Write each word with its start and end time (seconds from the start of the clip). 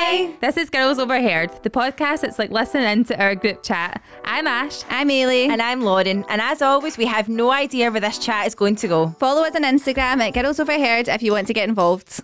Hi. 0.00 0.32
This 0.40 0.56
is 0.56 0.70
Girls 0.70 1.00
Overheard, 1.00 1.50
the 1.64 1.70
podcast 1.70 2.20
that's 2.20 2.38
like 2.38 2.52
listening 2.52 3.02
to 3.06 3.20
our 3.20 3.34
group 3.34 3.64
chat. 3.64 4.00
I'm 4.22 4.46
Ash. 4.46 4.84
I'm 4.88 5.08
Eilidh. 5.08 5.48
And 5.48 5.60
I'm 5.60 5.80
Lauren. 5.80 6.24
And 6.28 6.40
as 6.40 6.62
always, 6.62 6.96
we 6.96 7.04
have 7.06 7.28
no 7.28 7.50
idea 7.50 7.90
where 7.90 8.00
this 8.00 8.16
chat 8.16 8.46
is 8.46 8.54
going 8.54 8.76
to 8.76 8.86
go. 8.86 9.08
Follow 9.18 9.42
us 9.42 9.56
on 9.56 9.64
Instagram 9.64 10.20
at 10.20 10.34
Girls 10.34 10.60
Overheard 10.60 11.08
if 11.08 11.20
you 11.20 11.32
want 11.32 11.48
to 11.48 11.52
get 11.52 11.68
involved. 11.68 12.22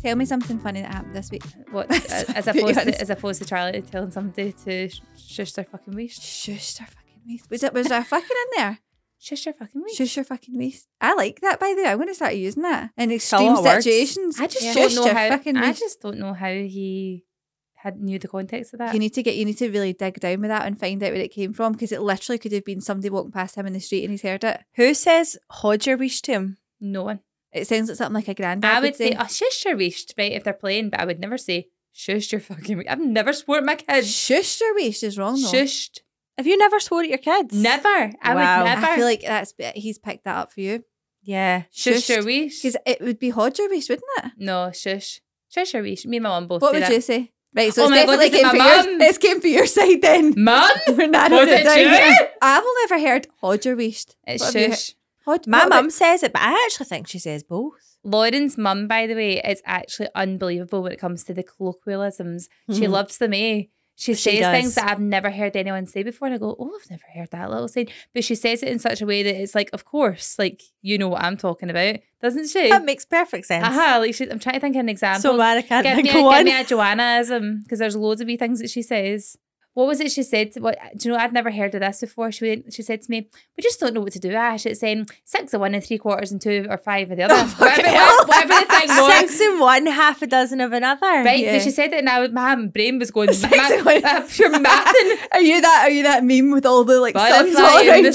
Tell 0.00 0.16
me 0.16 0.24
something 0.24 0.58
funny 0.58 0.80
that 0.80 0.94
happened 0.94 1.14
this 1.14 1.30
week. 1.30 1.44
What 1.70 1.90
as, 2.10 2.24
as 2.30 2.44
Be 2.46 2.60
opposed 2.60 2.78
honest. 2.78 2.96
to, 2.96 3.00
as 3.02 3.10
opposed 3.10 3.42
to 3.42 3.46
Charlie 3.46 3.82
telling 3.82 4.10
somebody 4.10 4.52
to 4.64 4.88
sh- 4.88 5.02
shush 5.18 5.52
their 5.52 5.66
fucking 5.66 5.94
waist. 5.94 6.22
Shush 6.22 6.76
their 6.76 6.86
fucking 6.86 7.20
waist. 7.28 7.50
Was, 7.50 7.62
it, 7.62 7.74
was 7.74 7.88
there 7.88 8.00
a 8.00 8.04
fucking 8.04 8.26
in 8.26 8.56
there? 8.56 8.78
Shush 9.22 9.44
their 9.44 9.52
fucking 9.52 9.82
waist. 9.82 9.98
Shush 9.98 10.16
your 10.16 10.24
fucking 10.24 10.56
waist. 10.56 10.88
I 10.98 11.14
like 11.14 11.40
that, 11.42 11.60
by 11.60 11.74
the 11.76 11.82
way. 11.82 11.90
I'm 11.90 11.98
going 11.98 12.08
to 12.08 12.14
start 12.14 12.34
using 12.36 12.62
that 12.62 12.90
in 12.96 13.12
extreme 13.12 13.48
lot 13.48 13.58
of 13.58 13.64
words. 13.66 13.84
situations. 13.84 14.40
I 14.40 14.46
just 14.46 14.64
Shush 14.64 14.94
don't 14.94 15.04
know 15.04 15.14
how. 15.14 15.62
I 15.66 15.72
just 15.74 16.00
don't 16.00 16.18
know 16.18 16.32
how 16.32 16.48
he 16.48 17.26
had 17.74 18.00
knew 18.00 18.18
the 18.18 18.28
context 18.28 18.72
of 18.72 18.78
that. 18.78 18.94
You 18.94 18.98
need 18.98 19.12
to 19.12 19.22
get. 19.22 19.36
You 19.36 19.44
need 19.44 19.58
to 19.58 19.68
really 19.70 19.92
dig 19.92 20.18
down 20.20 20.40
with 20.40 20.48
that 20.48 20.66
and 20.66 20.80
find 20.80 21.02
out 21.02 21.12
where 21.12 21.20
it 21.20 21.32
came 21.32 21.52
from 21.52 21.72
because 21.72 21.92
it 21.92 22.00
literally 22.00 22.38
could 22.38 22.52
have 22.52 22.64
been 22.64 22.80
somebody 22.80 23.10
walking 23.10 23.30
past 23.30 23.56
him 23.56 23.66
in 23.66 23.74
the 23.74 23.80
street 23.80 24.04
and 24.04 24.10
he's 24.12 24.22
heard 24.22 24.42
it. 24.42 24.62
Who 24.76 24.94
says 24.94 25.36
hold 25.50 25.84
your 25.84 25.98
wish 25.98 26.22
to 26.22 26.32
him? 26.32 26.56
no 26.80 27.02
one. 27.04 27.20
It 27.52 27.66
sounds 27.66 27.88
like 27.88 27.98
something 27.98 28.14
like 28.14 28.28
a 28.28 28.34
granddad. 28.34 28.70
I 28.70 28.80
would 28.80 28.96
say, 28.96 29.14
oh, 29.18 29.26
shush 29.26 29.64
your 29.66 29.76
waist, 29.76 30.14
right? 30.16 30.32
If 30.32 30.44
they're 30.44 30.52
playing, 30.54 30.90
but 30.90 31.00
I 31.00 31.04
would 31.04 31.18
never 31.20 31.36
say 31.36 31.68
shush 31.92 32.32
your 32.32 32.40
fucking 32.40 32.78
waist. 32.78 32.88
I've 32.88 33.00
never 33.00 33.32
swore 33.34 33.58
at 33.58 33.64
my 33.64 33.74
kids. 33.74 34.10
"Shush 34.10 34.60
your 34.60 34.74
waist" 34.76 35.02
is 35.02 35.18
wrong 35.18 35.34
though. 35.34 35.48
Shushed. 35.48 35.98
Have 36.40 36.46
you 36.46 36.56
never 36.56 36.80
swore 36.80 37.02
at 37.02 37.08
your 37.08 37.18
kids? 37.18 37.52
Never. 37.54 37.88
I 38.22 38.34
Wow. 38.34 38.58
would 38.60 38.64
never. 38.70 38.86
I 38.86 38.96
feel 38.96 39.04
like 39.04 39.20
that's 39.20 39.52
he's 39.74 39.98
picked 39.98 40.24
that 40.24 40.36
up 40.36 40.52
for 40.54 40.60
you 40.62 40.84
Yeah. 41.22 41.64
shush 41.70 42.08
your 42.08 42.24
waist. 42.24 42.62
because 42.62 42.76
it 42.86 42.98
would 43.02 43.18
be 43.18 43.28
hod 43.30 43.58
your 43.58 43.68
waist, 43.68 43.90
wouldn't 43.90 44.08
it? 44.24 44.30
No, 44.38 44.70
shush. 44.72 45.20
Shush 45.54 45.74
your 45.74 45.82
waist. 45.82 46.06
Me 46.06 46.16
and 46.16 46.24
my 46.24 46.30
mum 46.30 46.46
both 46.48 46.62
What 46.62 46.72
would 46.72 46.82
that. 46.84 46.92
you 46.92 47.02
say? 47.02 47.32
Right, 47.54 47.74
so 47.74 47.82
Oh 47.82 47.84
it's 47.86 47.90
my 47.90 48.06
God, 48.06 48.16
definitely 48.16 48.28
this 48.30 48.34
is 48.34 48.40
came 48.40 48.50
for 48.50 48.56
my 48.56 48.74
your. 48.74 48.84
mum. 48.92 49.00
It's 49.08 49.18
came 49.18 49.40
for 49.40 49.46
your 49.48 49.66
side 49.66 50.00
then. 50.02 50.34
Mum? 50.36 50.70
We're 50.96 51.06
narrowing 51.08 51.40
Was 51.40 51.48
it 51.48 51.60
it 51.60 51.64
down. 51.64 51.76
here. 51.78 52.28
I've 52.40 52.62
only 52.70 52.82
ever 52.84 52.98
heard 53.08 53.26
hod 53.42 53.64
your 53.66 53.76
waist. 53.76 54.16
It's 54.26 54.42
What 54.42 54.54
have 54.54 54.62
you 54.62 54.68
shush. 54.70 54.94
Hod, 55.26 55.46
My 55.46 55.58
what 55.58 55.66
about- 55.66 55.82
mum 55.82 55.90
says 55.90 56.22
it, 56.22 56.32
but 56.32 56.42
I 56.42 56.52
actually 56.64 56.86
think 56.86 57.06
she 57.08 57.18
says 57.18 57.42
both. 57.42 57.74
Lauren's 58.02 58.56
mum, 58.56 58.88
by 58.88 59.06
the 59.06 59.14
way, 59.14 59.40
is 59.42 59.60
actually 59.66 60.08
unbelievable 60.14 60.82
when 60.82 60.92
it 60.92 60.98
comes 61.00 61.22
to 61.24 61.34
the 61.34 61.42
colloquialisms. 61.42 62.48
She 62.72 62.82
Mhm. 62.86 62.88
loves 62.90 63.18
them, 63.18 63.34
eh? 63.34 63.64
She, 64.00 64.14
She 64.14 64.30
says 64.30 64.38
does. 64.40 64.52
things 64.54 64.74
that 64.76 64.90
I've 64.90 64.98
never 64.98 65.30
heard 65.30 65.54
anyone 65.56 65.84
say 65.86 66.02
before, 66.02 66.26
and 66.26 66.34
I 66.34 66.38
go, 66.38 66.56
"Oh, 66.58 66.72
I've 66.82 66.90
never 66.90 67.02
heard 67.14 67.30
that 67.32 67.50
little 67.50 67.68
saying." 67.68 67.88
But 68.14 68.24
she 68.24 68.34
says 68.34 68.62
it 68.62 68.70
in 68.70 68.78
such 68.78 69.02
a 69.02 69.06
way 69.06 69.22
that 69.22 69.34
it's 69.38 69.54
like, 69.54 69.68
"Of 69.74 69.84
course, 69.84 70.38
like 70.38 70.62
you 70.80 70.96
know 70.96 71.08
what 71.08 71.22
I'm 71.22 71.36
talking 71.36 71.68
about, 71.68 71.96
doesn't 72.22 72.48
she?" 72.48 72.70
That 72.70 72.86
makes 72.86 73.04
perfect 73.04 73.44
sense. 73.46 73.66
Aha, 73.66 73.98
like 74.00 74.14
she, 74.14 74.24
I'm 74.30 74.38
trying 74.38 74.54
to 74.54 74.60
think 74.60 74.74
of 74.76 74.80
an 74.80 74.88
example. 74.88 75.20
So 75.20 75.36
mad 75.36 75.58
I 75.58 75.62
can't 75.62 75.84
give 75.84 75.94
think 75.96 76.04
me, 76.04 76.10
of 76.12 76.16
a, 76.16 76.18
give 76.18 76.24
one. 76.24 76.44
me 76.46 76.52
a 76.52 76.64
Joannaism 76.64 77.62
because 77.62 77.78
there's 77.78 77.94
loads 77.94 78.22
of 78.22 78.26
wee 78.26 78.38
things 78.38 78.60
that 78.60 78.70
she 78.70 78.80
says. 78.80 79.36
What 79.74 79.86
was 79.86 80.00
it 80.00 80.10
she 80.10 80.24
said? 80.24 80.52
What 80.58 80.76
do 80.96 81.08
you 81.08 81.14
know? 81.14 81.20
I'd 81.20 81.32
never 81.32 81.50
heard 81.52 81.72
of 81.76 81.80
this 81.80 82.00
before. 82.00 82.32
She 82.32 82.44
went, 82.48 82.72
she 82.74 82.82
said 82.82 83.02
to 83.02 83.10
me, 83.10 83.28
"We 83.56 83.62
just 83.62 83.78
don't 83.78 83.94
know 83.94 84.00
what 84.00 84.12
to 84.14 84.18
do, 84.18 84.32
Ash." 84.32 84.66
It's 84.66 84.80
saying 84.80 85.06
six 85.24 85.54
of 85.54 85.60
one 85.60 85.74
and 85.74 85.82
three 85.84 85.96
quarters 85.98 86.32
and 86.32 86.40
two 86.40 86.66
or 86.68 86.76
five 86.76 87.10
of 87.10 87.16
the 87.16 87.22
other. 87.22 87.36
whatever, 87.56 87.86
hell. 87.88 88.26
whatever 88.26 88.48
the 88.66 88.66
thing 88.66 88.88
was. 88.88 89.18
Six 89.20 89.40
in 89.40 89.60
one, 89.60 89.86
half 89.86 90.22
a 90.22 90.26
dozen 90.26 90.60
of 90.60 90.72
another. 90.72 91.06
Right, 91.06 91.38
Yeah. 91.44 91.60
she 91.60 91.70
said 91.70 91.92
it, 91.92 92.00
and 92.00 92.08
I, 92.08 92.26
my 92.28 92.56
brain 92.66 92.98
was 92.98 93.12
going, 93.12 93.32
Six 93.32 93.56
ma- 93.56 93.78
of 93.78 93.86
one. 93.86 94.04
uh, 94.04 94.26
pure 94.28 94.50
mathing. 94.50 95.18
Are 95.32 95.40
you 95.40 95.60
that? 95.60 95.82
Are 95.86 95.90
you 95.90 96.02
that 96.02 96.24
meme 96.24 96.50
with 96.50 96.66
all 96.66 96.82
the 96.82 96.98
like 97.00 97.16
suns 97.16 97.54
all 97.56 97.76
around 97.78 98.04
you? 98.04 98.12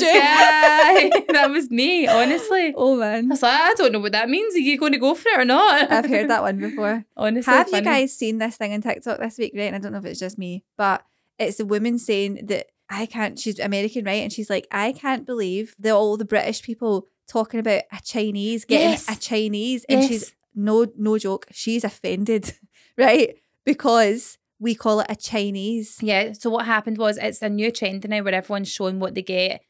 that 1.33 1.47
was 1.49 1.69
me, 1.71 2.05
honestly. 2.07 2.73
Oh 2.75 2.95
I 2.95 3.21
man, 3.21 3.29
was 3.29 3.41
like, 3.41 3.59
I 3.59 3.73
don't 3.75 3.91
know 3.93 3.99
what 3.99 4.11
that 4.11 4.29
means. 4.29 4.55
Are 4.55 4.59
you 4.59 4.77
going 4.77 4.91
to 4.91 4.97
go 4.99 5.15
for 5.15 5.29
it 5.29 5.39
or 5.39 5.45
not? 5.45 5.91
I've 5.91 6.05
heard 6.09 6.29
that 6.29 6.41
one 6.41 6.59
before. 6.59 7.05
honestly, 7.15 7.53
Have 7.53 7.69
you 7.71 7.81
guys 7.81 8.13
seen 8.15 8.39
this 8.39 8.57
thing 8.57 8.73
on 8.73 8.81
TikTok 8.81 9.19
this 9.19 9.37
week? 9.37 9.53
Right, 9.55 9.63
and 9.63 9.75
I 9.75 9.79
don't 9.79 9.93
know 9.93 9.99
if 9.99 10.05
it's 10.05 10.19
just 10.19 10.37
me, 10.37 10.63
but 10.77 11.03
it's 11.39 11.59
a 11.59 11.65
woman 11.65 11.99
saying 11.99 12.45
that 12.47 12.67
I 12.89 13.05
can't. 13.07 13.37
She's 13.39 13.59
American, 13.59 14.05
right? 14.05 14.21
And 14.23 14.31
she's 14.31 14.49
like, 14.49 14.67
I 14.71 14.91
can't 14.91 15.25
believe 15.25 15.75
that 15.79 15.91
all 15.93 16.17
the 16.17 16.25
British 16.25 16.61
people 16.61 17.07
talking 17.27 17.59
about 17.59 17.81
a 17.91 17.99
Chinese 18.03 18.65
getting 18.65 18.89
Yes. 18.91 19.09
a 19.09 19.19
Chinese, 19.19 19.85
and 19.89 20.01
Yes. 20.01 20.09
she's 20.09 20.35
no, 20.53 20.85
no 20.97 21.17
joke. 21.17 21.47
She's 21.51 21.83
offended, 21.83 22.53
right? 22.97 23.35
Because 23.65 24.37
we 24.59 24.73
call 24.75 25.01
it 25.01 25.07
a 25.09 25.15
Chinese. 25.15 25.97
Yeah. 26.01 26.31
So 26.33 26.49
what 26.49 26.65
happened 26.65 26.97
was 26.97 27.17
it's 27.17 27.41
a 27.41 27.49
new 27.49 27.71
trend 27.71 28.07
now 28.07 28.21
where 28.21 28.33
everyone's 28.35 28.69
showing 28.71 28.99
what 28.99 29.15
they 29.15 29.21
get 29.23 29.61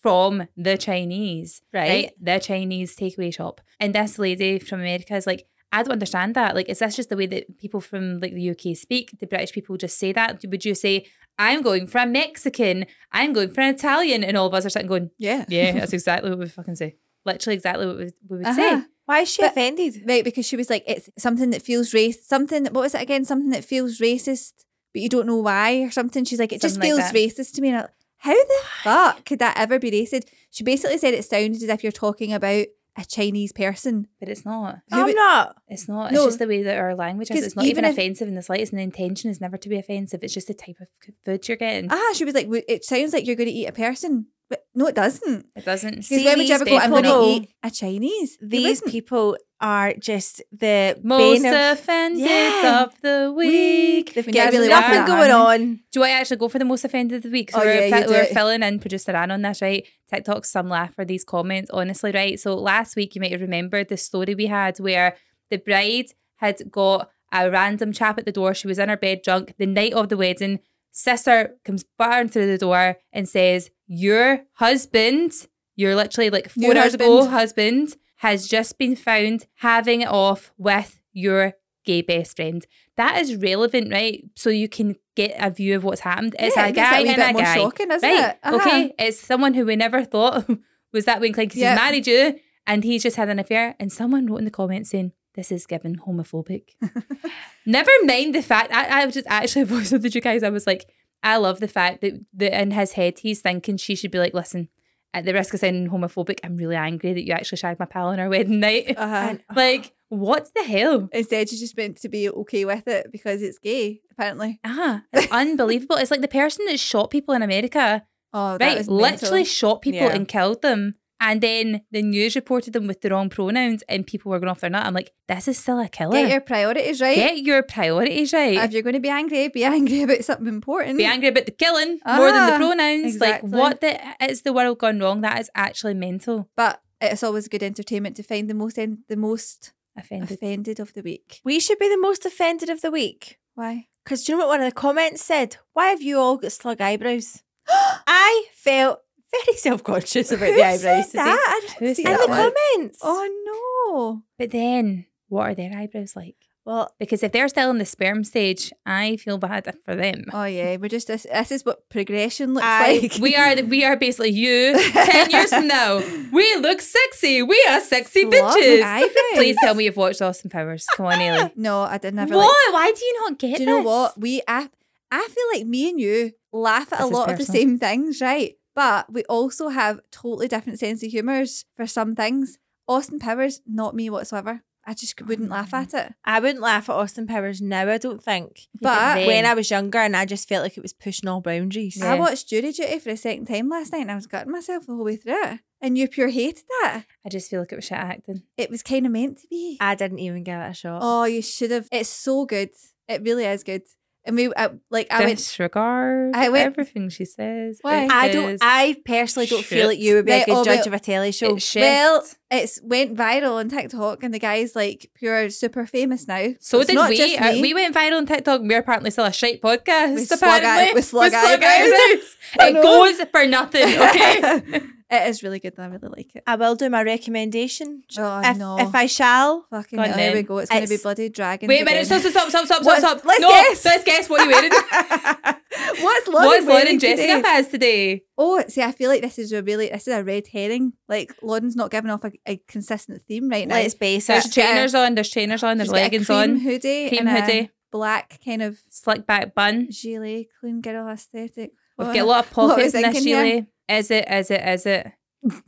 from 0.00 0.46
the 0.56 0.78
Chinese, 0.78 1.60
Right. 1.74 2.12
The 2.20 2.38
Chinese 2.38 2.96
takeaway 2.96 3.34
shop. 3.34 3.60
And 3.78 3.94
this 3.94 4.18
lady 4.18 4.58
from 4.58 4.80
America 4.80 5.14
is 5.14 5.26
like, 5.26 5.46
I 5.72 5.82
don't 5.82 5.92
understand 5.92 6.34
that. 6.34 6.54
Like, 6.54 6.68
is 6.68 6.80
this 6.80 6.96
just 6.96 7.08
the 7.10 7.16
way 7.16 7.26
that 7.26 7.58
people 7.58 7.80
from 7.80 8.18
like 8.20 8.34
the 8.34 8.50
UK 8.50 8.76
speak? 8.76 9.18
The 9.20 9.26
British 9.26 9.52
people 9.52 9.76
just 9.76 9.98
say 9.98 10.12
that? 10.12 10.44
Would 10.48 10.64
you 10.64 10.74
say, 10.74 11.06
I'm 11.38 11.62
going 11.62 11.86
for 11.86 11.98
a 11.98 12.06
Mexican, 12.06 12.86
I'm 13.12 13.32
going 13.32 13.50
for 13.50 13.60
an 13.60 13.74
Italian, 13.74 14.24
and 14.24 14.36
all 14.36 14.46
of 14.46 14.54
us 14.54 14.66
are 14.66 14.70
sitting 14.70 14.88
going, 14.88 15.10
Yeah, 15.18 15.44
Yeah, 15.48 15.72
that's 15.78 15.92
exactly 15.92 16.30
what 16.30 16.38
we 16.40 16.48
fucking 16.48 16.76
say. 16.76 16.96
Literally 17.24 17.54
exactly 17.54 17.86
what 17.86 17.96
we, 17.98 18.04
we 18.28 18.36
would 18.38 18.46
Uh-huh. 18.46 18.80
say. 18.80 18.86
Why 19.06 19.20
is 19.20 19.30
she 19.30 19.42
But- 19.42 19.52
offended? 19.52 20.02
Right, 20.06 20.24
because 20.24 20.46
she 20.46 20.56
was 20.56 20.70
like, 20.70 20.84
it's 20.86 21.08
something 21.18 21.50
that 21.50 21.62
feels 21.62 21.94
race, 21.94 22.26
something, 22.26 22.64
what 22.66 22.74
was 22.82 22.94
it 22.94 23.02
again? 23.02 23.24
Something 23.24 23.50
that 23.50 23.64
feels 23.64 23.98
racist, 23.98 24.52
but 24.92 25.02
you 25.02 25.08
don't 25.08 25.26
know 25.26 25.36
why 25.36 25.82
or 25.82 25.90
something. 25.90 26.24
She's 26.24 26.38
like, 26.40 26.52
it 26.52 26.60
just 26.60 26.74
Something 26.76 26.90
feels 26.96 27.00
like 27.00 27.14
racist 27.14 27.54
to 27.54 27.60
me. 27.62 27.68
And 27.68 27.76
I'm 27.78 27.82
like, 27.84 27.90
how 28.18 28.34
the 28.34 28.60
fuck 28.82 29.24
could 29.24 29.38
that 29.38 29.56
ever 29.56 29.78
be 29.78 29.90
racist? 29.90 30.28
She 30.50 30.64
basically 30.64 30.98
said 30.98 31.14
it 31.14 31.24
sounded 31.24 31.56
as 31.62 31.62
if 31.68 31.82
you're 31.84 31.92
talking 31.92 32.32
about 32.32 32.66
a 33.00 33.04
Chinese 33.04 33.52
person. 33.52 34.06
But 34.18 34.28
it's 34.28 34.44
not. 34.44 34.80
I'm 34.92 35.14
not. 35.14 35.56
It's 35.68 35.88
not. 35.88 36.06
It's 36.12 36.14
No. 36.20 36.26
just 36.26 36.38
the 36.38 36.46
way 36.46 36.62
that 36.62 36.76
our 36.78 36.94
language 36.94 37.30
is. 37.30 37.44
It's 37.44 37.56
not 37.56 37.64
even 37.64 37.84
even, 37.84 37.84
if- 37.86 37.92
offensive 37.98 38.28
in 38.28 38.34
the 38.34 38.42
slightest, 38.42 38.72
and 38.72 38.78
the 38.78 38.82
intention 38.84 39.30
is 39.30 39.40
never 39.40 39.56
to 39.56 39.68
be 39.68 39.78
offensive. 39.78 40.22
It's 40.22 40.34
just 40.34 40.48
the 40.48 40.54
type 40.54 40.76
of 40.80 40.88
food 41.24 41.46
you're 41.48 41.56
getting. 41.56 41.88
Ah, 41.90 42.12
she 42.14 42.24
was 42.24 42.34
like, 42.34 42.48
it 42.68 42.84
sounds 42.84 43.12
like 43.12 43.26
you're 43.26 43.36
going 43.36 43.48
to 43.48 43.54
eat 43.54 43.66
a 43.66 43.72
person. 43.72 44.26
But 44.50 44.66
no, 44.74 44.88
it 44.88 44.94
doesn't. 44.96 45.46
It 45.56 45.64
doesn't. 45.64 45.90
Because 45.92 46.06
See, 46.08 46.24
when 46.24 46.36
would 46.38 46.48
you 46.48 46.54
ever 46.54 46.64
go, 46.64 46.76
I'm 46.76 46.90
going 46.90 47.04
to 47.04 47.22
eat 47.22 47.50
a 47.62 47.70
Chinese? 47.70 48.36
These 48.42 48.80
people 48.82 49.36
are 49.60 49.92
just 49.94 50.42
the 50.50 50.98
Most 51.04 51.42
bane 51.44 51.54
of- 51.54 51.78
offended 51.78 52.26
Yeah. 52.26 52.82
of 52.82 53.00
the 53.00 53.32
week. 53.36 54.12
They've 54.14 54.26
When 54.26 54.34
got 54.34 54.52
you 54.52 54.58
really 54.58 54.68
want 54.70 54.88
nothing 54.88 55.06
going 55.06 55.30
on. 55.30 55.80
Do 55.92 56.02
I 56.02 56.10
actually 56.10 56.38
go 56.38 56.48
for 56.48 56.58
the 56.58 56.64
most 56.64 56.84
offended 56.84 57.16
of 57.18 57.22
the 57.22 57.30
week? 57.30 57.52
So 57.52 57.60
Oh, 57.60 57.64
we're, 57.64 57.86
yeah, 57.86 58.00
fi- 58.00 58.06
we're 58.08 58.24
filling 58.24 58.62
in 58.64 58.80
producer 58.80 59.12
Anne 59.12 59.30
on 59.30 59.42
this, 59.42 59.62
right? 59.62 59.86
TikTok's 60.12 60.50
some 60.50 60.68
laugh 60.68 60.94
for 60.94 61.04
these 61.04 61.22
comments, 61.24 61.70
honestly, 61.72 62.10
right? 62.10 62.40
So 62.40 62.54
last 62.56 62.96
week 62.96 63.14
you 63.14 63.20
might 63.20 63.30
have 63.32 63.40
remembered 63.42 63.88
the 63.88 63.96
story 63.96 64.34
we 64.34 64.46
had 64.46 64.78
where 64.80 65.16
the 65.50 65.58
bride 65.58 66.06
had 66.36 66.70
got 66.70 67.08
a 67.32 67.48
random 67.50 67.92
chap 67.92 68.18
at 68.18 68.24
the 68.24 68.32
door. 68.32 68.54
She 68.54 68.66
was 68.66 68.78
in 68.80 68.88
her 68.88 68.96
bed 68.96 69.20
drunk 69.22 69.54
the 69.58 69.66
night 69.66 69.92
of 69.92 70.08
the 70.08 70.16
wedding. 70.16 70.58
Sister 70.90 71.54
comes 71.64 71.84
barring 71.98 72.28
through 72.28 72.46
the 72.46 72.58
door 72.58 72.96
and 73.12 73.28
says, 73.28 73.70
Your 73.92 74.42
husband, 74.54 75.32
you're 75.74 75.96
literally 75.96 76.30
like 76.30 76.48
four 76.48 76.62
Your 76.72 76.78
hours 76.78 76.94
ago, 76.94 77.24
husband. 77.26 77.88
husband, 77.88 77.96
has 78.18 78.46
just 78.46 78.78
been 78.78 78.94
found 78.94 79.46
having 79.56 80.02
it 80.02 80.08
off 80.08 80.52
with 80.56 81.00
your 81.12 81.54
gay 81.84 82.00
best 82.02 82.36
friend. 82.36 82.64
That 82.96 83.18
is 83.20 83.34
relevant, 83.34 83.90
right? 83.90 84.22
So 84.36 84.48
you 84.48 84.68
can 84.68 84.94
get 85.16 85.34
a 85.40 85.50
view 85.50 85.74
of 85.74 85.82
what's 85.82 86.02
happened. 86.02 86.36
It's 86.38 86.54
Yeah, 86.54 86.66
a 86.66 86.68
it 86.68 86.76
makes 86.76 86.78
it 86.78 86.80
a 86.80 87.04
guy 87.04 87.12
and 87.14 87.22
a 87.22 87.32
more 87.32 87.42
guy. 87.42 87.54
shocking, 87.56 87.90
isn't 87.90 88.08
right. 88.08 88.28
it? 88.30 88.38
Uh-huh. 88.44 88.56
Okay. 88.56 88.94
It's 88.98 89.18
someone 89.18 89.54
who 89.54 89.64
we 89.66 89.74
never 89.74 90.04
thought 90.04 90.48
was 90.92 91.06
that 91.06 91.20
way 91.20 91.26
inclined 91.28 91.48
because 91.50 91.60
Yeah. 91.62 91.72
he's 91.72 91.80
married 91.82 92.06
you 92.06 92.38
and 92.66 92.84
he's 92.84 93.02
just 93.02 93.16
had 93.16 93.28
an 93.28 93.40
affair. 93.40 93.74
And 93.80 93.90
someone 93.90 94.26
wrote 94.26 94.36
in 94.36 94.44
the 94.44 94.50
comments 94.52 94.90
saying, 94.90 95.12
This 95.34 95.50
is 95.50 95.66
given 95.66 95.96
homophobic. 96.06 96.74
never 97.66 97.90
mind 98.04 98.34
the 98.34 98.42
fact 98.42 98.72
I, 98.72 99.02
I 99.02 99.04
was 99.06 99.14
just 99.14 99.26
actually 99.28 99.64
voiced 99.72 99.92
with 99.92 100.14
you 100.14 100.20
guys. 100.20 100.42
I 100.42 100.50
was 100.50 100.66
like, 100.66 100.88
I 101.22 101.36
love 101.36 101.60
the 101.60 101.68
fact 101.68 102.00
that, 102.00 102.14
that 102.34 102.60
in 102.60 102.70
his 102.72 102.92
head 102.92 103.18
he's 103.20 103.40
thinking 103.40 103.76
she 103.76 103.94
should 103.94 104.10
be 104.10 104.18
like, 104.18 104.34
listen, 104.34 104.68
at 105.12 105.24
the 105.24 105.34
risk 105.34 105.52
of 105.54 105.60
sounding 105.60 105.88
homophobic, 105.90 106.38
I'm 106.44 106.56
really 106.56 106.76
angry 106.76 107.12
that 107.12 107.26
you 107.26 107.32
actually 107.32 107.58
shagged 107.58 107.78
my 107.80 107.86
pal 107.86 108.08
on 108.08 108.20
our 108.20 108.28
wedding 108.28 108.60
night. 108.60 108.94
Uh-huh. 108.96 109.36
Like, 109.54 109.92
what 110.08 110.48
the 110.56 110.62
hell? 110.64 111.08
Instead, 111.12 111.48
she's 111.48 111.60
just 111.60 111.76
meant 111.76 111.96
to 112.00 112.08
be 112.08 112.28
okay 112.30 112.64
with 112.64 112.86
it 112.88 113.10
because 113.12 113.42
it's 113.42 113.58
gay, 113.58 114.00
apparently. 114.12 114.60
Ah, 114.64 115.02
it's 115.12 115.30
unbelievable. 115.32 115.96
It's 115.96 116.10
like 116.10 116.20
the 116.20 116.28
person 116.28 116.64
that 116.66 116.80
shot 116.80 117.10
people 117.10 117.34
in 117.34 117.42
America, 117.42 118.04
Oh, 118.32 118.56
right? 118.60 118.86
Literally 118.86 119.44
shot 119.44 119.82
people 119.82 120.00
Yeah. 120.00 120.14
and 120.14 120.26
killed 120.28 120.62
them. 120.62 120.94
And 121.22 121.42
then 121.42 121.82
the 121.90 122.00
news 122.02 122.34
reported 122.34 122.72
them 122.72 122.86
with 122.86 123.02
the 123.02 123.10
wrong 123.10 123.28
pronouns 123.28 123.82
and 123.88 124.06
people 124.06 124.30
were 124.30 124.38
going 124.40 124.48
off 124.50 124.60
their 124.60 124.70
nut. 124.70 124.86
I'm 124.86 124.94
like, 124.94 125.12
this 125.28 125.46
is 125.48 125.58
still 125.58 125.78
a 125.78 125.88
killer. 125.88 126.12
Get 126.12 126.30
your 126.30 126.40
priorities 126.40 127.00
right. 127.00 127.14
Get 127.14 127.38
your 127.38 127.62
priorities 127.62 128.32
right. 128.32 128.54
If 128.56 128.72
you're 128.72 128.82
going 128.82 128.94
to 128.94 129.00
be 129.00 129.10
angry, 129.10 129.48
be 129.48 129.62
angry 129.64 130.02
about 130.02 130.24
something 130.24 130.46
important. 130.46 130.96
Be 130.96 131.04
angry 131.04 131.28
about 131.28 131.44
the 131.44 131.52
killing 131.52 132.00
more 132.06 132.32
than 132.32 132.46
the 132.46 132.52
Ah, 132.54 132.56
pronouns. 132.56 133.14
exactly. 133.16 133.50
Like, 133.50 133.60
what 133.60 133.80
the 133.82 134.00
is 134.30 134.42
the 134.42 134.52
world 134.54 134.78
gone 134.78 134.98
wrong? 134.98 135.20
That 135.20 135.38
is 135.40 135.50
actually 135.54 135.94
mental. 135.94 136.48
But 136.56 136.80
it's 137.02 137.22
always 137.22 137.48
good 137.48 137.62
entertainment 137.62 138.16
to 138.16 138.22
find 138.22 138.48
the 138.48 138.54
most 138.54 138.78
en- 138.78 139.04
the 139.08 139.16
most 139.16 139.72
Offended. 139.96 140.30
offended 140.30 140.80
of 140.80 140.94
the 140.94 141.02
week. 141.02 141.40
We 141.44 141.60
should 141.60 141.78
be 141.78 141.88
the 141.90 141.98
most 142.00 142.24
offended 142.24 142.70
of 142.70 142.80
the 142.80 142.90
week. 142.90 143.38
Why? 143.54 143.88
Because 144.04 144.24
do 144.24 144.32
you 144.32 144.38
know 144.38 144.46
what 144.46 144.58
one 144.58 144.66
of 144.66 144.72
the 144.72 144.80
comments 144.80 145.22
said? 145.22 145.58
Why 145.74 145.88
have 145.88 146.00
you 146.00 146.18
all 146.18 146.38
got 146.38 146.52
slug 146.52 146.80
eyebrows? 146.80 147.42
I 148.06 148.46
felt 148.54 149.00
very 149.32 149.56
self 149.56 149.82
conscious 149.84 150.32
about 150.32 150.48
Who 150.50 150.56
the 150.56 150.62
eyebrows. 150.64 151.10
said 151.10 151.18
that? 151.18 151.74
Who 151.78 151.94
see 151.94 152.02
said 152.02 152.12
In 152.12 152.16
that 152.18 152.26
the 152.26 152.28
one. 152.30 152.52
comments. 152.76 152.98
Oh 153.02 154.14
no! 154.14 154.22
But 154.38 154.50
then 154.50 155.06
what 155.28 155.50
are 155.50 155.54
their 155.54 155.72
eyebrows 155.76 156.14
like? 156.16 156.36
Well, 156.66 156.94
Because 157.00 157.22
if 157.22 157.32
they're 157.32 157.48
still 157.48 157.70
in 157.70 157.78
the 157.78 157.86
sperm 157.86 158.22
stage, 158.22 158.70
I 158.84 159.16
feel 159.16 159.38
bad 159.38 159.74
for 159.84 159.96
them. 159.96 160.24
Oh 160.32 160.44
yeah, 160.44 160.76
we're 160.76 160.88
just 160.90 161.06
this. 161.08 161.26
This 161.32 161.50
is 161.50 161.64
what 161.64 161.88
progression 161.88 162.52
looks 162.54 162.66
I- 162.66 162.98
like. 163.00 163.14
We 163.20 163.34
are 163.34 163.56
the, 163.56 163.62
we 163.62 163.82
are 163.84 163.96
basically 163.96 164.30
you 164.30 164.78
ten 164.92 165.30
years 165.30 165.48
from 165.50 165.66
now. 165.68 165.98
We 166.32 166.54
look 166.56 166.80
sexy. 166.82 167.42
We 167.42 167.64
are 167.70 167.80
sexy 167.80 168.24
Long 168.24 168.32
bitches. 168.32 169.08
Please 169.34 169.56
tell 169.60 169.74
me 169.74 169.84
you've 169.84 169.96
watched 169.96 170.20
Austin 170.20 170.50
Powers. 170.50 170.86
Come 170.96 171.06
on, 171.06 171.18
Eilidh. 171.18 171.52
No, 171.56 171.80
I 171.82 171.96
did 171.98 172.14
never. 172.14 172.36
What? 172.36 172.54
Like, 172.72 172.74
Why 172.74 172.92
do 172.92 173.04
you 173.04 173.20
not 173.20 173.38
get 173.38 173.50
it? 173.52 173.56
do 173.56 173.62
you 173.62 173.66
know 173.66 173.76
this? 173.78 173.86
what 173.86 174.20
we? 174.20 174.42
I 174.46 174.68
I 175.10 175.28
feel 175.28 175.44
like 175.58 175.66
me 175.66 175.88
and 175.88 175.98
you 175.98 176.32
laugh 176.52 176.92
at 176.92 176.98
This 176.98 177.06
a 177.06 177.06
is 177.06 177.12
lot 177.12 177.30
of 177.32 177.38
the 177.38 177.44
same 177.46 177.78
things, 177.78 178.20
right? 178.20 178.54
But 178.74 179.12
we 179.12 179.24
also 179.24 179.68
have 179.68 180.00
totally 180.10 180.48
different 180.48 180.78
sense 180.78 181.02
of 181.02 181.10
humours 181.10 181.64
for 181.76 181.86
some 181.86 182.14
things. 182.14 182.58
Austin 182.86 183.18
Powers, 183.18 183.60
not 183.66 183.94
me 183.94 184.10
whatsoever. 184.10 184.62
I 184.86 184.94
just 184.94 185.20
wouldn't 185.22 185.50
laugh 185.50 185.70
mm. 185.70 185.82
at 185.82 185.94
it. 185.94 186.14
I 186.24 186.40
wouldn't 186.40 186.60
laugh 186.60 186.88
at 186.88 186.96
Austin 186.96 187.26
Powers 187.26 187.60
now, 187.60 187.88
I 187.88 187.98
don't 187.98 188.22
think. 188.22 188.66
But 188.80 189.14
then- 189.16 189.26
When 189.26 189.46
I 189.46 189.54
was 189.54 189.70
younger 189.70 189.98
and 189.98 190.16
I 190.16 190.24
just 190.24 190.48
felt 190.48 190.62
like 190.62 190.76
it 190.76 190.82
was 190.82 190.92
pushing 190.92 191.28
all 191.28 191.40
boundaries. 191.40 191.98
Yeah. 191.98 192.12
I 192.12 192.18
watched 192.18 192.48
Jury 192.48 192.72
Duty 192.72 192.98
for 192.98 193.10
a 193.10 193.16
second 193.16 193.46
time 193.46 193.68
last 193.68 193.92
night 193.92 194.02
and 194.02 194.10
I 194.10 194.16
was 194.16 194.26
gutting 194.26 194.52
myself 194.52 194.86
the 194.86 194.94
whole 194.94 195.04
way 195.04 195.16
through 195.16 195.42
it. 195.44 195.60
And 195.80 195.96
you 195.96 196.08
pure 196.08 196.28
hated 196.28 196.64
that. 196.82 197.04
I 197.24 197.28
just 197.28 197.50
feel 197.50 197.60
like 197.60 197.72
it 197.72 197.76
was 197.76 197.84
shit 197.84 197.98
acting. 197.98 198.42
It 198.56 198.70
was 198.70 198.82
kind 198.82 199.06
of 199.06 199.12
meant 199.12 199.38
to 199.38 199.48
be. 199.48 199.78
I 199.80 199.94
didn't 199.94 200.18
even 200.18 200.44
give 200.44 200.58
it 200.58 200.70
a 200.70 200.74
shot. 200.74 201.00
Oh, 201.02 201.24
you 201.24 201.42
should 201.42 201.70
have. 201.70 201.88
It's 201.92 202.10
so 202.10 202.44
good. 202.44 202.70
It 203.08 203.22
really 203.22 203.44
is 203.44 203.64
good. 203.64 203.82
And 204.24 204.36
we, 204.36 204.52
I, 204.54 204.70
like, 204.90 205.06
I 205.10 205.24
went. 205.24 205.38
Disregard 205.38 206.36
I 206.36 206.50
went- 206.50 206.66
everything 206.66 207.08
she 207.08 207.24
says. 207.24 207.78
Why? 207.80 208.06
I 208.10 208.28
don't. 208.28 208.58
I 208.60 208.96
personally 209.04 209.46
don't 209.46 209.64
feel 209.64 209.86
like 209.86 209.98
you 209.98 210.16
would 210.16 210.26
be 210.26 210.32
a 210.32 210.44
good 210.44 210.56
oh, 210.56 210.64
judge 210.64 210.86
of 210.86 210.92
a 210.92 210.98
telly 210.98 211.32
show. 211.32 211.56
it's 211.56 211.64
shit. 211.64 211.80
Well, 211.82 212.26
it's 212.50 212.80
went 212.82 213.16
viral 213.16 213.54
on 213.54 213.70
TikTok, 213.70 214.22
and 214.22 214.34
the 214.34 214.38
guy's 214.38 214.76
like 214.76 215.10
pure 215.14 215.48
super 215.48 215.86
famous 215.86 216.28
now. 216.28 216.48
so 216.60 216.80
it's 216.80 216.88
did 216.88 216.96
not 216.96 217.08
we. 217.08 217.16
just 217.16 217.40
Uh, 217.40 217.58
we 217.62 217.72
went 217.72 217.94
viral 217.94 218.18
on 218.18 218.26
TikTok. 218.26 218.60
We're 218.62 218.80
apparently 218.80 219.10
still 219.10 219.24
a 219.24 219.32
shite 219.32 219.62
podcast. 219.62 220.14
With 220.14 220.28
slug 220.28 220.42
eye- 220.42 220.58
apparently. 220.58 220.94
with 220.94 221.04
slug 221.06 221.32
eyebrows. 221.34 222.36
I 222.60 222.68
it 222.68 222.82
goes 222.82 223.20
for 223.30 223.46
nothing. 223.46 223.98
Okay. 223.98 224.82
it 225.10 225.28
is 225.28 225.42
really 225.42 225.58
good. 225.58 225.74
And 225.76 225.92
I 225.92 225.96
really 225.96 226.14
like 226.16 226.34
it. 226.36 226.42
I 226.46 226.56
will 226.56 226.74
do 226.76 226.88
my 226.88 227.02
recommendation. 227.02 228.02
Oh 228.18 228.40
if, 228.44 228.56
no! 228.56 228.78
if 228.78 228.94
I 228.94 229.06
shall. 229.06 229.66
Fucking 229.70 229.98
hell, 229.98 230.18
here 230.18 230.32
we 230.34 230.42
go. 230.42 230.58
It's 230.58 230.70
going 230.70 230.84
to 230.84 230.88
be 230.88 230.96
bloody 230.96 231.28
dragons. 231.28 231.68
Wait 231.68 231.82
a 231.82 231.84
minute. 231.84 232.06
Stop, 232.06 232.20
stop, 232.20 232.32
stop, 232.32 232.48
stop, 232.50 232.64
stop, 232.66 232.84
What? 232.84 232.98
stop. 232.98 233.24
Let's 233.24 233.40
no, 233.40 233.48
guess. 233.48 233.84
let's 233.84 234.04
guess 234.04 234.28
what 234.28 234.42
you 234.44 234.50
wearing. 234.50 234.70
What's 236.02 236.28
Lauren 236.28 236.46
What's 236.46 236.66
Lauren 236.66 236.66
wearing 236.66 236.98
dressing 236.98 237.26
today? 237.36 237.58
up 237.58 237.70
today? 237.70 238.22
Oh, 238.38 238.62
see, 238.68 238.82
I 238.82 238.92
feel 238.92 239.08
like 239.10 239.22
this 239.22 239.38
is 239.38 239.52
a 239.52 239.62
really 239.62 239.88
this 239.88 240.06
is 240.08 240.14
a 240.14 240.22
red 240.24 240.46
herring. 240.52 240.92
Like 241.08 241.34
Lauren's 241.42 241.76
not 241.76 241.90
giving 241.90 242.10
off 242.10 242.24
a, 242.24 242.32
a 242.46 242.56
consistent 242.68 243.22
theme 243.26 243.48
right 243.48 243.66
now. 243.68 243.74
Let's 243.76 243.94
base 243.94 244.26
There's 244.26 244.46
it. 244.46 244.56
Yeah. 244.56 244.66
trainers 244.72 244.94
on. 244.94 245.14
There's 245.14 245.30
trainers 245.30 245.62
on. 245.62 245.78
There's 245.78 245.88
She's 245.88 245.92
a 245.92 246.02
leggings 246.02 246.26
cream 246.26 246.38
on. 246.38 246.58
hoodie, 246.58 247.08
Cream 247.08 247.26
and 247.28 247.44
hoodie. 247.44 247.58
a 247.58 247.70
black 247.92 248.40
kind 248.44 248.62
of 248.62 248.78
Slick 248.90 249.26
back 249.26 249.54
bun. 249.54 249.88
gilet, 249.90 250.46
clean 250.60 250.80
girl 250.80 251.08
aesthetic. 251.08 251.72
We've 252.06 252.14
got 252.14 252.22
a 252.22 252.24
lot 252.24 252.46
of 252.46 252.56
what 252.56 252.66
was 252.66 252.74
pockets 252.76 252.94
in 252.94 253.02
this 253.02 253.12
thinking 253.12 253.28
here? 253.28 253.44
gilet. 253.44 253.66
Is 253.88 254.10
it? 254.10 254.28
Is 254.30 254.50
it? 254.50 254.68
Is 254.68 254.86
it? 254.86 255.12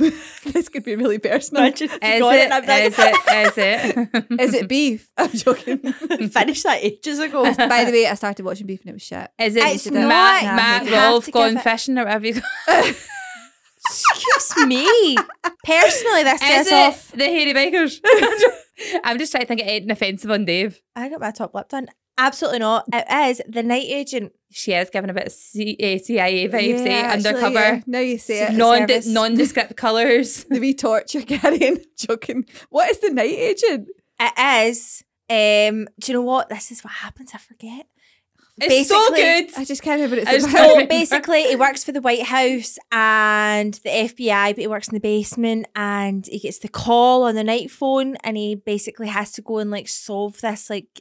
this 0.52 0.68
could 0.68 0.84
be 0.84 0.96
really 0.96 1.18
personal. 1.18 1.62
Imagine 1.62 1.88
if 1.90 1.92
you 2.02 2.08
Is 2.08 2.20
got 2.20 2.34
it? 2.34 2.40
and 2.42 2.52
I'm 2.54 2.66
like, 2.66 2.84
Is 2.84 2.98
it? 2.98 3.46
Is 3.46 3.58
it? 3.58 4.40
Is 4.40 4.54
it 4.54 4.68
beef? 4.68 5.10
I'm 5.16 5.30
joking. 5.30 5.78
Finished 6.28 6.62
that 6.64 6.78
ages 6.82 7.18
ago. 7.18 7.42
By 7.54 7.84
the 7.86 7.90
way, 7.92 8.06
I 8.06 8.14
started 8.14 8.44
watching 8.44 8.66
beef 8.66 8.80
and 8.82 8.90
it 8.90 8.92
was 8.94 9.02
shit. 9.02 9.30
Is 9.38 9.56
it 9.56 9.64
It's 9.64 9.90
Matt, 9.90 10.44
not. 10.44 10.56
Matt 10.56 10.84
You 10.84 10.92
have 10.92 11.10
Rolfe 11.12 11.32
gone 11.32 11.56
it- 11.56 11.62
fishing 11.62 11.96
or 11.98 12.04
whatever 12.04 12.26
you 12.26 12.34
call 12.34 12.82
Excuse 13.84 14.66
me. 14.66 15.16
Personally, 15.64 16.22
this 16.22 16.42
Is 16.42 16.66
it 16.68 16.72
off. 16.72 17.12
the 17.12 17.24
hairy 17.24 17.52
bikers? 17.52 17.98
I'm 19.04 19.18
just 19.18 19.32
trying 19.32 19.42
to 19.44 19.48
think 19.48 19.60
of 19.60 19.66
anything 19.66 19.90
offensive 19.90 20.30
on 20.30 20.44
Dave. 20.44 20.80
I 20.96 21.08
got 21.08 21.20
my 21.20 21.30
top 21.30 21.54
lip 21.54 21.68
done. 21.68 21.88
Absolutely 22.18 22.60
not. 22.60 22.84
It 22.92 23.06
is 23.30 23.42
the 23.48 23.62
night 23.62 23.86
agent. 23.86 24.32
She 24.52 24.72
is 24.72 24.90
giving 24.90 25.10
a 25.10 25.14
bit 25.14 25.26
of 25.28 25.32
C- 25.32 25.76
uh, 25.82 25.98
CIA 26.02 26.48
vibes, 26.48 26.80
eh? 26.80 26.84
Yeah, 26.84 26.92
actually, 27.06 27.28
Undercover, 27.30 27.54
yeah. 27.54 27.80
Now 27.86 27.98
you 28.00 28.18
see 28.18 28.34
it. 28.34 28.48
Secret 28.50 28.56
non 28.58 28.78
Service. 28.88 29.06
nondescript 29.06 29.76
colours. 29.76 30.44
the 30.50 30.60
wee 30.60 30.74
torch 30.74 31.14
you're 31.14 31.22
carrying. 31.24 31.78
joking. 31.96 32.44
What 32.70 32.90
is 32.90 32.98
the 33.00 33.10
night 33.10 33.30
agent? 33.32 33.88
It 34.20 34.68
is. 34.68 35.02
Um, 35.30 35.88
do 35.98 36.12
you 36.12 36.18
know 36.18 36.22
what? 36.22 36.48
This 36.50 36.70
is 36.70 36.84
what 36.84 36.92
happens. 36.92 37.30
I 37.34 37.38
forget. 37.38 37.86
It's 38.60 38.88
so 38.90 39.10
Basically- 39.10 39.22
good. 39.22 39.60
I 39.60 39.64
just 39.64 39.82
can't 39.82 39.98
remember 40.02 40.16
what 40.16 40.22
it's 40.24 40.30
just 40.30 40.46
about. 40.48 40.56
can't 40.58 40.68
So 40.70 40.74
remember. 40.74 40.88
basically, 40.94 41.42
he 41.44 41.56
works 41.56 41.82
for 41.84 41.92
the 41.92 42.02
White 42.02 42.22
House 42.24 42.78
and 42.92 43.72
the 43.82 43.88
FBI, 43.88 44.50
but 44.50 44.58
he 44.58 44.66
works 44.66 44.88
in 44.88 44.94
the 44.94 45.00
basement 45.00 45.66
and 45.74 46.26
he 46.26 46.38
gets 46.38 46.58
the 46.58 46.68
call 46.68 47.22
on 47.22 47.34
the 47.34 47.42
night 47.44 47.70
phone 47.70 48.16
and 48.16 48.36
he 48.36 48.54
basically 48.54 49.08
has 49.08 49.32
to 49.32 49.42
go 49.42 49.56
and 49.58 49.70
like 49.70 49.88
solve 49.88 50.38
this. 50.42 50.68
Like, 50.68 51.00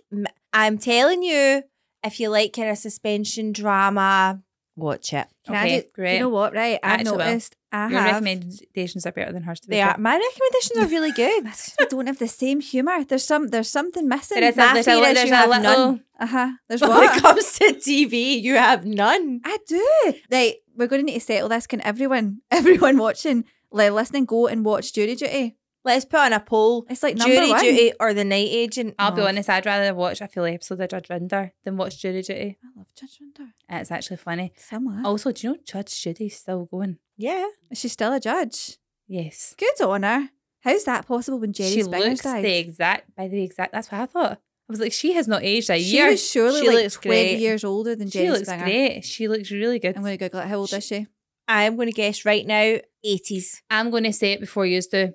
I'm 0.53 0.77
telling 0.77 1.23
you, 1.23 1.63
if 2.03 2.19
you 2.19 2.29
like 2.29 2.53
kind 2.53 2.69
of 2.69 2.77
suspension 2.77 3.51
drama, 3.51 4.41
watch 4.75 5.13
it. 5.13 5.27
Can 5.45 5.55
Okay, 5.55 5.77
I 5.77 5.79
do, 5.81 5.87
great. 5.93 6.13
You 6.15 6.19
know 6.21 6.29
what? 6.29 6.53
Right, 6.53 6.79
I 6.83 6.93
I've 6.93 6.99
actually 7.01 7.11
will. 7.11 7.25
noticed. 7.25 7.55
I 7.73 7.87
Your 7.89 7.99
have. 8.01 8.23
recommendations 8.23 9.05
are 9.05 9.11
better 9.13 9.31
than 9.31 9.43
hers. 9.43 9.59
To 9.61 9.67
be 9.67 9.75
They 9.75 9.81
fair. 9.81 9.91
are 9.91 9.97
my 9.97 10.17
recommendations 10.17 10.77
are 10.79 10.87
really 10.87 11.11
good. 11.23 11.45
That's 11.45 11.75
'cause 11.75 11.87
we 11.91 11.97
don't 11.97 12.07
have 12.07 12.19
the 12.19 12.27
same 12.27 12.59
humor. 12.61 13.03
There's 13.05 13.23
some. 13.23 13.47
There's 13.47 13.69
something 13.69 14.07
missing. 14.07 14.39
There 14.39 14.49
is 14.49 14.55
a, 14.55 14.59
My 14.59 14.73
there's 14.73 14.87
a, 14.87 14.91
fear 14.91 15.05
is 15.09 15.13
there's 15.15 15.29
you 15.29 15.33
a 15.33 15.37
have 15.37 15.49
little. 15.49 15.63
none. 15.63 16.03
Uh 16.19 16.25
huh. 16.27 16.51
There's 16.67 16.81
what? 16.81 16.89
when 16.99 17.17
it 17.17 17.21
comes 17.21 17.53
to 17.59 17.65
TV, 17.73 18.41
you 18.41 18.55
have 18.55 18.85
none. 18.85 19.41
I 19.45 19.57
do. 19.67 20.13
Right, 20.31 20.55
we're 20.75 20.87
going 20.87 21.01
to 21.01 21.05
need 21.05 21.19
to 21.19 21.25
settle 21.25 21.49
this. 21.49 21.65
Can 21.67 21.81
everyone, 21.81 22.41
everyone 22.51 22.97
watching, 22.97 23.45
like 23.71 23.91
listening, 23.93 24.25
go 24.25 24.47
and 24.47 24.65
watch 24.65 24.91
Jury 24.93 25.15
Duty? 25.15 25.55
Let's 25.83 26.05
put 26.05 26.19
on 26.19 26.33
a 26.33 26.39
poll. 26.39 26.85
It's 26.89 27.01
like 27.01 27.15
number 27.17 27.33
Jury 27.35 27.49
one. 27.49 27.63
duty 27.63 27.91
or 27.99 28.13
the 28.13 28.23
night 28.23 28.47
agent? 28.49 28.93
I'll 28.99 29.11
be 29.11 29.21
Oh. 29.21 29.27
honest, 29.27 29.49
I'd 29.49 29.65
rather 29.65 29.93
watch 29.95 30.21
a 30.21 30.27
full 30.27 30.45
episode 30.45 30.79
of 30.79 30.89
Judge 30.89 31.07
Rinder 31.07 31.51
than 31.63 31.75
watch 31.77 31.99
Jury 31.99 32.21
Duty. 32.21 32.57
I 32.63 32.77
love 32.77 32.87
Judge 32.95 33.17
Rinder. 33.19 33.49
It's 33.69 33.89
actually 33.91 34.17
funny. 34.17 34.53
Similar. 34.57 35.01
Also, 35.03 35.31
do 35.31 35.47
you 35.47 35.53
know 35.53 35.59
Judge 35.65 35.99
Judy's 36.03 36.37
still 36.37 36.65
going? 36.65 36.97
Yeah. 37.17 37.47
Is 37.71 37.79
she 37.79 37.87
still 37.87 38.13
a 38.13 38.19
judge? 38.19 38.77
Yes. 39.07 39.55
Good 39.57 39.81
on 39.81 40.03
her. 40.03 40.29
How's 40.59 40.83
that 40.83 41.07
possible 41.07 41.39
when 41.39 41.51
Jerry 41.53 41.71
she 41.71 41.83
looks 41.83 42.21
died? 42.21 42.43
the 42.45 42.57
exact, 42.59 43.15
by 43.15 43.27
the 43.27 43.41
exact, 43.43 43.73
that's 43.73 43.91
what 43.91 44.01
I 44.01 44.05
thought. 44.05 44.33
I 44.33 44.71
was 44.71 44.79
like, 44.79 44.93
she 44.93 45.13
has 45.13 45.27
not 45.27 45.43
aged 45.43 45.69
a 45.71 45.79
she 45.79 45.95
year. 45.97 46.11
was 46.11 46.25
surely 46.29 46.61
She 46.61 46.67
like 46.67 46.75
looks 46.83 46.93
20 46.97 47.07
great. 47.09 47.39
years 47.39 47.63
older 47.63 47.95
than 47.95 48.09
Jerry 48.11 48.27
she 48.27 48.31
looks 48.31 48.43
Springer. 48.47 48.63
great. 48.63 49.03
She 49.03 49.27
looks 49.27 49.49
really 49.51 49.79
good. 49.79 49.95
I'm 49.97 50.03
going 50.03 50.17
to 50.17 50.23
Google 50.23 50.41
it. 50.41 50.47
How 50.47 50.57
old 50.57 50.71
is 50.71 50.85
she? 50.85 51.07
I'm 51.47 51.75
going 51.75 51.87
to 51.87 51.91
guess 51.91 52.23
right 52.23 52.45
now 52.45 52.77
80s. 53.03 53.61
I'm 53.69 53.89
going 53.89 54.03
to 54.05 54.13
say 54.13 54.31
it 54.33 54.39
before 54.39 54.65
you 54.67 54.79
do. 54.83 55.13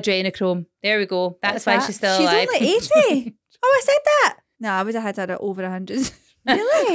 Adrenochrome. 0.00 0.66
There 0.82 0.98
we 0.98 1.06
go. 1.06 1.38
That's 1.42 1.64
What's 1.64 1.66
why 1.66 1.76
that? 1.78 1.86
she's 1.86 1.96
still 1.96 2.16
She's 2.18 2.28
alive. 2.28 2.48
only 2.54 2.74
80. 2.76 3.36
Oh, 3.62 3.74
I 3.74 3.80
said 3.84 3.98
that. 4.04 4.36
no, 4.60 4.70
I 4.70 4.82
would 4.82 4.94
have 4.94 5.02
had 5.04 5.16
her 5.16 5.34
at 5.34 5.40
over 5.40 5.62
100. 5.62 5.96
really? 6.46 6.94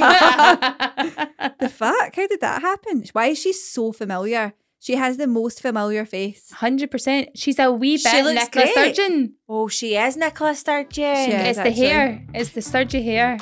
the 1.60 1.68
fuck? 1.68 2.14
How 2.16 2.26
did 2.26 2.40
that 2.40 2.62
happen? 2.62 3.04
Why 3.12 3.26
is 3.28 3.38
she 3.38 3.52
so 3.52 3.92
familiar? 3.92 4.54
She 4.80 4.96
has 4.96 5.16
the 5.16 5.28
most 5.28 5.62
familiar 5.62 6.04
face. 6.04 6.50
Hundred 6.50 6.90
percent. 6.90 7.38
She's 7.38 7.58
a 7.60 7.70
wee 7.70 7.98
She 7.98 8.10
bit 8.10 8.24
looks 8.24 8.44
Nicola 8.46 8.64
great. 8.74 8.94
Sturgeon. 8.96 9.34
Oh, 9.48 9.68
she 9.68 9.94
is 9.96 10.16
Nicola 10.16 10.56
Sturgeon. 10.56 11.14
She 11.14 11.30
is. 11.32 11.46
it's 11.50 11.58
the 11.58 11.68
actually. 11.68 11.86
hair. 11.86 12.26
It's 12.34 12.50
the 12.50 12.62
sturgy 12.62 13.02
hair. 13.02 13.38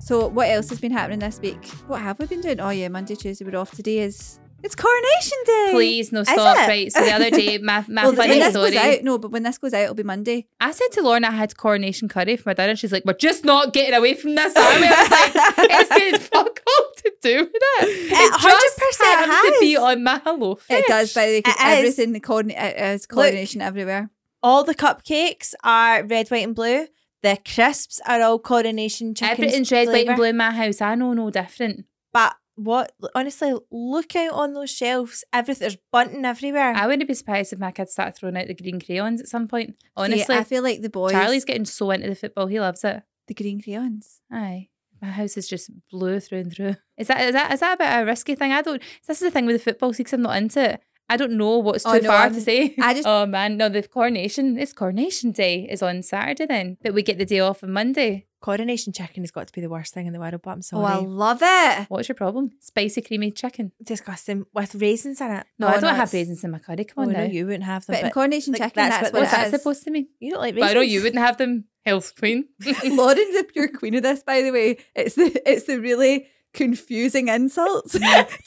So, 0.00 0.28
what 0.28 0.48
else 0.48 0.68
has 0.70 0.80
been 0.80 0.92
happening 0.92 1.18
this 1.20 1.40
week? 1.40 1.64
What 1.86 2.00
have 2.00 2.18
we 2.18 2.26
been 2.26 2.40
doing? 2.40 2.58
Oh, 2.58 2.70
yeah, 2.70 2.88
Monday, 2.88 3.14
Tuesday, 3.14 3.44
we're 3.44 3.56
off. 3.58 3.70
Today 3.72 3.98
is. 3.98 4.40
It's 4.64 4.74
Coronation 4.76 5.38
Day. 5.44 5.68
Please, 5.72 6.12
no 6.12 6.22
stop. 6.22 6.56
Right. 6.68 6.92
So 6.92 7.04
the 7.04 7.10
other 7.12 7.30
day, 7.30 7.58
my, 7.62 7.84
my 7.88 8.04
Well, 8.04 8.14
funny 8.14 8.30
when 8.30 8.38
this 8.40 8.50
story. 8.50 8.70
goes 8.70 8.78
out, 8.78 9.02
no, 9.02 9.18
but 9.18 9.30
when 9.32 9.42
this 9.42 9.58
goes 9.58 9.74
out, 9.74 9.82
it'll 9.82 9.94
be 9.94 10.02
Monday. 10.04 10.46
I 10.60 10.70
said 10.70 10.88
to 10.92 11.02
Lauren 11.02 11.24
I 11.24 11.32
had 11.32 11.56
coronation 11.56 12.08
curry 12.08 12.36
for 12.36 12.50
my 12.50 12.54
dinner. 12.54 12.76
She's 12.76 12.92
like, 12.92 13.04
"We're 13.04 13.14
just 13.14 13.44
not 13.44 13.72
getting 13.72 13.94
away 13.94 14.14
from 14.14 14.34
this." 14.36 14.54
Are 14.56 14.80
we? 14.80 14.86
I 14.86 15.00
was 15.00 15.10
like, 15.10 15.70
"It's 15.70 16.30
got 16.30 16.44
fuck 16.46 16.60
all 16.66 16.86
to 16.98 17.12
do 17.22 17.38
with 17.40 17.50
it. 17.54 18.12
It 18.12 18.32
just 18.40 19.00
100% 19.00 19.04
happened 19.04 19.54
to 19.54 19.60
be 19.60 19.72
has. 19.72 19.82
on 19.82 20.04
my 20.04 20.20
hello. 20.24 20.58
It 20.70 20.86
does, 20.86 21.12
by 21.12 21.26
the 21.26 21.32
way, 21.32 21.42
'cause 21.42 21.54
It 21.54 21.66
is. 21.66 21.78
everything, 21.78 22.12
the 22.12 22.20
coordinate, 22.20 22.58
it 22.58 22.76
uh, 22.80 22.84
uh, 22.84 22.92
is 22.94 23.06
coordination 23.06 23.62
everywhere. 23.62 24.10
All 24.44 24.62
the 24.64 24.74
cupcakes 24.74 25.54
are 25.64 26.04
red, 26.04 26.28
white, 26.28 26.44
and 26.44 26.54
blue. 26.54 26.86
The 27.22 27.38
crisps 27.44 28.00
are 28.06 28.20
all 28.22 28.38
coronation 28.38 29.14
chicken. 29.14 29.32
Everything's 29.44 29.70
red, 29.72 29.88
white, 29.88 30.06
and 30.08 30.16
blue 30.16 30.26
in 30.26 30.36
my 30.36 30.50
house. 30.52 30.80
I 30.80 30.94
know 30.96 31.12
no 31.14 31.30
different. 31.30 31.84
But 32.12 32.34
what? 32.64 32.92
Honestly, 33.14 33.54
look 33.70 34.14
out 34.16 34.32
on 34.32 34.52
those 34.54 34.70
shelves. 34.70 35.24
Everything 35.32 35.60
there's 35.60 35.76
bunting 35.92 36.24
everywhere. 36.24 36.72
I 36.74 36.86
wouldn't 36.86 37.06
be 37.08 37.14
surprised 37.14 37.52
if 37.52 37.58
my 37.58 37.70
kids 37.72 37.92
start 37.92 38.16
throwing 38.16 38.36
out 38.36 38.46
the 38.46 38.54
green 38.54 38.80
crayons 38.80 39.20
at 39.20 39.28
some 39.28 39.48
point. 39.48 39.70
See, 39.70 39.76
Honestly, 39.96 40.36
I 40.36 40.44
feel 40.44 40.62
like 40.62 40.82
the 40.82 40.90
boys. 40.90 41.12
Charlie's 41.12 41.44
getting 41.44 41.64
so 41.64 41.90
into 41.90 42.08
the 42.08 42.14
football. 42.16 42.46
He 42.46 42.60
loves 42.60 42.84
it. 42.84 43.02
the 43.28 43.34
green 43.34 43.60
crayons. 43.62 44.20
Aye. 44.30 44.68
My 45.00 45.08
house 45.08 45.36
is 45.36 45.48
just 45.48 45.70
blue 45.90 46.20
through 46.20 46.38
and 46.40 46.52
through. 46.52 46.76
Is 46.96 47.08
that 47.08 47.20
is 47.22 47.32
that 47.32 47.52
is 47.52 47.60
that 47.60 47.74
a 47.74 47.76
bit 47.76 47.92
of 47.92 48.02
a 48.02 48.06
risky 48.06 48.34
thing? 48.36 48.52
I 48.52 48.62
don't. 48.62 48.80
This 49.08 49.20
is 49.20 49.26
the 49.26 49.30
thing 49.32 49.46
with 49.46 49.56
the 49.56 49.62
football. 49.70 49.92
See, 49.92 50.04
'cause 50.04 50.12
I'm 50.12 50.22
not 50.22 50.36
into 50.36 50.62
it. 50.74 50.80
I 51.12 51.16
don't 51.16 51.32
know 51.42 51.58
what's 51.58 51.84
oh, 51.86 51.92
too 51.92 51.98
Oh, 51.98 52.00
no, 52.02 52.08
far 52.08 52.22
I'm- 52.24 52.34
to 52.34 52.40
say. 52.40 52.74
I 52.80 52.94
just- 52.94 53.06
oh 53.06 53.26
man, 53.26 53.56
no, 53.56 53.68
the 53.68 53.82
coronation. 53.82 54.58
It's 54.58 54.72
coronation 54.72 55.32
day 55.32 55.68
is 55.70 55.82
on 55.82 56.02
Saturday 56.02 56.46
then, 56.46 56.76
but 56.82 56.94
we 56.94 57.02
get 57.02 57.18
the 57.18 57.24
day 57.26 57.40
off 57.40 57.62
on 57.64 57.70
Monday. 57.72 58.26
Coronation 58.40 58.92
chicken 58.92 59.22
has 59.22 59.30
got 59.30 59.46
to 59.46 59.52
be 59.52 59.60
the 59.60 59.68
worst 59.68 59.94
thing 59.94 60.06
in 60.08 60.12
the 60.12 60.18
world, 60.18 60.34
but 60.42 60.50
I'm 60.50 60.62
sorry. 60.62 60.82
Oh, 60.82 60.86
I 60.86 60.96
love 61.24 61.40
it. 61.42 61.86
What's 61.88 62.08
your 62.08 62.16
problem? 62.16 62.50
Spicy 62.58 63.00
creamy 63.00 63.30
chicken. 63.30 63.70
Disgusting 63.80 64.46
with 64.52 64.74
raisins 64.74 65.20
in 65.20 65.30
it. 65.30 65.46
No, 65.60 65.68
Oh, 65.68 65.70
I 65.70 65.72
don't 65.74 65.82
no, 65.92 65.94
have 65.94 66.12
raisins 66.12 66.42
in 66.42 66.50
my 66.50 66.58
curry. 66.58 66.84
Come 66.84 67.04
Oh, 67.04 67.06
on 67.06 67.12
no, 67.12 67.22
you 67.22 67.46
wouldn't 67.46 67.62
have 67.64 67.86
them. 67.86 67.94
But 67.94 68.00
in 68.00 68.06
But, 68.06 68.14
coronation 68.14 68.52
like, 68.54 68.62
chicken, 68.62 68.72
that's 68.82 68.94
that's, 68.96 69.02
what- 69.04 69.12
what, 69.12 69.20
What's 69.20 69.32
that 69.32 69.46
is. 69.46 69.52
supposed 69.52 69.84
to 69.84 69.90
mean? 69.92 70.08
you 70.18 70.32
don't 70.32 70.40
like 70.40 70.54
But 70.56 70.62
raisins. 70.62 70.70
I 70.72 70.74
know 70.74 70.80
you 70.94 71.02
wouldn't 71.04 71.22
have 71.28 71.36
them. 71.36 71.64
Health 71.86 72.14
queen. 72.18 72.48
Lauren's 72.64 73.36
the 73.36 73.46
pure 73.52 73.68
queen 73.68 73.94
of 73.94 74.02
this, 74.02 74.22
by 74.24 74.42
the 74.42 74.50
way. 74.50 74.78
It's 74.96 75.14
the 75.16 75.40
it's 75.50 75.66
the 75.66 75.78
really 75.80 76.26
confusing 76.52 77.28
insults. 77.28 77.92
Do 77.92 77.98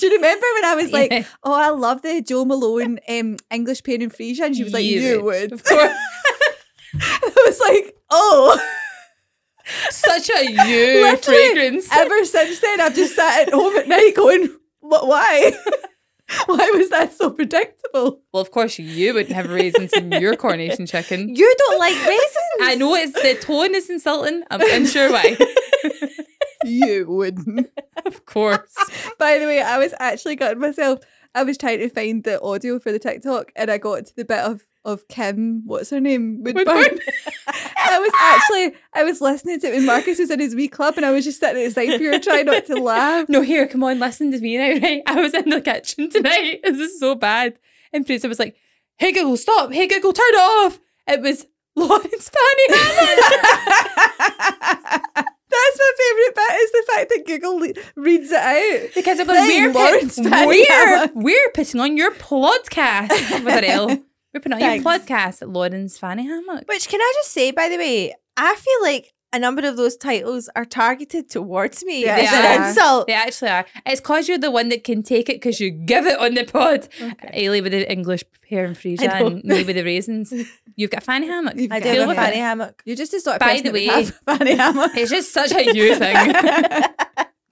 you 0.07 0.11
remember 0.15 0.45
when 0.55 0.65
I 0.65 0.75
was 0.75 0.91
like, 0.91 1.11
Yeah. 1.11 1.23
"Oh, 1.43 1.53
I 1.53 1.69
love 1.69 2.01
the 2.01 2.21
Jo 2.21 2.45
Malone 2.45 2.99
um, 3.09 3.37
English 3.51 3.83
pear 3.83 3.97
and 3.99 4.11
freesia," 4.13 4.41
and 4.45 4.55
she 4.55 4.63
was 4.63 4.73
like, 4.73 4.85
You 4.85 4.99
"You 5.01 5.23
would. 5.23 5.51
would." 5.51 5.61
I 7.01 7.31
was 7.45 7.59
like, 7.59 7.95
"Oh." 8.09 8.59
Such 9.89 10.29
a 10.29 10.43
you 10.51 11.01
Literally, 11.01 11.17
fragrance. 11.19 11.87
Ever 11.91 12.23
since 12.25 12.59
then, 12.59 12.79
I've 12.81 12.93
just 12.95 13.15
sat 13.15 13.47
at 13.47 13.53
home 13.53 13.75
at 13.77 13.87
night 13.87 14.13
going, 14.15 14.49
"What? 14.81 15.07
Why? 15.07 15.53
why 16.45 16.71
was 16.75 16.89
that 16.91 17.13
so 17.13 17.31
predictable?" 17.31 18.21
Well, 18.31 18.41
of 18.41 18.51
course 18.51 18.77
you 18.77 19.13
wouldn't 19.15 19.33
have 19.35 19.49
raisins 19.49 19.91
in 19.93 20.11
your 20.11 20.35
coronation 20.35 20.85
chicken. 20.85 21.35
You 21.35 21.55
don't 21.57 21.79
like 21.79 21.95
raisins. 21.95 22.61
I 22.61 22.75
know 22.75 22.93
it's 22.93 23.13
the 23.13 23.35
tone 23.41 23.73
is 23.73 23.89
insulting. 23.89 24.43
I'm 24.51 24.61
unsure 24.61 25.11
why. 25.11 25.35
You 26.65 27.05
wouldn't. 27.07 27.69
of 28.05 28.25
course. 28.25 28.75
By 29.17 29.39
the 29.39 29.45
way, 29.45 29.61
I 29.61 29.77
was 29.77 29.93
actually 29.99 30.35
gutting 30.35 30.59
myself. 30.59 30.99
I 31.33 31.43
was 31.43 31.57
trying 31.57 31.79
to 31.79 31.89
find 31.89 32.23
the 32.23 32.41
audio 32.41 32.79
for 32.79 32.91
the 32.91 32.99
TikTok 32.99 33.51
and 33.55 33.69
I 33.69 33.77
got 33.77 34.05
to 34.05 34.15
the 34.15 34.23
bit 34.23 34.39
of, 34.39 34.65
of 34.85 35.07
Kim, 35.09 35.63
what's 35.65 35.89
her 35.89 35.99
name? 35.99 36.43
Woodburn. 36.43 36.65
Woodburn. 36.65 36.99
I 37.77 37.99
was 37.99 38.11
actually, 38.19 38.79
I 38.93 39.03
was 39.03 39.21
listening 39.21 39.59
to 39.59 39.67
it 39.67 39.73
when 39.75 39.85
Marcus 39.85 40.17
was 40.17 40.31
in 40.31 40.39
his 40.39 40.55
wee 40.55 40.67
club 40.69 40.95
and 40.95 41.05
I 41.05 41.11
was 41.11 41.25
just 41.25 41.39
sitting 41.39 41.61
at 41.61 41.65
the 41.65 41.71
side 41.71 41.99
here 41.99 42.19
trying 42.19 42.45
not 42.45 42.65
to 42.67 42.75
laugh. 42.81 43.27
No, 43.29 43.41
here, 43.41 43.67
come 43.67 43.83
on, 43.83 43.99
listen 43.99 44.31
to 44.31 44.39
me 44.39 44.57
now, 44.57 44.79
right? 44.81 45.03
I 45.05 45.15
was 45.21 45.33
in 45.33 45.49
the 45.49 45.61
kitchen 45.61 46.09
tonight. 46.09 46.61
This 46.63 46.79
is 46.79 46.99
so 46.99 47.15
bad. 47.15 47.59
And 47.91 48.05
Fraser 48.05 48.29
was 48.29 48.39
like, 48.39 48.55
hey, 48.97 49.11
Google, 49.11 49.37
stop. 49.37 49.71
Hey, 49.71 49.87
Google, 49.87 50.13
turn 50.13 50.25
it 50.29 50.37
off. 50.37 50.79
It 51.07 51.21
was 51.21 51.45
Lawrence 51.75 52.29
Fanny 52.29 52.79
Hammond. 52.79 53.21
That's 55.55 55.77
my 55.79 55.91
favourite 55.97 56.35
bit 56.35 56.55
is 56.61 56.71
the 56.71 56.83
fact 56.87 57.09
that 57.09 57.23
Google 57.39 57.59
le- 57.59 57.73
reads 57.95 58.31
it 58.31 58.39
out. 58.39 58.89
Because 58.95 59.19
it 59.19 59.27
was 59.27 59.37
we're, 59.37 59.71
Lawrence 59.71 60.15
Fanny 60.19 60.47
we're, 60.47 61.09
we're 61.15 61.49
putting 61.53 61.79
on 61.81 61.97
your 61.97 62.11
podcast 62.11 63.09
with 63.43 63.53
an 63.55 63.63
L. 63.65 63.87
We're 63.87 64.39
putting 64.41 64.53
on 64.53 64.59
Thanks. 64.59 64.83
your 64.83 64.93
podcast 64.93 65.41
at 65.41 65.49
Lawrence 65.49 65.97
Fanny 65.97 66.25
Hammock. 66.25 66.67
Which 66.67 66.87
can 66.89 66.99
I 67.01 67.13
just 67.17 67.31
say, 67.31 67.51
by 67.51 67.69
the 67.69 67.77
way, 67.77 68.13
I 68.35 68.55
feel 68.55 68.81
like 68.81 69.13
a 69.33 69.39
number 69.39 69.67
of 69.67 69.75
those 69.75 69.97
titles 69.97 70.49
are 70.55 70.63
targeted 70.63 71.29
towards 71.29 71.83
me 71.83 72.05
Yeah, 72.05 72.15
they 72.15 72.27
an 72.27 72.67
insult. 72.67 73.07
They 73.07 73.13
actually 73.13 73.49
are. 73.49 73.65
It's 73.85 73.99
because 73.99 74.29
you're 74.29 74.37
the 74.37 74.51
one 74.51 74.69
that 74.69 74.85
can 74.85 75.03
take 75.03 75.27
it 75.29 75.35
because 75.37 75.59
you 75.59 75.71
give 75.71 76.05
it 76.05 76.17
on 76.19 76.35
the 76.35 76.45
pod. 76.45 76.87
Eilidh 77.33 77.63
with 77.63 77.73
the 77.73 77.91
English 77.91 78.23
pear 78.49 78.63
and 78.63 78.77
freesia 78.77 79.09
and 79.09 79.43
me 79.43 79.63
with 79.63 79.75
the 79.75 79.83
raisins. 79.83 80.33
You've 80.77 80.91
got 80.91 81.03
Fanny 81.03 81.27
Hammock. 81.27 81.57
You've 81.57 81.71
I 81.71 81.81
do 81.81 81.89
have 81.89 81.97
a 81.99 82.07
with 82.07 82.17
fanny 82.17 82.37
it. 82.37 82.39
hammock. 82.39 82.81
You're 82.85 82.95
just 82.95 83.11
the 83.11 83.19
sort 83.19 83.35
of 83.35 83.39
By 83.41 83.57
person 83.57 83.73
the 83.73 83.85
have 83.87 84.15
Fanny 84.25 84.55
Hammock. 84.55 84.91
It's 84.95 85.11
just 85.11 85.33
such 85.33 85.51
a 85.51 85.65
you 85.73 85.95
thing. 85.95 86.33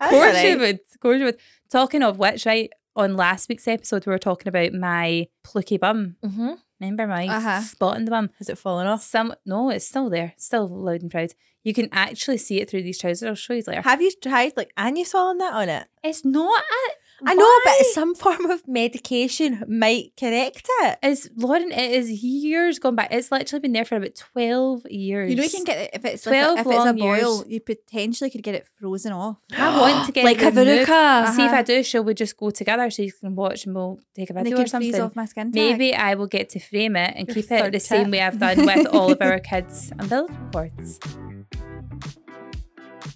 Of 0.05 0.09
course 0.11 0.43
you 0.43 0.57
would. 0.59 0.79
Of 0.93 0.99
course 0.99 1.19
you 1.19 1.25
would. 1.25 1.37
Talking 1.71 2.03
of 2.03 2.17
which, 2.17 2.45
right, 2.45 2.69
on 2.95 3.15
last 3.17 3.49
week's 3.49 3.67
episode, 3.67 4.05
we 4.05 4.11
were 4.11 4.19
talking 4.19 4.47
about 4.47 4.73
my 4.73 5.27
plucky 5.43 5.77
bum. 5.77 6.15
Mhm. 6.23 6.57
Remember 6.79 7.07
my 7.07 7.27
Uh-huh. 7.27 7.61
spot 7.61 7.97
in 7.97 8.05
the 8.05 8.11
bum? 8.11 8.29
Has 8.39 8.49
it 8.49 8.57
fallen 8.57 8.87
off? 8.87 9.01
Some 9.03 9.33
no, 9.45 9.69
it's 9.69 9.87
still 9.87 10.09
there, 10.09 10.33
still 10.37 10.67
loud 10.67 11.01
and 11.01 11.09
proud. 11.11 11.33
You 11.63 11.73
can 11.73 11.87
actually 11.93 12.37
see 12.39 12.59
it 12.59 12.69
through 12.69 12.83
these 12.83 12.99
trousers. 12.99 13.27
I'll 13.27 13.35
show 13.35 13.53
you 13.53 13.63
later. 13.65 13.81
Have 13.83 14.01
you 14.01 14.11
tried 14.21 14.53
like 14.57 14.73
and 14.75 14.97
you've 14.97 15.15
on 15.15 15.37
that 15.37 15.53
on 15.53 15.69
it? 15.69 15.87
It's 16.03 16.25
not 16.25 16.61
a. 16.61 16.91
I 17.25 17.33
know, 17.35 17.59
but 17.63 17.85
some 17.93 18.15
form 18.23 18.45
of 18.49 18.67
medication 18.67 19.63
might 19.67 20.13
correct 20.19 20.67
it. 20.81 20.99
It's 21.03 21.29
Lauren. 21.37 21.71
It 21.71 21.91
is 21.91 22.09
years 22.23 22.79
gone 22.79 22.95
by. 22.95 23.07
It's 23.11 23.31
literally 23.31 23.61
been 23.61 23.71
there 23.73 23.85
for 23.85 23.95
about 23.97 24.15
twelve 24.15 24.85
years. 24.89 25.29
You 25.29 25.35
know, 25.37 25.43
you 25.43 25.49
can 25.49 25.63
get 25.63 25.77
it 25.77 25.89
if 25.93 26.05
it's 26.05 26.25
like 26.25 26.33
12 26.33 26.57
a, 26.57 26.61
if 26.61 26.67
it's 26.67 26.85
a 26.85 26.93
boil, 26.93 27.35
years. 27.37 27.43
you 27.47 27.59
potentially 27.61 28.29
could 28.29 28.43
get 28.43 28.55
it 28.55 28.67
frozen 28.79 29.13
off. 29.13 29.37
I 29.57 29.79
want 29.79 30.05
to 30.07 30.11
get 30.11 30.25
like 30.25 30.37
it 30.41 30.43
a 30.43 30.59
removed. 30.59 30.87
veruca. 30.89 31.27
See 31.35 31.41
if 31.43 31.47
Uh-huh. 31.49 31.55
I 31.57 31.61
do, 31.61 31.83
shall 31.83 32.03
we 32.03 32.13
just 32.13 32.35
go 32.37 32.49
together 32.49 32.89
so 32.89 33.01
you 33.03 33.11
can 33.13 33.35
watch 33.35 33.65
and 33.65 33.75
we'll 33.75 33.99
take 34.15 34.29
a 34.29 34.33
video 34.33 34.59
or 34.61 34.67
something? 34.67 34.99
off 34.99 35.15
my 35.15 35.25
skin 35.25 35.51
tag. 35.51 35.55
Maybe 35.55 35.95
I 35.95 36.15
will 36.15 36.27
get 36.27 36.49
to 36.49 36.59
frame 36.59 36.95
it 36.95 37.13
and 37.15 37.27
Your 37.27 37.35
keep 37.35 37.51
it 37.51 37.71
the 37.71 37.79
same 37.79 38.11
way 38.11 38.21
I've 38.21 38.39
done 38.39 38.65
with 38.65 38.87
all 38.87 39.11
of 39.11 39.21
our 39.21 39.39
kids' 39.39 39.91
umbilical 39.97 40.35
cords. 40.51 40.99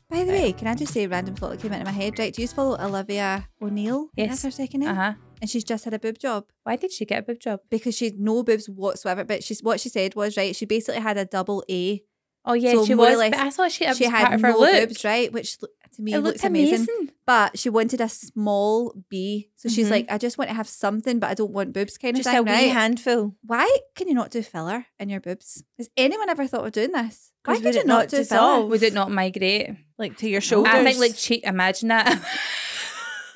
By 0.10 0.24
the 0.24 0.32
way, 0.32 0.54
can 0.54 0.68
I 0.68 0.76
just 0.76 0.94
say 0.94 1.04
a 1.04 1.10
random 1.10 1.36
thought 1.36 1.52
that 1.52 1.60
came 1.62 1.74
into 1.74 1.84
my 1.86 1.92
head? 1.92 2.18
Right, 2.18 2.34
do 2.34 2.42
you 2.42 2.48
follow 2.48 2.78
Olivia 2.80 3.50
O'Neill? 3.62 4.10
Yes. 4.16 4.30
That's 4.30 4.44
her 4.44 4.52
second 4.52 4.80
name. 4.82 4.90
Uh 4.90 4.94
huh. 4.96 5.14
And 5.42 5.50
she's 5.50 5.64
just 5.66 5.84
had 5.86 5.94
a 5.94 6.00
boob 6.00 6.18
job 6.18 6.46
Why 6.64 6.78
did 6.78 6.92
she 6.92 7.06
get 7.06 7.20
a 7.20 7.22
boob 7.22 7.40
job? 7.40 7.60
because 7.70 7.96
she 7.96 8.06
had 8.06 8.20
no 8.20 8.42
boobs 8.42 8.68
whatsoever. 8.70 9.24
But 9.24 9.44
she's 9.44 9.62
what 9.62 9.80
she 9.80 9.90
said 9.90 10.16
was 10.16 10.38
right. 10.38 10.56
She 10.56 10.66
basically 10.66 11.02
had 11.02 11.18
a 11.18 11.26
double 11.26 11.64
A. 11.70 12.04
Oh 12.46 12.54
yeah, 12.54 12.72
So 12.72 12.86
she 12.86 12.96
was. 12.96 13.18
less, 13.18 13.32
but 13.32 13.40
I 13.40 13.50
thought 13.50 13.72
she, 13.74 13.94
she 13.94 14.06
had 14.06 14.24
part 14.24 14.36
of 14.36 14.42
her 14.42 14.52
no 14.52 14.60
look. 14.60 14.88
boobs, 14.90 15.04
right? 15.04 15.32
Which 15.34 15.58
to 15.94 16.02
me 16.02 16.14
It 16.14 16.20
looks 16.20 16.44
amazing. 16.44 16.76
amazing. 16.88 17.12
But 17.26 17.58
she 17.60 17.70
wanted 17.70 18.00
a 18.02 18.08
small 18.10 18.94
B. 19.10 19.50
So 19.56 19.68
she's 19.70 19.88
Mhm. 19.88 19.92
like, 19.92 20.06
I 20.12 20.18
just 20.18 20.38
want 20.38 20.50
to 20.50 20.56
have 20.56 20.68
something, 20.68 21.20
but 21.20 21.30
I 21.30 21.34
don't 21.34 21.52
want 21.52 21.74
boobs 21.74 21.98
kind 21.98 22.16
Just 22.16 22.28
of 22.28 22.34
a 22.34 22.38
thing, 22.38 22.46
wee 22.46 22.52
right? 22.52 22.72
handful. 22.72 23.36
Why 23.46 23.68
can 23.96 24.08
you 24.08 24.14
not 24.14 24.32
do 24.32 24.42
filler 24.42 24.86
in 25.00 25.10
your 25.10 25.20
boobs? 25.20 25.64
Has 25.78 25.90
anyone 25.98 26.30
ever 26.30 26.48
thought 26.48 26.66
of 26.66 26.72
doing 26.72 26.92
this? 26.92 27.32
Why 27.46 27.56
could 27.56 27.66
would 27.66 27.76
you 27.76 27.84
not 27.86 27.88
not 28.02 28.10
do 28.10 28.18
dissolve? 28.18 28.58
filler? 28.60 28.70
Would 28.70 28.84
it 28.84 28.94
not 28.94 29.12
migrate? 29.12 29.70
Like 29.98 30.18
to 30.18 30.30
your 30.30 30.42
shoulders. 30.42 30.74
I 30.74 30.84
think 30.84 31.00
like 31.00 31.16
cheek. 31.18 31.44
Imagine 31.44 31.90
that. 31.90 32.22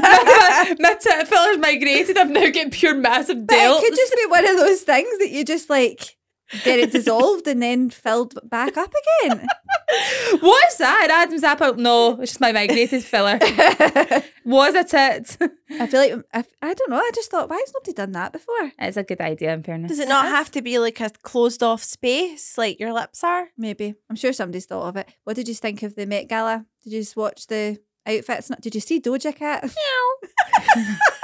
my, 0.00 0.76
my 0.78 0.94
tit 0.94 1.28
fillers 1.28 1.58
migrated. 1.58 2.18
I've 2.18 2.30
now 2.30 2.48
got 2.50 2.70
pure 2.70 2.94
massive 2.94 3.46
But 3.46 3.56
delts. 3.56 3.78
it 3.78 3.84
could 3.84 3.96
just 3.96 4.14
be 4.14 4.26
one 4.26 4.46
of 4.46 4.56
those 4.56 4.82
things 4.82 5.18
that 5.18 5.30
you 5.30 5.44
just 5.44 5.70
like 5.70 6.16
get 6.64 6.78
it 6.78 6.92
dissolved 6.92 7.46
and 7.46 7.62
then 7.62 7.90
filled 7.90 8.38
back 8.48 8.76
up 8.76 8.92
again. 9.22 9.46
What's 10.40 10.76
that? 10.78 11.08
Adam's 11.10 11.44
apple? 11.44 11.74
No, 11.74 12.20
it's 12.20 12.32
just 12.32 12.40
my 12.40 12.52
migrated 12.52 13.02
filler. 13.04 13.38
Was 14.44 14.74
it 14.74 14.94
it? 14.94 15.36
I 15.80 15.86
feel 15.86 16.00
like 16.00 16.24
I, 16.32 16.44
I 16.62 16.74
don't 16.74 16.90
know. 16.90 16.96
I 16.96 17.10
just 17.14 17.30
thought, 17.30 17.48
why 17.48 17.56
has 17.56 17.72
nobody 17.74 17.92
done 17.92 18.12
that 18.12 18.32
before? 18.32 18.72
It's 18.78 18.96
a 18.96 19.02
good 19.02 19.20
idea, 19.20 19.52
in 19.52 19.62
fairness. 19.62 19.90
Does 19.90 19.98
it 19.98 20.08
not 20.08 20.26
have 20.26 20.50
to 20.52 20.62
be 20.62 20.78
like 20.78 21.00
a 21.00 21.10
closed 21.22 21.62
off 21.62 21.82
space 21.82 22.56
like 22.58 22.80
your 22.80 22.92
lips 22.92 23.22
are? 23.24 23.48
Maybe 23.56 23.94
I'm 24.08 24.16
sure 24.16 24.32
somebody's 24.32 24.66
thought 24.66 24.88
of 24.88 24.96
it. 24.96 25.08
What 25.24 25.36
did 25.36 25.48
you 25.48 25.54
think 25.54 25.82
of 25.82 25.94
the 25.94 26.06
Met 26.06 26.28
Gala? 26.28 26.66
Did 26.82 26.92
you 26.92 27.00
just 27.00 27.16
watch 27.16 27.46
the 27.46 27.78
outfits? 28.06 28.50
Did 28.60 28.74
you 28.74 28.80
see 28.80 29.00
Doja 29.00 29.34
Cat? 29.34 29.70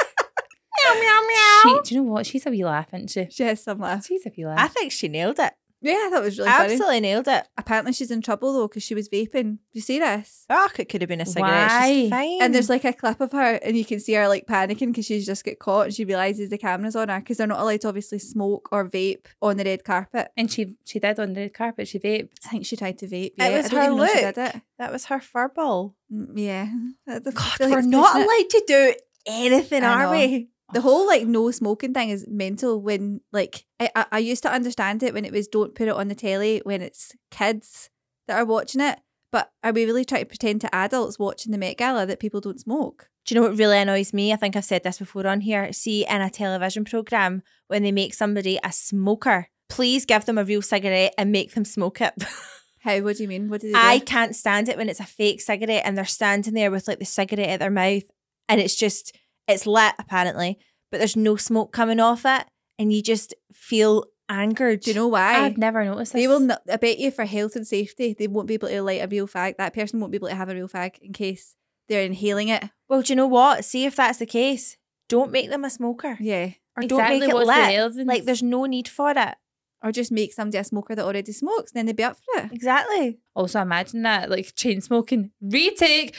Meow 1.00 1.20
meow 1.28 1.62
She, 1.82 1.88
do 1.88 1.94
you 1.94 2.00
know 2.02 2.10
what? 2.12 2.26
She's 2.26 2.46
a 2.46 2.50
wee 2.50 2.64
laugh, 2.64 2.88
isn't 2.92 3.10
she? 3.10 3.26
She 3.30 3.42
has 3.44 3.62
some 3.62 3.78
laugh. 3.78 4.06
She's 4.06 4.24
a 4.26 4.32
wee 4.36 4.46
laugh. 4.46 4.58
I 4.58 4.68
think 4.68 4.92
she 4.92 5.08
nailed 5.08 5.38
it. 5.38 5.52
Yeah, 5.80 5.92
I 6.06 6.08
thought 6.10 6.22
it 6.22 6.24
was 6.24 6.38
really 6.38 6.50
funny. 6.50 6.72
Absolutely 6.72 7.00
nailed 7.00 7.28
it. 7.28 7.46
Apparently, 7.58 7.92
she's 7.92 8.10
in 8.10 8.22
trouble 8.22 8.54
though 8.54 8.68
because 8.68 8.82
she 8.82 8.94
was 8.94 9.10
vaping. 9.10 9.58
You 9.72 9.82
see 9.82 9.98
this? 9.98 10.46
Oh, 10.48 10.70
it 10.78 10.88
could 10.88 11.02
have 11.02 11.10
been 11.10 11.20
a 11.20 11.26
cigarette. 11.26 11.68
Why? 11.70 11.86
She's 11.92 12.08
fine. 12.10 12.38
And 12.40 12.54
there's 12.54 12.70
like 12.70 12.84
a 12.84 12.94
clip 12.94 13.20
of 13.20 13.32
her, 13.32 13.56
and 13.62 13.76
you 13.76 13.84
can 13.84 14.00
see 14.00 14.14
her 14.14 14.26
like 14.26 14.46
panicking 14.46 14.86
because 14.92 15.04
she's 15.04 15.26
just 15.26 15.44
got 15.44 15.58
caught, 15.58 15.84
and 15.86 15.94
she 15.94 16.06
realizes 16.06 16.48
the 16.48 16.56
camera's 16.56 16.96
on 16.96 17.10
her 17.10 17.18
because 17.20 17.36
they're 17.36 17.46
not 17.46 17.60
allowed 17.60 17.82
to 17.82 17.88
obviously 17.88 18.18
smoke 18.18 18.70
or 18.72 18.88
vape 18.88 19.26
on 19.42 19.58
the 19.58 19.64
red 19.64 19.84
carpet. 19.84 20.28
and 20.38 20.50
she 20.50 20.74
she 20.86 20.98
did 21.00 21.20
on 21.20 21.34
the 21.34 21.42
red 21.42 21.52
carpet. 21.52 21.86
She 21.86 21.98
vaped. 21.98 22.30
I 22.46 22.48
think 22.48 22.64
she 22.64 22.76
tried 22.76 22.96
to 23.00 23.06
vape. 23.06 23.26
It 23.26 23.34
Yeah, 23.36 23.56
was 23.58 23.70
I 23.74 23.84
her 23.84 23.90
look. 23.92 24.08
it. 24.16 24.62
that 24.78 24.90
was 24.90 25.04
her 25.06 25.18
furball. 25.20 25.92
Mm, 26.10 26.32
Yeah, 26.34 26.66
God, 27.06 27.26
like 27.60 27.70
we're 27.70 27.82
not 27.82 28.12
pushing 28.12 28.22
it. 28.22 28.24
allowed 28.24 28.50
to 28.50 28.64
do 28.66 28.94
anything, 29.26 29.82
I 29.84 29.92
are 29.92 30.02
know. 30.04 30.10
we? 30.12 30.48
The 30.72 30.80
whole 30.80 31.06
like 31.06 31.26
no 31.26 31.50
smoking 31.50 31.92
thing 31.92 32.10
is 32.10 32.26
mental. 32.28 32.80
When 32.80 33.20
like 33.32 33.66
I, 33.78 33.90
I 33.94 34.06
I 34.12 34.18
used 34.18 34.42
to 34.44 34.52
understand 34.52 35.02
it 35.02 35.14
when 35.14 35.24
it 35.24 35.32
was 35.32 35.46
don't 35.46 35.74
put 35.74 35.88
it 35.88 35.94
on 35.94 36.08
the 36.08 36.14
telly 36.14 36.60
when 36.64 36.80
it's 36.82 37.12
kids 37.30 37.90
that 38.26 38.38
are 38.38 38.44
watching 38.44 38.80
it. 38.80 39.00
But 39.30 39.50
are 39.64 39.72
we 39.72 39.84
really 39.84 40.04
trying 40.04 40.22
to 40.22 40.26
pretend 40.26 40.60
to 40.60 40.74
adults 40.74 41.18
watching 41.18 41.50
the 41.50 41.58
Met 41.58 41.76
Gala 41.76 42.06
that 42.06 42.20
people 42.20 42.40
don't 42.40 42.60
smoke? 42.60 43.08
Do 43.24 43.34
you 43.34 43.40
know 43.40 43.48
what 43.48 43.58
really 43.58 43.78
annoys 43.78 44.12
me? 44.12 44.32
I 44.32 44.36
think 44.36 44.54
I've 44.54 44.64
said 44.64 44.84
this 44.84 44.98
before 44.98 45.26
on 45.26 45.40
here. 45.40 45.72
See, 45.72 46.06
in 46.06 46.20
a 46.20 46.30
television 46.30 46.84
program, 46.84 47.42
when 47.68 47.82
they 47.82 47.90
make 47.90 48.14
somebody 48.14 48.58
a 48.62 48.70
smoker, 48.70 49.48
please 49.68 50.04
give 50.04 50.24
them 50.24 50.38
a 50.38 50.44
real 50.44 50.62
cigarette 50.62 51.14
and 51.18 51.32
make 51.32 51.54
them 51.54 51.64
smoke 51.64 52.00
it. 52.00 52.14
How? 52.80 53.00
What 53.00 53.16
do 53.16 53.22
you 53.22 53.28
mean? 53.28 53.48
What 53.48 53.62
do 53.62 53.72
they 53.72 53.78
I 53.78 53.98
can't 53.98 54.36
stand 54.36 54.68
it 54.68 54.76
when 54.76 54.90
it's 54.90 55.00
a 55.00 55.04
fake 55.04 55.40
cigarette 55.40 55.82
and 55.84 55.96
they're 55.96 56.04
standing 56.04 56.54
there 56.54 56.70
with 56.70 56.86
like 56.86 56.98
the 56.98 57.06
cigarette 57.06 57.48
at 57.48 57.60
their 57.60 57.70
mouth 57.70 58.04
and 58.48 58.60
it's 58.60 58.74
just, 58.76 59.16
it's 59.48 59.66
lit 59.66 59.94
apparently, 59.98 60.58
but 60.90 60.98
there's 60.98 61.16
no 61.16 61.36
smoke 61.36 61.72
coming 61.72 62.00
off 62.00 62.24
it 62.24 62.46
and 62.78 62.92
you 62.92 63.02
just 63.02 63.34
feel 63.52 64.04
angered. 64.28 64.80
Do 64.80 64.90
you 64.90 64.94
know 64.94 65.08
why? 65.08 65.40
I've 65.40 65.58
never 65.58 65.84
noticed 65.84 66.12
this. 66.12 66.22
They 66.22 66.28
will 66.28 66.40
not, 66.40 66.62
I 66.70 66.76
bet 66.76 66.98
you 66.98 67.10
for 67.10 67.24
health 67.24 67.56
and 67.56 67.66
safety, 67.66 68.14
they 68.18 68.26
won't 68.26 68.48
be 68.48 68.54
able 68.54 68.68
to 68.68 68.82
light 68.82 69.02
a 69.02 69.08
real 69.08 69.28
fag. 69.28 69.56
That 69.58 69.74
person 69.74 70.00
won't 70.00 70.12
be 70.12 70.16
able 70.16 70.28
to 70.28 70.34
have 70.34 70.48
a 70.48 70.54
real 70.54 70.68
fag 70.68 70.98
in 71.00 71.12
case 71.12 71.56
they're 71.88 72.02
inhaling 72.04 72.48
it. 72.48 72.64
Well, 72.88 73.02
do 73.02 73.12
you 73.12 73.16
know 73.16 73.26
what? 73.26 73.64
See 73.64 73.84
if 73.84 73.96
that's 73.96 74.18
the 74.18 74.26
case. 74.26 74.76
Don't 75.08 75.30
make 75.30 75.50
them 75.50 75.64
a 75.64 75.70
smoker. 75.70 76.16
Yeah. 76.20 76.52
or 76.76 76.82
Exactly, 76.82 76.88
don't 76.88 77.20
make 77.20 77.28
it 77.28 77.34
what's 77.34 77.48
the 77.48 77.98
lit. 77.98 78.06
Like 78.06 78.24
there's 78.24 78.42
no 78.42 78.64
need 78.64 78.88
for 78.88 79.10
it. 79.10 79.34
Or 79.82 79.92
just 79.92 80.10
make 80.10 80.32
somebody 80.32 80.56
a 80.56 80.64
smoker 80.64 80.94
that 80.94 81.04
already 81.04 81.32
smokes, 81.32 81.72
and 81.72 81.78
then 81.78 81.84
they'd 81.86 81.96
be 81.96 82.04
up 82.04 82.16
for 82.16 82.42
it. 82.42 82.52
Exactly. 82.52 83.18
Also, 83.34 83.60
imagine 83.60 84.00
that, 84.04 84.30
like 84.30 84.54
chain 84.54 84.80
smoking, 84.80 85.30
retake. 85.42 86.14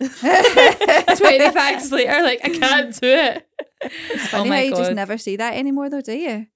20 0.00 1.50
facts 1.50 1.90
later, 1.92 2.22
like, 2.22 2.40
I 2.42 2.48
can't 2.50 3.00
do 3.00 3.06
it. 3.08 3.46
It's 3.82 4.24
oh 4.24 4.38
funny 4.38 4.50
my 4.50 4.56
how 4.56 4.62
you 4.62 4.70
God. 4.72 4.78
just 4.78 4.92
never 4.92 5.18
see 5.18 5.36
that 5.36 5.54
anymore, 5.54 5.90
though, 5.90 6.00
do 6.00 6.12
you? 6.12 6.46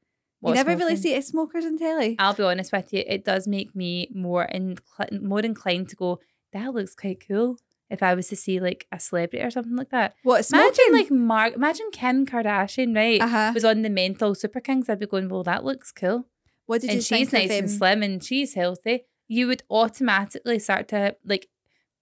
What, 0.41 0.51
you 0.51 0.57
never 0.57 0.77
really 0.77 0.97
see 0.97 1.15
it 1.15 1.25
smokers 1.25 1.65
on 1.65 1.79
telly. 1.79 2.17
I'll 2.19 2.35
be 2.35 2.43
honest 2.43 2.73
with 2.73 2.93
you, 2.93 3.03
it 3.07 3.25
does 3.25 3.47
make 3.49 3.75
me 3.75 4.09
more 4.15 4.47
incl- 4.53 5.23
more 5.23 5.41
inclined 5.41 5.89
to 5.91 5.97
go, 5.97 6.21
that 6.53 6.75
looks 6.75 6.95
quite 6.95 7.27
cool. 7.27 7.57
If 7.91 8.03
I 8.03 8.15
was 8.15 8.29
to 8.29 8.37
see 8.37 8.61
like 8.61 8.87
a 8.91 8.99
celebrity 8.99 9.45
or 9.45 9.51
something 9.51 9.77
like 9.77 9.91
that. 9.91 10.15
What 10.23 10.45
smoking? 10.45 10.69
Imagine 10.89 10.93
like 10.93 11.11
Mark 11.11 11.55
imagine 11.55 11.91
Kim 11.93 12.27
Kardashian, 12.27 12.97
right? 12.97 13.21
uh-huh. 13.21 13.53
Was 13.55 13.65
on 13.65 13.83
the 13.83 13.91
menthol 13.91 14.35
Superkings. 14.35 14.89
I'd 14.89 14.99
be 14.99 15.07
going, 15.07 15.29
Well, 15.29 15.43
that 15.45 15.65
looks 15.65 15.93
cool. 15.93 16.27
What 16.67 16.81
did 16.81 16.89
you 16.89 16.95
and 16.95 17.05
she's 17.05 17.31
think 17.31 17.51
nice 17.51 17.59
of 17.59 17.65
and 17.65 17.71
slim 17.71 18.03
and 18.03 18.25
she's 18.25 18.55
healthy. 18.55 19.05
You 19.29 19.47
would 19.49 19.63
automatically 19.71 20.59
start 20.59 20.89
to 20.89 21.17
like 21.25 21.49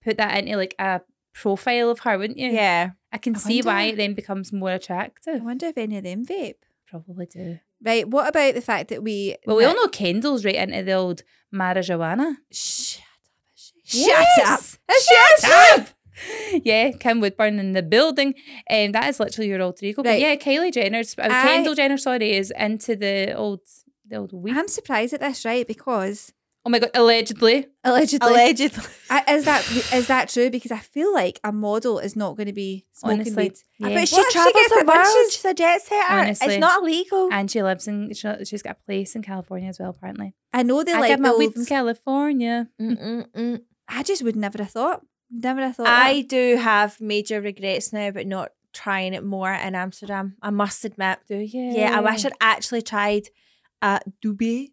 put 0.03 0.17
that 0.17 0.37
into 0.37 0.57
like 0.57 0.75
a 0.79 1.01
profile 1.33 1.89
of 1.89 1.99
her, 1.99 2.17
wouldn't 2.17 2.39
you? 2.39 2.49
Yeah. 2.49 2.91
I 3.11 3.17
can 3.17 3.35
I 3.35 3.39
see 3.39 3.61
why 3.61 3.83
it 3.83 3.97
then 3.97 4.13
becomes 4.13 4.51
more 4.53 4.71
attractive. 4.71 5.41
I 5.41 5.45
wonder 5.45 5.67
if 5.67 5.77
any 5.77 5.97
of 5.97 6.03
them 6.03 6.25
vape. 6.25 6.55
Probably 6.87 7.25
do. 7.25 7.59
Right. 7.83 8.07
What 8.07 8.27
about 8.27 8.53
the 8.55 8.61
fact 8.61 8.89
that 8.89 9.03
we? 9.03 9.35
Well, 9.45 9.57
we 9.57 9.65
all 9.65 9.75
know 9.75 9.87
Kendall's 9.87 10.45
right 10.45 10.55
into 10.55 10.83
the 10.83 10.93
old 10.93 11.23
marijuana. 11.53 12.37
Shut 12.51 13.01
up. 13.01 13.73
Shut 13.85 14.07
Yes. 14.07 14.77
up. 14.89 15.41
Shut 15.41 15.79
up. 15.79 15.87
Yeah, 16.63 16.91
Kim 16.91 17.19
Woodburn 17.19 17.59
in 17.59 17.73
the 17.73 17.81
building. 17.81 18.35
Um, 18.69 18.91
that 18.91 19.09
is 19.09 19.19
literally 19.19 19.49
your 19.49 19.61
alter 19.61 19.85
ego. 19.85 20.03
But 20.03 20.09
Right. 20.11 20.21
yeah, 20.21 20.35
Kylie 20.35 20.71
Jenner's 20.71 21.15
uh, 21.17 21.23
I- 21.23 21.43
Kendall 21.43 21.73
Jenner, 21.75 21.97
sorry, 21.97 22.33
is 22.33 22.51
into 22.57 22.95
the 22.95 23.33
old 23.35 23.61
the 24.07 24.17
old 24.17 24.31
weed. 24.33 24.55
I'm 24.55 24.67
surprised 24.67 25.13
at 25.13 25.21
this, 25.21 25.43
right? 25.43 25.67
Because 25.67 26.31
oh 26.65 26.69
my 26.69 26.79
god, 26.79 26.91
allegedly. 26.93 27.67
allegedly, 27.83 28.29
Allegedly. 28.29 28.83
I, 29.09 29.23
is 29.35 29.45
that 29.45 29.69
is 29.93 30.07
that 30.07 30.29
true? 30.29 30.49
Because 30.49 30.71
I 30.71 30.79
feel 30.79 31.13
like 31.13 31.39
a 31.43 31.51
model 31.51 31.99
is 31.99 32.15
not 32.15 32.35
going 32.37 32.47
to 32.47 32.53
be 32.53 32.85
smoking 32.91 33.21
Honestly. 33.21 33.43
weed. 33.43 33.53
Yeah. 33.79 33.99
But 33.99 34.07
she 34.07 34.15
What 34.15 34.25
if 34.27 34.31
she 34.31 34.33
travels 34.33 34.53
gets 34.53 34.69
the 34.79 34.85
world. 34.85 35.05
she's- 35.07 35.33
She's 35.33 35.45
a 35.45 35.53
jet 35.53 35.81
setter. 35.81 36.13
Honestly. 36.13 36.47
It's 36.47 36.59
not 36.61 36.81
illegal. 36.83 37.29
And 37.31 37.49
she 37.51 37.61
lives 37.63 37.87
in 37.87 38.13
she, 38.13 38.45
she's 38.45 38.61
got 38.61 38.77
a 38.81 38.85
place 38.85 39.15
in 39.15 39.21
California 39.23 39.69
as 39.69 39.79
well, 39.79 39.89
apparently. 39.89 40.33
I 40.53 40.63
know 40.63 40.83
they 40.83 40.93
I 40.93 40.99
like 40.99 41.09
get 41.09 41.19
my 41.19 41.29
the 41.31 41.37
weed 41.37 41.53
from 41.53 41.65
California. 41.65 42.69
Mm-mm-mm. 42.81 43.61
I 43.87 44.03
just 44.03 44.23
would 44.23 44.35
never 44.35 44.57
have 44.59 44.71
thought. 44.71 45.01
Never 45.29 45.61
have 45.61 45.75
thought. 45.75 45.87
I 45.87 46.21
that. 46.21 46.29
do 46.29 46.57
have 46.57 46.99
major 47.01 47.41
regrets 47.41 47.91
now 47.91 48.11
but 48.11 48.27
not 48.27 48.51
trying 48.71 49.13
it 49.13 49.23
more 49.23 49.51
in 49.53 49.75
Amsterdam. 49.75 50.35
I 50.41 50.49
must 50.49 50.85
admit. 50.85 51.19
Do 51.27 51.37
you? 51.37 51.61
Yeah, 51.75 51.97
I 51.97 52.01
wish 52.01 52.25
I'd 52.25 52.33
actually 52.41 52.81
tried 52.83 53.27
uh, 53.81 53.99
a 54.05 54.11
doobie 54.25 54.71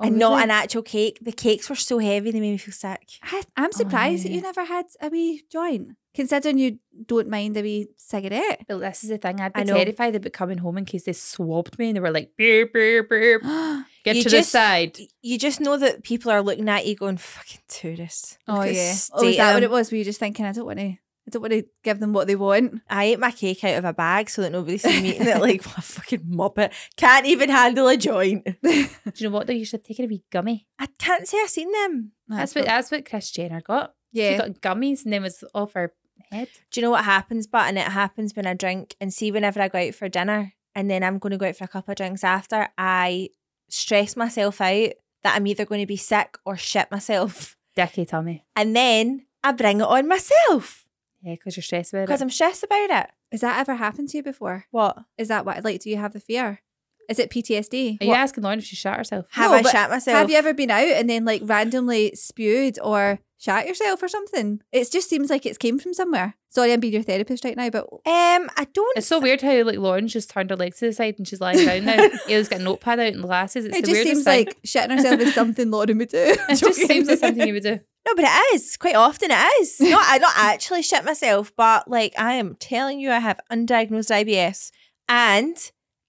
Oh, 0.00 0.06
and 0.06 0.16
not 0.16 0.42
an 0.42 0.50
actual 0.50 0.82
cake. 0.82 1.18
The 1.20 1.32
cakes 1.32 1.68
were 1.68 1.76
so 1.76 1.98
heavy 1.98 2.30
they 2.30 2.40
made 2.40 2.52
me 2.52 2.58
feel 2.58 2.72
sick. 2.72 3.18
I, 3.22 3.42
I'm 3.56 3.72
surprised 3.72 4.24
that 4.24 4.30
yeah. 4.30 4.36
you 4.36 4.42
never 4.42 4.64
had 4.64 4.86
a 5.00 5.08
wee 5.08 5.42
joint, 5.50 5.96
considering 6.14 6.58
you 6.58 6.78
don't 7.06 7.28
mind 7.28 7.56
a 7.56 7.62
wee 7.62 7.88
cigarette. 7.96 8.64
But 8.68 8.78
this 8.78 9.02
is 9.02 9.10
the 9.10 9.18
thing. 9.18 9.40
I'd 9.40 9.52
be 9.52 9.60
I 9.60 9.64
know. 9.64 9.74
terrified 9.74 10.14
about 10.14 10.32
coming 10.32 10.58
home 10.58 10.78
in 10.78 10.84
case 10.84 11.04
they 11.04 11.12
swabbed 11.12 11.78
me 11.80 11.88
and 11.88 11.96
they 11.96 12.00
were 12.00 12.12
like, 12.12 12.30
beep, 12.36 12.72
beep, 12.72 13.08
beep. 13.10 13.42
Get 14.04 14.16
You 14.16 14.22
to 14.22 14.28
the 14.30 14.42
side. 14.44 14.98
You 15.20 15.36
just 15.36 15.60
know 15.60 15.76
that 15.76 16.04
people 16.04 16.30
are 16.30 16.42
looking 16.42 16.68
at 16.68 16.86
you 16.86 16.94
going, 16.94 17.16
fucking 17.16 17.62
tourists. 17.68 18.38
oh 18.46 18.54
Look 18.54 18.66
at 18.66 18.68
the 18.68 18.74
yeah. 18.74 18.94
Oh, 19.12 19.24
is 19.24 19.36
that 19.36 19.54
what 19.54 19.62
it 19.64 19.70
was? 19.70 19.90
Were 19.90 19.98
you 19.98 20.04
just 20.04 20.20
thinking, 20.20 20.46
I 20.46 20.52
don't 20.52 20.64
want 20.66 20.78
to, 20.78 20.96
I 21.28 21.30
don't 21.30 21.42
want 21.42 21.52
to 21.52 21.64
give 21.84 22.00
them 22.00 22.14
what 22.14 22.26
they 22.26 22.36
want. 22.36 22.80
I 22.88 23.04
ate 23.04 23.18
my 23.18 23.30
cake 23.30 23.62
out 23.62 23.76
of 23.76 23.84
a 23.84 23.92
bag 23.92 24.30
so 24.30 24.40
that 24.40 24.50
nobody 24.50 24.78
see 24.78 25.02
me 25.02 25.10
eating 25.10 25.26
it 25.26 25.42
like 25.42 25.64
a 25.64 25.82
fucking 25.82 26.20
muppet. 26.20 26.72
Can't 26.96 27.26
even 27.26 27.50
handle 27.50 27.86
a 27.86 27.98
joint. 27.98 28.44
Do 28.62 28.88
you 29.16 29.28
know 29.28 29.30
what 29.30 29.46
though? 29.46 29.52
You 29.52 29.66
should 29.66 29.80
have 29.80 29.86
taken 29.86 30.06
a 30.06 30.08
wee 30.08 30.24
gummy. 30.30 30.66
I 30.78 30.86
can't 30.98 31.28
say 31.28 31.38
I've 31.42 31.50
seen 31.50 31.70
them. 31.70 32.12
That's, 32.28 32.54
what 32.54 32.64
that's 32.64 32.90
what 32.90 33.04
Kris 33.04 33.30
Jenner 33.30 33.60
got. 33.60 33.94
yeah. 34.10 34.32
She 34.32 34.38
got 34.38 34.60
gummies 34.62 35.04
and 35.04 35.12
then 35.12 35.22
was 35.22 35.44
off 35.54 35.74
her 35.74 35.92
head. 36.32 36.48
Do 36.70 36.80
you 36.80 36.86
know 36.86 36.90
what 36.92 37.04
happens? 37.04 37.46
But 37.46 37.68
and 37.68 37.76
it 37.76 37.88
happens 37.88 38.34
when 38.34 38.46
I 38.46 38.54
drink 38.54 38.96
and 39.02 39.12
see 39.12 39.30
whenever 39.30 39.60
I 39.60 39.68
go 39.68 39.78
out 39.78 39.94
for 39.94 40.08
dinner 40.08 40.54
and 40.74 40.90
then 40.90 41.04
I'm 41.04 41.18
going 41.18 41.32
to 41.32 41.36
go 41.36 41.46
out 41.46 41.56
for 41.56 41.64
a 41.64 41.68
couple 41.68 41.92
of 41.92 41.96
drinks 41.98 42.24
after, 42.24 42.68
I 42.78 43.28
stress 43.68 44.16
myself 44.16 44.62
out 44.62 44.92
that 45.24 45.36
I'm 45.36 45.46
either 45.46 45.66
going 45.66 45.82
to 45.82 45.86
be 45.86 45.96
sick 45.96 46.38
or 46.46 46.56
shit 46.56 46.90
myself. 46.90 47.54
Dicky 47.76 48.06
tummy. 48.06 48.44
And 48.56 48.74
then 48.74 49.26
I 49.44 49.52
bring 49.52 49.80
it 49.80 49.84
on 49.86 50.08
myself 50.08 50.86
Yeah, 51.22 51.34
because 51.34 51.56
you're 51.56 51.62
stressed 51.62 51.92
about 51.92 52.02
it. 52.02 52.06
because 52.06 52.20
it. 52.20 52.24
I'm 52.24 52.30
stressed 52.30 52.62
about 52.62 52.90
it. 52.90 53.10
Has 53.32 53.40
that 53.40 53.58
ever 53.58 53.74
happened 53.74 54.08
to 54.10 54.16
you 54.18 54.22
before? 54.22 54.66
What? 54.70 54.98
Is 55.16 55.28
that 55.28 55.44
what, 55.44 55.64
like, 55.64 55.80
do 55.80 55.90
you 55.90 55.96
have 55.96 56.12
the 56.12 56.20
fear? 56.20 56.60
Is 57.08 57.18
it 57.18 57.30
PTSD? 57.30 58.00
Are 58.00 58.04
you 58.04 58.10
what- 58.10 58.18
asking 58.18 58.44
Lauren 58.44 58.58
if 58.58 58.66
she 58.66 58.76
shot 58.76 58.98
herself? 58.98 59.26
Have 59.30 59.50
No, 59.50 59.56
I 59.56 59.62
but 59.62 59.72
shat 59.72 59.90
myself? 59.90 60.16
Have 60.18 60.30
you 60.30 60.36
ever 60.36 60.52
been 60.54 60.70
out 60.70 60.82
and 60.86 61.08
then 61.08 61.24
like 61.24 61.40
randomly 61.44 62.14
spewed 62.14 62.78
or 62.82 63.18
shat 63.38 63.66
yourself 63.66 64.02
or 64.02 64.08
something? 64.08 64.60
It 64.72 64.90
just 64.90 65.08
seems 65.08 65.30
like 65.30 65.46
it's 65.46 65.56
came 65.58 65.78
from 65.78 65.94
somewhere. 65.94 66.34
Sorry, 66.50 66.70
I'm 66.72 66.80
being 66.80 66.92
your 66.92 67.02
therapist 67.02 67.44
right 67.44 67.56
now, 67.56 67.70
but 67.70 67.84
Um, 67.92 68.50
I 68.56 68.66
don't. 68.74 68.96
It's 68.98 69.06
so 69.06 69.20
weird 69.20 69.40
how 69.40 69.62
like 69.64 69.78
Lauren's 69.78 70.12
just 70.12 70.28
turned 70.30 70.50
her 70.50 70.56
legs 70.56 70.78
to 70.80 70.86
the 70.86 70.92
side 70.92 71.14
and 71.18 71.26
she's 71.26 71.40
lying 71.40 71.64
down 71.64 71.84
now. 71.86 71.96
Eilidh's 72.28 72.48
got 72.48 72.60
a 72.60 72.64
notepad 72.64 73.00
out 73.00 73.12
and 73.14 73.22
glasses. 73.22 73.64
It's 73.64 73.76
it 73.78 73.80
the 73.86 73.86
just 73.92 73.96
weirdest 74.06 74.14
seems 74.14 74.24
thing. 74.24 74.46
like 74.46 74.62
shitting 74.62 74.96
herself 74.96 75.20
is 75.20 75.34
something 75.34 75.70
Lauren 75.70 75.96
would 75.98 76.08
do. 76.10 76.18
it 76.48 76.56
just 76.56 76.78
seems 76.86 77.08
like 77.08 77.18
something 77.20 77.46
you 77.46 77.54
would 77.54 77.62
do. 77.62 77.80
No, 78.08 78.14
but 78.22 78.24
it 78.24 78.54
is 78.54 78.76
quite 78.76 78.94
often. 78.94 79.30
It 79.30 79.60
is 79.60 79.80
not. 79.80 80.04
I 80.06 80.18
don't 80.18 80.38
actually 80.38 80.82
shit 80.82 81.04
myself, 81.04 81.52
but 81.56 81.88
like 81.88 82.14
I 82.18 82.34
am 82.34 82.54
telling 82.54 83.00
you, 83.00 83.10
I 83.10 83.18
have 83.18 83.40
undiagnosed 83.52 84.10
IBS, 84.10 84.70
and 85.08 85.56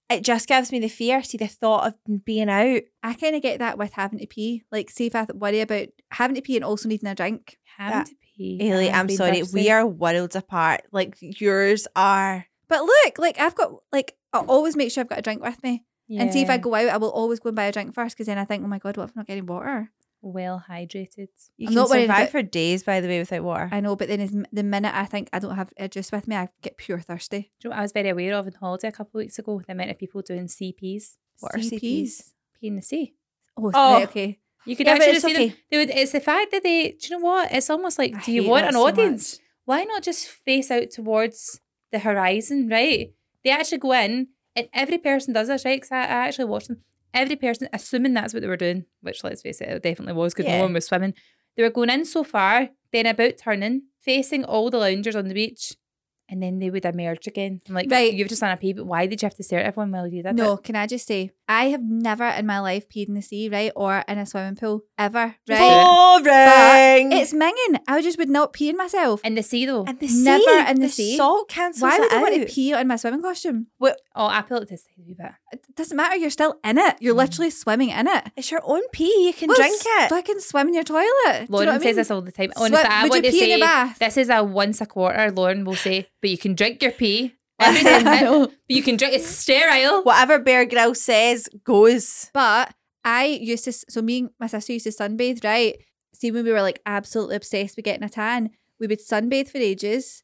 it 0.08 0.22
just 0.22 0.48
gives 0.48 0.72
me 0.72 0.78
the 0.80 0.88
fear. 0.88 1.22
See 1.22 1.38
the 1.38 1.46
thought 1.46 1.86
of 1.86 2.24
being 2.24 2.48
out. 2.48 2.82
I 3.02 3.14
kind 3.14 3.36
of 3.36 3.42
get 3.42 3.58
that 3.58 3.78
with 3.78 3.92
having 3.94 4.18
to 4.18 4.26
pee. 4.26 4.62
Like, 4.72 4.90
see 4.90 5.06
if 5.06 5.14
I 5.14 5.26
worry 5.34 5.60
about 5.60 5.88
having 6.10 6.36
to 6.36 6.42
pee 6.42 6.56
and 6.56 6.64
also 6.64 6.88
needing 6.88 7.08
a 7.08 7.14
drink. 7.14 7.58
Having 7.76 7.98
That- 7.98 8.06
to 8.06 8.14
pee. 8.36 8.58
Eilidh, 8.62 8.92
I'm 8.92 9.08
sorry, 9.10 9.40
thirsty. 9.40 9.54
we 9.60 9.70
are 9.70 9.86
worlds 9.86 10.36
apart. 10.36 10.82
Like 10.92 11.16
yours 11.20 11.86
are. 11.94 12.46
But 12.68 12.82
look, 12.84 13.18
like 13.18 13.38
I've 13.38 13.54
got 13.54 13.72
like 13.92 14.16
I 14.32 14.38
always 14.38 14.76
make 14.76 14.90
sure 14.92 15.02
I've 15.02 15.08
got 15.08 15.18
a 15.18 15.22
drink 15.22 15.42
with 15.42 15.62
me, 15.62 15.84
and 16.08 16.32
see 16.32 16.40
if 16.40 16.48
I 16.48 16.56
go 16.56 16.74
out, 16.74 16.88
I 16.88 16.96
will 16.96 17.10
always 17.10 17.40
go 17.40 17.48
and 17.48 17.56
buy 17.56 17.64
a 17.64 17.72
drink 17.72 17.94
first 17.94 18.16
because 18.16 18.26
then 18.28 18.38
I 18.38 18.44
think, 18.44 18.64
oh 18.64 18.68
my 18.68 18.78
god, 18.78 18.96
what 18.96 19.04
if 19.04 19.10
I'm 19.10 19.20
not 19.20 19.26
getting 19.26 19.46
water? 19.46 19.90
Well 20.22 20.64
hydrated. 20.68 21.28
You 21.56 21.66
I'm 21.68 21.72
can 21.72 21.74
not 21.74 21.90
worried 21.90 22.02
survive 22.02 22.18
about- 22.22 22.30
for 22.30 22.42
days, 22.42 22.82
by 22.82 23.00
the 23.00 23.08
way, 23.08 23.18
without 23.18 23.42
water. 23.42 23.68
I 23.72 23.80
know, 23.80 23.96
but 23.96 24.08
then 24.08 24.20
is 24.20 24.34
the 24.52 24.62
minute 24.62 24.92
I 24.94 25.04
think 25.06 25.28
I 25.32 25.38
don't 25.38 25.56
have 25.56 25.68
uh, 25.78 25.84
a 25.84 25.88
juice 25.88 26.12
with 26.12 26.28
me, 26.28 26.36
I 26.36 26.48
get 26.62 26.76
pure 26.76 27.00
thirsty. 27.00 27.40
Do 27.40 27.68
you 27.68 27.70
know 27.70 27.76
what 27.76 27.78
I 27.80 27.82
was 27.82 27.92
very 27.92 28.08
aware 28.10 28.34
of 28.34 28.46
in 28.46 28.52
holiday 28.54 28.88
a 28.88 28.92
couple 28.92 29.18
of 29.18 29.24
weeks 29.24 29.38
ago? 29.38 29.60
The 29.66 29.72
amount 29.72 29.90
of 29.90 29.98
people 29.98 30.22
doing 30.22 30.46
CPs, 30.46 31.16
What 31.40 31.54
are 31.54 31.58
CPs? 31.58 32.32
pee 32.60 32.66
in 32.68 32.76
the 32.76 32.82
sea. 32.82 33.14
Oh, 33.56 33.70
Oh. 33.74 33.94
right, 33.94 34.08
okay. 34.08 34.38
You 34.66 34.76
could 34.76 34.86
Yeah, 34.86 34.94
but 34.94 35.02
actually 35.02 35.16
it's 35.16 35.24
see 35.24 35.32
them. 35.32 35.42
okay. 35.42 35.56
They 35.70 35.76
would. 35.78 35.90
It's 35.90 36.12
the 36.12 36.20
fact 36.20 36.50
that 36.52 36.62
they. 36.62 36.90
Do 36.92 36.98
you 37.08 37.18
know 37.18 37.24
what? 37.24 37.50
It's 37.52 37.70
almost 37.70 37.98
like, 37.98 38.14
I 38.14 38.20
do 38.20 38.32
you 38.32 38.42
hate 38.42 38.48
want 38.50 38.62
that 38.64 38.68
an 38.68 38.74
so 38.74 38.86
audience? 38.86 39.38
much. 39.38 39.46
Why 39.64 39.84
not 39.84 40.02
just 40.02 40.28
face 40.28 40.70
out 40.70 40.90
towards 40.90 41.60
the 41.92 41.98
horizon? 42.00 42.68
Right? 42.68 43.14
They 43.42 43.50
actually 43.50 43.78
go 43.78 43.92
in, 43.92 44.28
and 44.54 44.68
every 44.74 44.98
person 44.98 45.32
does 45.32 45.48
this, 45.48 45.64
right? 45.64 45.80
Because 45.80 45.92
I, 45.92 46.00
I 46.02 46.26
actually 46.28 46.44
watched 46.44 46.68
them. 46.68 46.82
Every 47.12 47.36
person, 47.36 47.68
assuming 47.72 48.14
that's 48.14 48.32
what 48.32 48.40
they 48.42 48.48
were 48.48 48.56
doing, 48.56 48.84
which 49.00 49.24
let's 49.24 49.42
face 49.42 49.60
it, 49.60 49.68
it 49.68 49.82
definitely 49.82 50.12
was 50.14 50.32
because 50.32 50.46
Yeah. 50.46 50.56
no 50.58 50.62
one 50.64 50.72
was 50.72 50.86
swimming. 50.86 51.14
They 51.56 51.62
were 51.62 51.70
going 51.70 51.90
in 51.90 52.04
so 52.04 52.22
far, 52.24 52.70
then 52.92 53.06
about 53.06 53.38
turning, 53.38 53.82
facing 54.00 54.44
all 54.44 54.70
the 54.70 54.78
loungers 54.78 55.16
on 55.16 55.28
the 55.28 55.34
beach, 55.34 55.74
and 56.30 56.42
then 56.42 56.58
they 56.60 56.70
would 56.70 56.84
emerge 56.84 57.26
again. 57.26 57.60
I'm 57.68 57.74
like, 57.74 57.90
Right. 57.90 58.12
you've 58.14 58.28
just 58.28 58.40
done 58.40 58.50
a 58.52 58.56
pee, 58.56 58.72
but 58.72 58.86
why 58.86 59.06
did 59.06 59.20
you 59.20 59.26
have 59.26 59.34
to 59.36 59.42
stare 59.42 59.60
at 59.60 59.66
everyone 59.66 59.90
while 59.90 60.06
you 60.06 60.22
did 60.22 60.36
No, 60.36 60.54
it? 60.54 60.62
can 60.62 60.76
I 60.76 60.86
just 60.86 61.06
say, 61.06 61.32
I 61.48 61.70
have 61.70 61.82
never 61.82 62.24
in 62.26 62.46
my 62.46 62.60
life 62.60 62.88
peed 62.88 63.08
in 63.08 63.14
the 63.14 63.22
sea, 63.22 63.48
right, 63.48 63.72
or 63.74 64.04
in 64.06 64.18
a 64.18 64.24
swimming 64.26 64.56
pool 64.56 64.84
ever, 64.96 65.34
right? 65.48 66.20
Boring. 66.22 67.12
It's 67.12 67.32
minging. 67.32 67.78
I 67.88 68.00
just 68.02 68.18
would 68.18 68.28
not 68.28 68.52
pee 68.52 68.68
in 68.68 68.76
myself. 68.76 69.20
In 69.24 69.34
the 69.34 69.42
sea 69.42 69.66
though. 69.66 69.84
and 69.86 69.98
the 69.98 70.08
sea, 70.08 70.22
never 70.24 70.70
in 70.70 70.76
the 70.76 70.86
the 70.86 70.88
sea. 70.88 71.16
Salt 71.16 71.48
cancels 71.48 71.82
Why 71.82 71.98
would 71.98 72.12
it 72.12 72.12
I 72.12 72.22
want 72.22 72.34
to 72.34 72.46
pee 72.46 72.72
in 72.72 72.86
my 72.88 72.96
swimming 72.96 73.22
costume? 73.22 73.66
oh, 73.82 73.92
I 74.14 74.42
feel 74.42 74.58
like 74.58 74.68
this 74.68 74.86
a 74.98 75.02
wee 75.02 75.14
bit. 75.18 75.32
It 75.52 75.64
doesn't 75.76 75.96
matter. 75.96 76.16
You're 76.16 76.30
still 76.30 76.58
in 76.64 76.78
it. 76.78 76.96
You're 77.00 77.14
Mm. 77.14 77.18
literally 77.18 77.50
swimming 77.50 77.90
in 77.90 78.06
it. 78.06 78.24
It's 78.36 78.50
your 78.50 78.60
own 78.64 78.82
pee. 78.92 79.26
You 79.26 79.32
can 79.32 79.48
Well, 79.48 79.56
drink 79.56 79.74
s- 79.80 79.86
it. 80.04 80.08
Fucking 80.10 80.40
swim 80.40 80.68
in 80.68 80.74
your 80.74 80.84
toilet. 80.84 81.06
Do 81.24 81.30
you 81.32 81.46
know 81.48 81.56
Lauren 81.56 81.68
I 81.68 81.72
says 81.78 81.84
mean? 81.84 81.96
this 81.96 82.10
all 82.10 82.22
the 82.22 82.32
time. 82.32 82.50
Swim- 82.56 82.74
Honestly, 82.74 82.88
I 82.90 83.02
would 83.02 83.10
want 83.10 83.24
you 83.24 83.30
to 83.30 83.36
pee 83.36 83.42
in 83.42 83.44
say 83.46 83.50
your 83.58 83.66
bath? 83.66 83.98
this 83.98 84.16
is 84.16 84.28
a 84.28 84.42
once 84.44 84.80
a 84.80 84.86
quarter. 84.86 85.30
Lauren 85.30 85.64
will 85.64 85.74
say, 85.76 86.06
but 86.20 86.30
you 86.30 86.38
can 86.38 86.54
drink 86.54 86.82
your 86.82 86.92
pee. 86.92 87.34
Every 87.58 87.82
Listen, 87.82 88.04
time, 88.04 88.08
I 88.08 88.20
know. 88.22 88.46
but 88.46 88.54
you 88.68 88.82
can 88.82 88.96
drink. 88.96 89.14
It's 89.14 89.26
sterile. 89.26 90.02
Whatever 90.02 90.38
Bear 90.38 90.64
Grylls 90.64 91.02
says 91.02 91.48
goes. 91.64 92.30
But 92.32 92.72
I 93.04 93.26
used 93.26 93.64
to, 93.64 93.72
so 93.72 94.00
me 94.00 94.20
and 94.20 94.30
my 94.40 94.46
sister 94.46 94.72
used 94.72 94.84
to 94.86 94.90
sunbathe, 94.92 95.44
right? 95.44 95.76
See, 96.14 96.30
when 96.30 96.44
we 96.44 96.52
were 96.52 96.62
like 96.62 96.80
absolutely 96.86 97.36
obsessed 97.36 97.76
with 97.76 97.84
getting 97.84 98.02
a 98.02 98.08
tan, 98.08 98.50
we 98.78 98.86
would 98.86 98.98
sunbathe 99.00 99.50
for 99.50 99.58
ages 99.58 100.22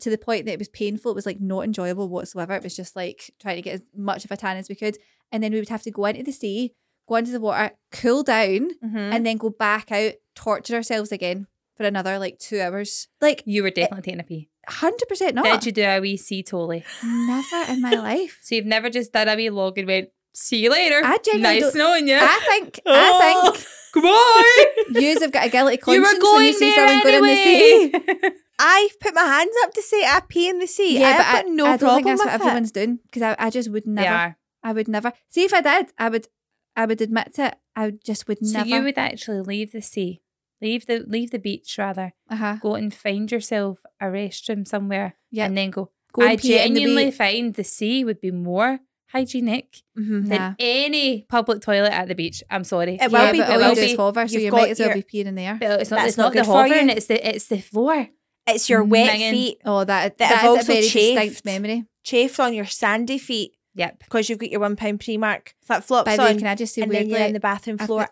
to 0.00 0.10
the 0.10 0.18
point 0.18 0.44
that 0.44 0.52
it 0.52 0.58
was 0.58 0.68
painful. 0.68 1.12
It 1.12 1.14
was 1.14 1.24
like 1.26 1.40
not 1.40 1.62
enjoyable 1.64 2.08
whatsoever. 2.08 2.54
It 2.54 2.62
was 2.62 2.76
just 2.76 2.96
like 2.96 3.30
trying 3.40 3.56
to 3.56 3.62
get 3.62 3.74
as 3.76 3.82
much 3.96 4.24
of 4.26 4.30
a 4.30 4.36
tan 4.36 4.56
as 4.58 4.68
we 4.68 4.74
could. 4.74 4.98
And 5.32 5.42
then 5.42 5.52
we 5.52 5.60
would 5.60 5.68
have 5.70 5.82
to 5.84 5.90
go 5.90 6.04
into 6.04 6.22
the 6.22 6.32
sea, 6.32 6.74
go 7.08 7.16
into 7.16 7.32
the 7.32 7.40
water, 7.40 7.70
cool 7.92 8.22
down, 8.22 8.72
Mm-hmm. 8.84 8.96
and 8.98 9.24
then 9.24 9.38
go 9.38 9.48
back 9.50 9.90
out, 9.90 10.12
torture 10.34 10.74
ourselves 10.76 11.12
again 11.12 11.46
for 11.76 11.84
another 11.84 12.18
like 12.18 12.38
two 12.38 12.60
hours. 12.60 13.08
Like, 13.22 13.42
You 13.46 13.62
were 13.62 13.70
definitely 13.70 14.02
taking 14.02 14.20
a 14.20 14.24
pee. 14.24 14.48
Hundred 14.68 15.08
percent 15.08 15.34
not. 15.34 15.44
Did 15.44 15.66
you 15.66 15.72
do 15.72 15.82
a 15.82 16.00
wee 16.00 16.16
C 16.16 16.42
Tolly? 16.42 16.84
Never 17.02 17.72
in 17.72 17.80
my 17.80 17.90
life. 17.92 18.38
So 18.42 18.54
you've 18.54 18.66
never 18.66 18.90
just 18.90 19.12
done 19.12 19.28
a 19.28 19.36
wee 19.36 19.50
log 19.50 19.78
and 19.78 19.86
went, 19.86 20.08
see 20.34 20.62
you 20.64 20.70
later. 20.70 21.00
I 21.04 21.18
genuinely 21.18 21.60
nice 21.60 21.72
don't- 21.72 21.76
knowing 21.76 22.08
you. 22.08 22.18
I 22.20 22.40
think. 22.48 22.80
Oh. 22.86 22.92
I 22.92 23.50
think 23.52 23.66
Goodbye. 23.94 25.00
yous 25.00 25.20
have 25.22 25.30
got 25.32 25.46
a 25.46 25.48
guilty 25.50 25.72
you 25.74 25.78
conscience 25.78 26.14
were 26.14 26.20
going 26.20 26.36
when 26.36 26.44
you 26.46 26.52
see 26.52 26.70
there 26.74 26.88
someone 26.88 27.02
going 27.04 27.14
in 27.16 27.22
the 27.22 27.36
sea. 27.36 27.92
anyway. 27.94 28.30
I've 28.58 29.00
put 29.00 29.14
my 29.14 29.22
hands 29.24 29.54
up 29.64 29.72
to 29.74 29.82
say 29.82 30.04
I 30.04 30.20
pee 30.28 30.48
in 30.48 30.58
the 30.58 30.66
sea. 30.66 30.98
Yeah, 31.00 31.08
I've 31.08 31.16
but 31.16 31.26
I, 31.26 31.42
no 31.50 31.64
I 31.66 31.68
don't 31.70 31.78
problem 31.80 32.04
think 32.04 32.06
that's 32.06 32.20
with 32.20 32.26
what 32.26 32.34
it. 32.34 32.34
everyone's 32.46 32.72
doing 32.72 32.98
because 33.04 33.22
I, 33.22 33.36
I 33.38 33.50
just 33.50 33.70
would 33.70 33.86
never. 33.86 34.04
they 34.04 34.10
never. 34.10 34.16
are. 34.22 34.36
I 34.62 34.72
would 34.72 34.88
never. 34.88 35.12
See 35.28 35.44
if 35.44 35.52
I 35.54 35.60
did, 35.60 35.86
I 35.98 36.08
would. 36.08 36.26
I 36.76 36.86
would 36.86 37.00
admit 37.00 37.34
to 37.34 37.46
it. 37.46 37.54
I 37.76 37.84
would 37.86 38.04
just 38.04 38.26
would 38.26 38.44
So 38.44 38.58
never. 38.58 38.68
you 38.68 38.82
would 38.82 38.98
actually 38.98 39.40
leave 39.42 39.70
the 39.72 39.82
sea, 39.82 40.22
leave 40.66 40.86
the 40.90 40.96
leave 41.16 41.30
the 41.30 41.38
beach 41.48 41.70
rather, 41.78 42.08
uh 42.32 42.36
huh. 42.42 42.56
go 42.60 42.74
and 42.80 42.92
find 43.04 43.30
yourself 43.34 43.78
a 44.00 44.06
restroom 44.06 44.66
somewhere, 44.66 45.08
Yeah. 45.30 45.46
and 45.46 45.56
then 45.58 45.70
go. 45.70 45.90
Go 46.14 46.22
and 46.22 46.30
I 46.32 46.36
pee 46.36 46.54
in 46.58 46.72
the 46.74 46.80
genuinely 46.80 47.10
find 47.10 47.54
the 47.54 47.64
sea 47.76 48.04
would 48.06 48.20
be 48.20 48.30
more 48.30 48.80
hygienic 49.12 49.82
Mhm. 49.98 50.26
Nah. 50.26 50.36
than 50.36 50.56
any 50.58 51.22
public 51.28 51.60
toilet 51.62 51.92
at 51.92 52.08
the 52.08 52.14
beach. 52.14 52.42
I'm 52.50 52.64
sorry. 52.64 52.98
It 53.00 53.10
will 53.12 53.20
yeah, 53.26 53.32
be, 53.32 53.38
but 53.38 53.48
it 53.48 53.52
all 53.52 53.58
will 53.60 53.68
you 53.70 53.74
do 53.76 53.80
be. 53.86 53.90
is 53.92 53.96
hover, 53.96 54.28
so 54.28 54.38
You've 54.38 54.50
got 54.50 54.56
might 54.62 54.70
as 54.70 54.78
well 54.80 54.88
your- 54.88 54.96
be 54.96 55.02
peeing 55.02 55.26
in 55.26 55.34
there. 55.34 55.56
But 55.60 55.80
it's 55.80 55.90
not, 55.90 55.96
That's 55.98 56.08
it's 56.10 56.18
not 56.18 56.24
not, 56.24 56.32
the 56.32 56.38
good 56.40 56.46
for 56.46 56.62
hovering, 56.62 56.88
you. 56.88 56.94
it's 56.96 57.06
the 57.06 57.28
it's 57.34 57.46
the 57.46 57.60
floor. 57.60 58.08
It's 58.46 58.68
your 58.68 58.82
wet 58.84 59.10
Minging. 59.10 59.30
feet 59.30 59.58
Oh, 59.64 59.84
that 59.84 60.18
That 60.18 60.18
that 60.18 60.28
have 60.38 60.38
is 60.38 60.44
a 60.44 60.48
also 60.48 60.72
very 60.72 60.80
distinct 60.82 61.22
chafed. 61.22 61.44
memory. 61.44 61.84
chafed 62.02 62.38
on 62.40 62.52
your 62.54 62.66
sandy 62.66 63.16
feet 63.18 63.52
Yep. 63.76 64.00
because 64.04 64.28
you've 64.28 64.38
got 64.38 64.50
your 64.50 64.60
one 64.60 64.76
pound 64.76 65.00
Primark 65.00 65.54
flip 65.62 65.82
flops 65.84 66.04
By 66.06 66.16
the 66.16 66.22
way, 66.22 66.30
on, 66.30 66.38
can 66.38 66.46
I 66.48 66.54
just 66.54 66.74
say 66.74 66.82
and 66.82 66.92
then 66.92 67.08
you're 67.08 67.18
in 67.18 67.32
the 67.32 67.40
bathroom 67.40 67.78
floor 67.78 68.08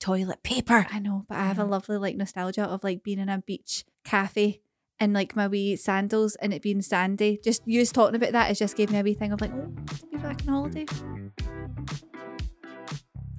toilet 0.00 0.42
paper. 0.42 0.86
I 0.90 0.98
know, 0.98 1.24
but 1.28 1.38
I 1.38 1.46
have 1.46 1.58
a 1.58 1.64
lovely 1.64 1.98
like 1.98 2.16
nostalgia 2.16 2.64
of 2.64 2.84
like 2.84 3.02
being 3.02 3.18
in 3.18 3.28
a 3.28 3.38
beach 3.38 3.84
cafe 4.04 4.60
and 5.00 5.12
like 5.12 5.36
my 5.36 5.46
wee 5.46 5.76
sandals 5.76 6.36
and 6.36 6.52
it 6.52 6.62
being 6.62 6.82
sandy. 6.82 7.38
Just 7.42 7.62
you 7.66 7.80
just 7.80 7.94
talking 7.94 8.16
about 8.16 8.32
that 8.32 8.48
has 8.48 8.58
just 8.58 8.76
gave 8.76 8.90
me 8.90 8.98
a 8.98 9.02
wee 9.02 9.14
thing 9.14 9.32
of 9.32 9.40
like, 9.40 9.52
oh, 9.52 9.72
to 9.98 10.06
be 10.06 10.16
back 10.18 10.40
on 10.42 10.48
holiday. 10.48 10.86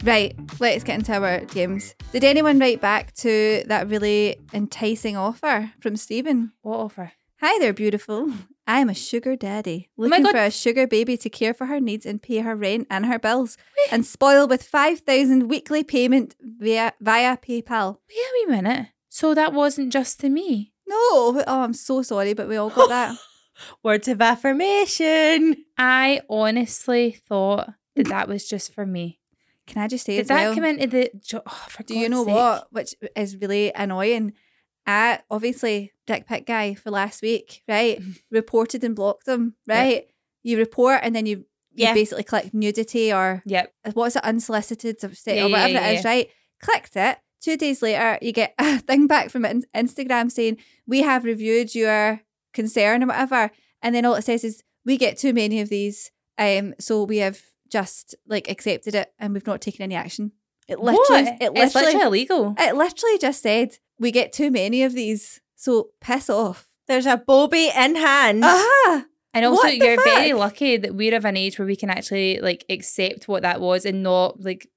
Right, 0.04 0.34
let's 0.62 0.86
get 0.86 1.00
into 1.00 1.14
our 1.14 1.42
games. 1.42 1.94
Did 2.14 2.24
anyone 2.24 2.58
write 2.58 2.80
back 2.80 3.14
to 3.16 3.64
that 3.68 3.90
really 3.90 4.38
enticing 4.54 5.18
offer 5.18 5.74
from 5.82 5.98
Stephen? 5.98 6.54
What 6.62 6.78
offer? 6.78 7.12
Hi 7.42 7.60
there, 7.60 7.74
beautiful. 7.74 8.32
I 8.70 8.82
am 8.82 8.90
a 8.90 8.94
sugar 8.94 9.36
daddy, 9.36 9.90
Oh 9.98 10.04
looking 10.04 10.26
God. 10.26 10.32
for 10.34 10.44
a 10.44 10.52
sugar 10.52 10.86
baby 10.86 11.18
to 11.18 11.30
care 11.30 11.56
for 11.56 11.66
her 11.66 11.80
needs 11.80 12.06
and 12.06 12.22
pay 12.22 12.38
her 12.38 12.56
rent 12.56 12.86
and 12.92 13.08
her 13.08 13.18
bills, 13.18 13.58
and 13.92 14.06
spoil 14.06 14.48
with 14.48 14.62
five 14.62 15.00
thousand 15.00 15.50
weekly 15.50 15.84
payment 15.84 16.36
via 16.40 16.94
via 17.02 17.36
PayPal. 17.38 17.98
Wait 18.08 18.48
a 18.48 18.52
minute. 18.52 18.88
So 19.10 19.34
that 19.34 19.54
wasn't 19.54 19.92
just 19.92 20.20
to 20.20 20.30
me. 20.30 20.72
No, 20.88 20.96
oh, 20.96 21.44
I'm 21.48 21.74
so 21.74 22.04
sorry, 22.04 22.36
but 22.36 22.48
we 22.48 22.58
all 22.58 22.70
got 22.70 22.90
that. 22.90 23.18
Words 23.84 24.08
of 24.08 24.22
affirmation. 24.22 25.66
I 25.78 26.22
honestly 26.30 27.18
thought 27.28 27.74
that 27.96 28.08
that 28.10 28.28
was 28.28 28.48
just 28.48 28.72
for 28.72 28.86
me. 28.86 29.20
Can 29.66 29.82
I 29.82 29.88
just 29.88 30.06
say 30.06 30.18
Did 30.18 30.28
that 30.28 30.44
well? 30.46 30.54
come 30.54 30.66
into 30.66 30.86
the? 30.88 31.10
Oh, 31.34 31.68
do 31.88 31.98
you 31.98 32.08
know 32.08 32.24
sake. 32.24 32.36
what? 32.36 32.68
Which 32.72 32.94
is 33.16 33.36
really 33.36 33.72
annoying. 33.74 34.34
I 34.90 35.20
obviously 35.30 35.92
dick 36.08 36.28
pic 36.28 36.46
guy 36.46 36.74
for 36.74 36.90
last 36.92 37.22
week, 37.22 37.62
right? 37.68 38.02
Reported 38.32 38.84
and 38.84 38.96
blocked 38.96 39.26
them, 39.26 39.56
right? 39.68 40.08
You 40.44 40.58
report 40.58 41.00
and 41.04 41.16
then 41.16 41.26
you 41.26 41.46
you 41.72 41.86
Yeah. 41.86 41.94
basically 41.94 42.24
click 42.24 42.54
nudity 42.54 43.14
or 43.14 43.44
Yep. 43.46 43.74
what's 43.94 44.16
it 44.16 44.24
unsolicited 44.24 44.98
or 45.04 45.12
Yeah, 45.28 45.46
or 45.46 45.50
whatever 45.50 45.74
yeah, 45.74 45.88
it 45.90 46.00
is, 46.00 46.06
right? 46.06 46.30
Clicked 46.62 46.96
it. 46.96 47.18
Two 47.42 47.56
days 47.58 47.82
later, 47.82 48.18
you 48.22 48.32
get 48.34 48.54
a 48.60 48.80
thing 48.80 49.06
back 49.08 49.30
from 49.30 49.44
Instagram 49.44 50.32
saying 50.32 50.58
we 50.88 51.02
have 51.04 51.24
reviewed 51.24 51.76
your 51.76 52.22
concern 52.54 53.04
or 53.04 53.08
whatever, 53.08 53.52
and 53.84 53.94
then 53.94 54.06
all 54.06 54.16
it 54.16 54.24
says 54.24 54.44
is 54.44 54.64
we 54.86 54.98
get 54.98 55.18
too 55.18 55.34
many 55.34 55.62
of 55.62 55.70
these, 55.70 56.12
um, 56.38 56.74
so 56.80 57.04
we 57.04 57.18
have 57.18 57.40
just 57.70 58.16
like 58.26 58.50
accepted 58.50 58.96
it 58.96 59.14
and 59.20 59.34
we've 59.34 59.46
not 59.46 59.62
taken 59.62 59.84
any 59.84 59.96
action. 59.96 60.32
It 60.68 60.80
literally, 60.80 61.24
what? 61.26 61.42
it 61.42 61.52
it's 61.56 61.76
literally, 61.76 61.94
literally 61.94 62.06
illegal. 62.08 62.56
it 62.58 62.76
literally 62.76 63.18
just 63.20 63.42
said 63.44 63.78
we 64.00 64.12
get 64.12 64.32
too 64.34 64.50
many 64.52 64.84
of 64.84 64.94
these, 64.94 65.42
so 65.56 65.90
piss 66.02 66.30
off. 66.30 66.68
There's 66.88 67.06
a 67.06 67.18
bobby 67.18 67.70
in 67.76 67.96
hand. 67.96 68.42
Ah, 68.44 69.06
And 69.34 69.46
also, 69.46 69.68
you're 69.68 70.02
very 70.04 70.34
lucky 70.34 70.78
that 70.78 70.96
we're 70.96 71.16
of 71.16 71.26
an 71.26 71.38
age 71.38 71.60
where 71.60 71.68
we 71.68 71.76
can 71.76 71.90
actually 71.92 72.40
like 72.42 72.66
accept 72.70 73.28
what 73.28 73.44
that 73.44 73.62
was 73.62 73.86
and 73.86 74.02
not 74.02 74.42
like 74.42 74.68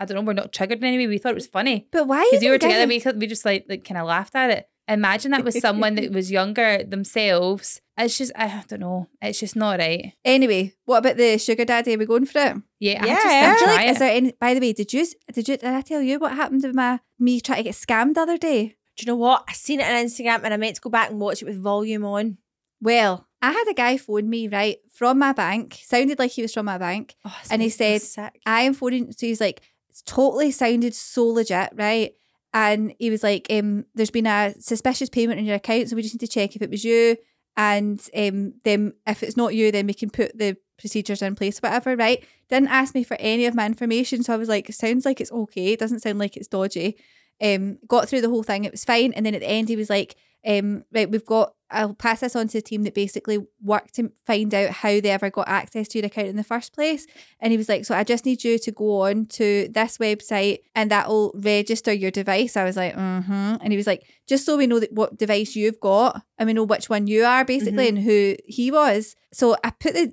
I 0.00 0.04
don't 0.04 0.14
know, 0.14 0.22
we're 0.22 0.32
not 0.32 0.52
triggered 0.52 0.78
in 0.78 0.84
any 0.84 0.96
way. 0.98 1.08
We 1.08 1.18
thought 1.18 1.32
it 1.32 1.34
was 1.34 1.46
funny 1.48 1.88
but 1.90 2.06
why? 2.06 2.26
because 2.30 2.42
we 2.44 2.50
were 2.50 2.58
together. 2.58 2.86
give- 2.86 3.14
We 3.14 3.18
we 3.20 3.26
just 3.26 3.44
like 3.44 3.66
like 3.68 3.84
kind 3.84 3.98
of 3.98 4.06
laughed 4.06 4.34
at 4.34 4.50
it. 4.50 4.68
Imagine 4.86 5.32
that 5.32 5.44
was 5.44 5.58
someone 5.60 5.96
that 5.96 6.12
was 6.18 6.30
younger 6.30 6.82
themselves. 6.84 7.80
It's 7.98 8.16
just 8.16 8.32
I 8.36 8.62
don't 8.68 8.80
know. 8.80 9.08
It's 9.20 9.40
just 9.40 9.56
not 9.56 9.78
right. 9.80 10.12
Anyway, 10.24 10.74
what 10.84 10.98
about 10.98 11.16
the 11.16 11.36
sugar 11.38 11.64
daddy? 11.64 11.94
Are 11.94 11.98
we 11.98 12.06
going 12.06 12.26
for 12.26 12.38
it? 12.38 12.56
Yeah, 12.78 13.04
Yeah. 13.04 13.12
I 13.12 13.14
just 13.14 13.26
I 13.26 13.56
feel 13.58 13.68
like, 13.74 13.88
is 13.88 13.98
there 13.98 14.12
any? 14.12 14.32
By 14.40 14.54
the 14.54 14.60
way, 14.60 14.72
did 14.72 14.92
you 14.92 15.06
did 15.32 15.48
you 15.48 15.56
did 15.56 15.64
I 15.64 15.80
tell 15.82 16.00
you 16.00 16.18
what 16.18 16.32
happened 16.32 16.62
with 16.62 16.74
my 16.74 17.00
me 17.18 17.40
trying 17.40 17.58
to 17.58 17.62
get 17.64 17.74
scammed 17.74 18.14
the 18.14 18.20
other 18.22 18.38
day? 18.38 18.76
Do 18.96 19.02
you 19.02 19.06
know 19.06 19.16
what? 19.16 19.44
I 19.48 19.52
seen 19.52 19.80
it 19.80 19.86
on 19.86 19.92
Instagram 19.92 20.42
and 20.44 20.54
I 20.54 20.56
meant 20.56 20.76
to 20.76 20.80
go 20.80 20.90
back 20.90 21.10
and 21.10 21.20
watch 21.20 21.42
it 21.42 21.46
with 21.46 21.60
volume 21.60 22.04
on. 22.04 22.38
Well, 22.80 23.26
I 23.42 23.52
had 23.52 23.68
a 23.68 23.74
guy 23.74 23.96
phone 23.96 24.28
me 24.28 24.48
right 24.48 24.78
from 24.92 25.18
my 25.18 25.32
bank. 25.32 25.80
Sounded 25.84 26.18
like 26.18 26.32
he 26.32 26.42
was 26.42 26.52
from 26.54 26.66
my 26.66 26.78
bank. 26.78 27.14
Oh, 27.24 27.36
And 27.50 27.62
he 27.62 27.68
said, 27.68 28.02
sick. 28.02 28.40
I 28.44 28.62
am 28.62 28.74
phoning. 28.74 29.12
So 29.12 29.26
he's 29.26 29.40
like, 29.40 29.62
it's 29.88 30.02
totally 30.02 30.50
sounded 30.50 30.94
so 30.94 31.26
legit, 31.26 31.70
right? 31.74 32.14
And 32.52 32.94
he 32.98 33.10
was 33.10 33.22
like, 33.22 33.46
um, 33.50 33.84
there's 33.94 34.10
been 34.10 34.26
a 34.26 34.54
suspicious 34.58 35.08
payment 35.08 35.38
in 35.38 35.44
your 35.46 35.56
account, 35.56 35.88
so 35.88 35.96
we 35.96 36.02
just 36.02 36.14
need 36.14 36.26
to 36.26 36.32
check 36.32 36.56
if 36.56 36.62
it 36.62 36.70
was 36.70 36.84
you. 36.84 37.16
And 37.58 38.00
um, 38.16 38.54
then 38.62 38.92
if 39.04 39.24
it's 39.24 39.36
not 39.36 39.52
you, 39.52 39.72
then 39.72 39.88
we 39.88 39.92
can 39.92 40.10
put 40.10 40.38
the 40.38 40.56
procedures 40.78 41.22
in 41.22 41.34
place, 41.34 41.58
whatever, 41.58 41.96
right? 41.96 42.24
Didn't 42.48 42.68
ask 42.68 42.94
me 42.94 43.02
for 43.02 43.16
any 43.18 43.46
of 43.46 43.54
my 43.56 43.66
information. 43.66 44.22
So 44.22 44.32
I 44.32 44.36
was 44.36 44.48
like, 44.48 44.72
sounds 44.72 45.04
like 45.04 45.20
it's 45.20 45.32
okay. 45.32 45.72
It 45.72 45.80
doesn't 45.80 45.98
sound 45.98 46.20
like 46.20 46.36
it's 46.36 46.46
dodgy. 46.46 46.96
Um, 47.42 47.78
got 47.88 48.08
through 48.08 48.20
the 48.20 48.28
whole 48.28 48.44
thing. 48.44 48.64
It 48.64 48.70
was 48.70 48.84
fine. 48.84 49.12
And 49.12 49.26
then 49.26 49.34
at 49.34 49.40
the 49.40 49.50
end, 49.50 49.68
he 49.68 49.74
was 49.74 49.90
like, 49.90 50.14
um, 50.46 50.84
right, 50.92 51.10
we've 51.10 51.24
got, 51.24 51.54
I'll 51.70 51.92
pass 51.92 52.20
this 52.20 52.34
on 52.34 52.48
to 52.48 52.58
the 52.58 52.62
team 52.62 52.84
that 52.84 52.94
basically 52.94 53.46
worked 53.62 53.94
to 53.96 54.10
find 54.26 54.54
out 54.54 54.70
how 54.70 55.00
they 55.00 55.10
ever 55.10 55.28
got 55.28 55.48
access 55.48 55.86
to 55.88 55.98
your 55.98 56.06
account 56.06 56.28
in 56.28 56.36
the 56.36 56.44
first 56.44 56.72
place. 56.72 57.06
And 57.40 57.50
he 57.50 57.58
was 57.58 57.68
like, 57.68 57.84
so 57.84 57.94
I 57.94 58.04
just 58.04 58.24
need 58.24 58.42
you 58.42 58.58
to 58.58 58.72
go 58.72 59.02
on 59.02 59.26
to 59.26 59.68
this 59.68 59.98
website 59.98 60.60
and 60.74 60.90
that'll 60.90 61.32
register 61.34 61.92
your 61.92 62.10
device. 62.10 62.56
I 62.56 62.64
was 62.64 62.76
like, 62.76 62.94
mm-hmm. 62.94 63.56
And 63.60 63.70
he 63.70 63.76
was 63.76 63.86
like, 63.86 64.06
just 64.26 64.46
so 64.46 64.56
we 64.56 64.66
know 64.66 64.80
that 64.80 64.92
what 64.92 65.18
device 65.18 65.56
you've 65.56 65.80
got 65.80 66.22
and 66.38 66.46
we 66.46 66.54
know 66.54 66.64
which 66.64 66.88
one 66.88 67.06
you 67.06 67.24
are 67.24 67.44
basically 67.44 67.88
and 67.88 67.98
who 67.98 68.36
he 68.46 68.70
was. 68.70 69.14
So 69.32 69.56
I 69.62 69.70
put 69.70 69.92
the 69.92 70.12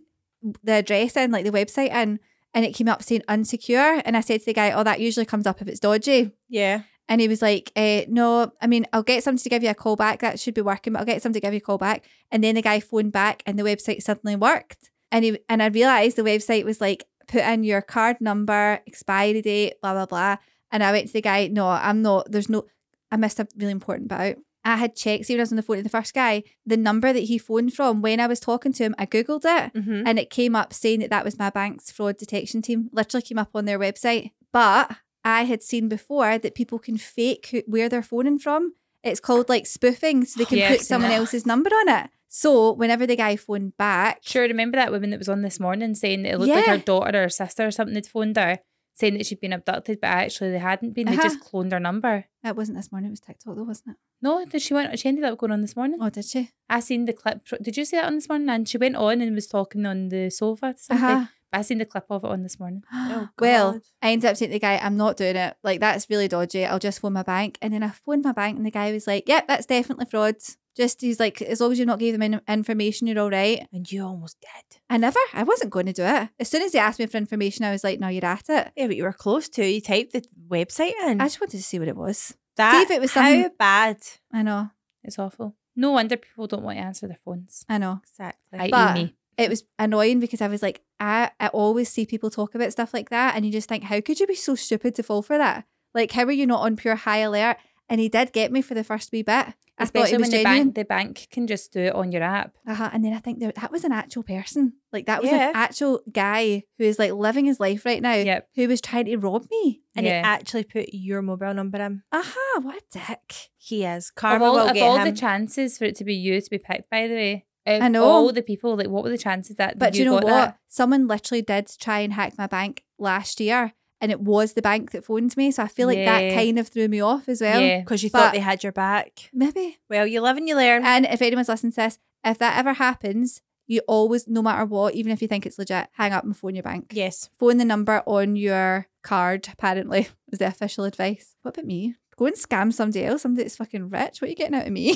the 0.63 0.73
address 0.73 1.15
in, 1.15 1.31
like 1.31 1.45
the 1.45 1.51
website 1.51 1.89
in, 1.89 2.19
and 2.53 2.65
it 2.65 2.75
came 2.75 2.87
up 2.87 3.01
saying 3.01 3.23
unsecure. 3.27 4.01
And 4.05 4.15
I 4.15 4.21
said 4.21 4.41
to 4.41 4.45
the 4.45 4.53
guy, 4.53 4.71
oh, 4.71 4.83
that 4.83 4.99
usually 4.99 5.25
comes 5.25 5.47
up 5.47 5.61
if 5.61 5.67
it's 5.67 5.79
dodgy. 5.79 6.31
Yeah. 6.49 6.83
And 7.07 7.21
he 7.21 7.27
was 7.27 7.41
like, 7.41 7.71
eh, 7.75 8.05
no, 8.07 8.51
I 8.61 8.67
mean, 8.67 8.85
I'll 8.91 9.03
get 9.03 9.23
somebody 9.23 9.43
to 9.43 9.49
give 9.49 9.63
you 9.63 9.69
a 9.69 9.75
call 9.75 9.95
back. 9.95 10.19
That 10.21 10.39
should 10.39 10.53
be 10.55 10.61
working, 10.61 10.93
but 10.93 10.99
I'll 10.99 11.05
get 11.05 11.21
somebody 11.21 11.39
to 11.39 11.45
give 11.47 11.53
you 11.53 11.57
a 11.59 11.61
call 11.61 11.77
back. 11.77 12.03
And 12.31 12.43
then 12.43 12.55
the 12.55 12.61
guy 12.61 12.79
phoned 12.79 13.11
back 13.11 13.43
and 13.45 13.59
the 13.59 13.63
website 13.63 14.01
suddenly 14.01 14.35
worked. 14.35 14.89
And 15.11 15.23
he 15.23 15.39
and 15.47 15.61
I 15.61 15.67
realized 15.67 16.15
the 16.17 16.23
website 16.23 16.65
was 16.65 16.81
like, 16.81 17.05
put 17.27 17.41
in 17.43 17.63
your 17.63 17.81
card 17.81 18.21
number, 18.21 18.81
expiry 18.87 19.41
date, 19.41 19.75
blah, 19.81 19.93
blah, 19.93 20.05
blah. 20.07 20.37
And 20.71 20.83
I 20.83 20.91
went 20.91 21.07
to 21.07 21.13
the 21.13 21.21
guy, 21.21 21.47
no, 21.47 21.67
I'm 21.67 22.01
not, 22.01 22.31
there's 22.31 22.49
no, 22.49 22.65
I 23.11 23.17
missed 23.17 23.39
a 23.39 23.47
really 23.55 23.71
important 23.71 24.09
bit. 24.09 24.39
I 24.63 24.77
had 24.77 24.95
checked, 24.95 25.29
even 25.29 25.41
I 25.41 25.43
was 25.43 25.51
on 25.51 25.57
the 25.57 25.61
phone 25.61 25.77
to 25.77 25.83
the 25.83 25.89
first 25.89 26.15
guy, 26.15 26.41
the 26.65 26.75
number 26.75 27.13
that 27.13 27.19
he 27.19 27.37
phoned 27.37 27.73
from 27.75 28.01
when 28.01 28.19
I 28.19 28.25
was 28.25 28.39
talking 28.39 28.73
to 28.73 28.83
him, 28.83 28.95
I 28.97 29.05
Googled 29.05 29.43
it 29.45 29.73
Mm-hmm. 29.73 30.07
and 30.07 30.17
it 30.17 30.31
came 30.31 30.55
up 30.55 30.73
saying 30.73 31.01
that 31.01 31.11
that 31.11 31.23
was 31.23 31.37
my 31.37 31.51
bank's 31.51 31.91
fraud 31.91 32.17
detection 32.17 32.63
team. 32.63 32.89
Literally 32.91 33.21
came 33.21 33.37
up 33.37 33.51
on 33.53 33.65
their 33.65 33.77
website. 33.77 34.31
But 34.51 34.91
I 35.25 35.43
had 35.43 35.61
seen 35.63 35.89
before 35.89 36.37
that 36.37 36.55
people 36.55 36.79
can 36.79 36.97
fake 36.97 37.63
where 37.67 37.89
they're 37.89 38.03
phoning 38.03 38.39
from. 38.39 38.73
It's 39.03 39.19
called 39.19 39.49
like 39.49 39.65
spoofing, 39.65 40.23
so 40.25 40.37
they 40.37 40.45
can 40.45 40.59
Yes. 40.59 40.71
put 40.77 40.81
someone 40.85 41.11
else's 41.11 41.45
number 41.45 41.69
on 41.69 41.89
it. 41.89 42.09
So 42.29 42.71
whenever 42.73 43.05
the 43.07 43.15
guy 43.15 43.35
phoned 43.35 43.75
back, 43.77 44.19
Sure, 44.23 44.43
remember 44.43 44.75
that 44.77 44.91
woman 44.91 45.09
that 45.11 45.19
was 45.19 45.29
on 45.29 45.41
this 45.41 45.59
morning 45.59 45.95
saying 45.95 46.23
that 46.23 46.33
it 46.33 46.37
looked 46.39 46.49
like 46.53 46.65
her 46.65 46.77
daughter 46.77 47.19
or 47.19 47.23
her 47.23 47.29
sister 47.29 47.65
or 47.67 47.71
something 47.71 47.95
had 47.95 48.07
phoned 48.07 48.35
her 48.37 48.59
saying 48.93 49.17
that 49.17 49.25
she'd 49.25 49.41
been 49.41 49.51
abducted, 49.53 49.99
but 49.99 50.07
actually 50.07 50.51
they 50.51 50.57
hadn't 50.59 50.93
been. 50.93 51.07
They 51.07 51.13
Uh-huh. 51.13 51.23
just 51.23 51.39
cloned 51.41 51.71
her 51.73 51.79
number. 51.79 52.25
it 52.43 52.55
wasn't 52.55 52.77
this 52.77 52.91
morning, 52.91 53.07
it 53.07 53.11
was 53.11 53.19
TikTok 53.19 53.55
though, 53.55 53.63
wasn't 53.63 53.89
it? 53.89 53.97
No, 54.21 54.45
did 54.45 54.61
she 54.61 54.73
went? 54.73 54.97
She 54.99 55.07
ended 55.09 55.23
up 55.25 55.37
going 55.37 55.51
on 55.51 55.61
this 55.61 55.75
morning. 55.75 55.99
Oh, 56.01 56.09
did 56.09 56.25
she? 56.25 56.51
I 56.69 56.79
seen 56.79 57.05
the 57.05 57.13
clip. 57.13 57.41
Did 57.61 57.75
you 57.77 57.83
see 57.85 57.97
that 57.97 58.05
on 58.05 58.15
this 58.15 58.29
morning? 58.29 58.49
And 58.49 58.67
she 58.69 58.77
went 58.77 58.95
on 58.95 59.21
and 59.21 59.35
was 59.35 59.47
talking 59.47 59.85
on 59.85 60.09
the 60.09 60.29
sofa. 60.29 60.73
To 60.73 60.79
something. 60.81 61.05
Uh-huh. 61.05 61.25
But 61.55 61.59
I 61.59 61.61
seen 61.61 61.77
the 61.77 61.85
clip 61.85 62.05
of 62.09 62.23
it 62.23 62.29
on 62.29 62.43
this 62.43 62.59
morning. 62.59 62.83
Oh, 62.93 63.29
well, 63.39 63.79
I 64.01 64.11
ended 64.11 64.29
up 64.29 64.35
saying 64.37 64.49
to 64.51 64.55
the 64.55 64.59
guy, 64.59 64.77
I'm 64.77 64.97
not 64.97 65.15
doing 65.15 65.35
it. 65.37 65.55
Like, 65.63 65.79
that's 65.79 66.09
really 66.09 66.27
dodgy. 66.27 66.65
I'll 66.65 66.79
just 66.79 66.99
phone 66.99 67.13
my 67.13 67.23
bank. 67.23 67.57
And 67.61 67.73
then 67.73 67.81
I 67.83 67.89
phoned 67.89 68.23
my 68.25 68.31
bank, 68.33 68.57
and 68.57 68.65
the 68.65 68.71
guy 68.71 68.91
was 68.91 69.07
like, 69.07 69.27
Yep, 69.29 69.47
that's 69.47 69.65
definitely 69.65 70.05
fraud. 70.05 70.35
Just, 70.75 70.99
he's 70.99 71.19
like, 71.21 71.41
as 71.41 71.61
long 71.61 71.71
as 71.71 71.79
you've 71.79 71.87
not 71.87 71.99
gave 71.99 72.11
them 72.13 72.21
in- 72.21 72.41
information, 72.49 73.07
you're 73.07 73.19
all 73.19 73.29
right. 73.31 73.65
And 73.71 73.89
you 73.89 74.03
almost 74.05 74.41
did. 74.41 74.79
I 74.89 74.97
never, 74.97 75.19
I 75.33 75.43
wasn't 75.43 75.69
going 75.71 75.85
to 75.85 75.93
do 75.93 76.03
it. 76.03 76.29
As 76.37 76.49
soon 76.49 76.63
as 76.63 76.73
he 76.73 76.79
asked 76.79 76.99
me 76.99 77.05
for 77.05 77.15
information, 77.17 77.63
I 77.63 77.71
was 77.71 77.83
like, 77.83 77.99
No, 77.99 78.09
you're 78.09 78.25
at 78.25 78.49
it. 78.49 78.71
Yeah, 78.75 78.87
but 78.87 78.97
you 78.97 79.03
were 79.03 79.13
close 79.13 79.47
to. 79.49 79.65
You 79.65 79.79
typed 79.79 80.11
the 80.11 80.25
website 80.49 80.91
in. 81.05 81.21
I 81.21 81.25
just 81.25 81.39
wanted 81.39 81.57
to 81.57 81.63
see 81.63 81.79
what 81.79 81.87
it 81.87 81.95
was. 81.95 82.35
that, 82.57 82.83
if 82.83 82.91
it 82.91 82.99
was 82.99 83.13
how 83.13 83.49
bad. 83.57 83.97
I 84.33 84.41
know. 84.41 84.69
It's 85.03 85.17
awful. 85.19 85.55
No 85.77 85.91
wonder 85.91 86.17
people 86.17 86.47
don't 86.47 86.63
want 86.63 86.77
to 86.77 86.83
answer 86.83 87.07
their 87.07 87.19
phones. 87.23 87.65
I 87.69 87.77
know. 87.77 88.01
Exactly. 88.03 88.59
I 88.59 88.69
But- 88.69 88.93
me. 88.95 89.15
It 89.37 89.49
was 89.49 89.63
annoying 89.79 90.19
because 90.19 90.41
I 90.41 90.47
was 90.47 90.61
like, 90.61 90.81
I, 90.99 91.31
I 91.39 91.47
always 91.47 91.89
see 91.89 92.05
people 92.05 92.29
talk 92.29 92.55
about 92.55 92.71
stuff 92.71 92.93
like 92.93 93.09
that, 93.09 93.35
and 93.35 93.45
you 93.45 93.51
just 93.51 93.67
think, 93.69 93.83
how 93.85 93.99
could 94.01 94.19
you 94.19 94.27
be 94.27 94.35
so 94.35 94.55
stupid 94.55 94.95
to 94.95 95.03
fall 95.03 95.21
for 95.21 95.37
that? 95.37 95.65
Like, 95.93 96.11
how 96.11 96.23
are 96.23 96.31
you 96.31 96.45
not 96.47 96.61
on 96.61 96.75
pure 96.75 96.95
high 96.95 97.17
alert? 97.19 97.57
And 97.87 98.01
he 98.01 98.09
did 98.09 98.33
get 98.33 98.51
me 98.51 98.61
for 98.61 98.73
the 98.73 98.83
first 98.83 99.11
wee 99.11 99.21
bit. 99.21 99.53
I 99.77 99.83
thought 99.85 100.05
Especially 100.05 100.13
it 100.13 100.19
was 100.19 100.21
when 100.21 100.31
the 100.31 100.43
genuine. 100.43 100.63
bank 100.67 100.75
the 100.75 100.85
bank 100.85 101.27
can 101.31 101.47
just 101.47 101.73
do 101.73 101.81
it 101.81 101.93
on 101.93 102.11
your 102.11 102.23
app. 102.23 102.55
Uh-huh. 102.65 102.89
And 102.93 103.03
then 103.03 103.13
I 103.13 103.19
think 103.19 103.39
there, 103.39 103.51
that 103.57 103.71
was 103.73 103.83
an 103.83 103.91
actual 103.91 104.23
person. 104.23 104.73
Like 104.93 105.05
that 105.07 105.21
was 105.21 105.29
Yeah. 105.29 105.49
an 105.49 105.55
actual 105.55 105.99
guy 106.11 106.63
who 106.77 106.85
is 106.85 106.97
like 106.97 107.11
living 107.11 107.43
his 107.45 107.59
life 107.59 107.85
right 107.85 108.01
now. 108.01 108.13
Yep. 108.15 108.47
Who 108.55 108.69
was 108.69 108.79
trying 108.79 109.05
to 109.05 109.17
rob 109.17 109.45
me. 109.51 109.81
and 109.93 110.05
Yeah. 110.05 110.19
he 110.21 110.23
actually 110.25 110.63
put 110.63 110.87
your 110.93 111.21
mobile 111.21 111.53
number 111.53 111.77
in. 111.81 112.03
Aha, 112.13 112.59
what 112.61 112.77
a 112.77 112.99
dick. 112.99 113.33
He 113.57 113.83
is. 113.83 114.09
Of 114.11 114.15
Karma 114.15 114.45
all, 114.45 114.53
will 114.53 114.67
of 114.69 114.73
get 114.73 114.81
all 114.83 114.97
him. 114.97 115.13
the 115.13 115.19
chances 115.19 115.77
for 115.77 115.83
it 115.83 115.95
to 115.97 116.05
be 116.05 116.15
you 116.15 116.39
to 116.39 116.49
be 116.49 116.57
picked, 116.57 116.89
by 116.89 117.07
the 117.07 117.13
way. 117.13 117.45
I 117.65 117.87
know. 117.87 118.03
All 118.03 118.31
the 118.31 118.41
people, 118.41 118.75
like, 118.75 118.87
what 118.87 119.03
were 119.03 119.09
the 119.09 119.17
chances 119.17 119.55
that 119.57 119.77
But 119.79 119.93
do 119.93 119.99
you 119.99 120.05
know 120.05 120.15
got 120.15 120.23
what? 120.23 120.29
that? 120.31 120.59
Someone 120.67 121.07
literally 121.07 121.41
did 121.41 121.71
try 121.79 121.99
and 121.99 122.13
hack 122.13 122.33
my 122.37 122.47
bank 122.47 122.83
last 122.99 123.39
year. 123.39 123.73
And 124.01 124.11
it 124.11 124.19
was 124.19 124.53
the 124.53 124.61
bank 124.61 124.91
that 124.91 125.05
phoned 125.05 125.35
me. 125.37 125.51
So 125.51 125.63
I 125.63 125.67
feel 125.67 125.87
like 125.87 125.97
that 126.05 126.33
kind 126.33 126.59
of 126.59 126.67
threw 126.67 126.87
me 126.87 126.99
off 126.99 127.27
as 127.29 127.41
well. 127.41 127.61
Yeah. 127.61 127.79
because 127.79 128.03
you 128.03 128.09
But- 128.09 128.19
thought 128.19 128.33
they 128.33 128.39
had 128.39 128.61
your 128.61 128.73
back. 128.73 129.29
Maybe. 129.33 129.77
Well, 129.89 130.05
you 130.05 130.21
live 130.21 130.37
and 130.37 130.47
you 130.47 130.55
learn. 130.55 130.83
And 130.85 131.05
if 131.05 131.21
anyone's 131.21 131.47
listening 131.49 131.71
to 131.71 131.75
this, 131.77 131.99
if 132.23 132.37
that 132.39 132.57
ever 132.59 132.73
happens, 132.73 133.41
you 133.67 133.81
always, 133.87 134.27
no 134.27 134.43
matter 134.43 134.65
what, 134.65 134.93
even 134.93 135.11
if 135.11 135.21
you 135.23 135.27
think 135.27 135.45
it's 135.45 135.57
legit, 135.57 135.87
hang 135.93 136.11
up 136.13 136.23
and 136.23 136.37
phone 136.37 136.53
your 136.55 136.61
bank. 136.63 136.91
yes. 136.93 137.29
Phone 137.39 137.57
the 137.57 137.65
number 137.65 138.03
on 138.05 138.35
your 138.35 138.87
card, 139.01 139.47
apparently, 139.51 140.09
was 140.29 140.39
the 140.39 140.47
official 140.47 140.83
advice. 140.83 141.35
What 141.41 141.55
about 141.57 141.65
me? 141.65 141.95
Go 142.17 142.27
and 142.27 142.35
scam 142.35 142.71
somebody 142.71 143.03
else, 143.05 143.23
somebody 143.23 143.43
that's 143.43 143.57
fucking 143.57 143.89
rich. 143.89 144.21
What 144.21 144.23
are 144.23 144.29
you 144.29 144.35
getting 144.35 144.55
out 144.55 144.67
of 144.67 144.71
me? 144.71 144.95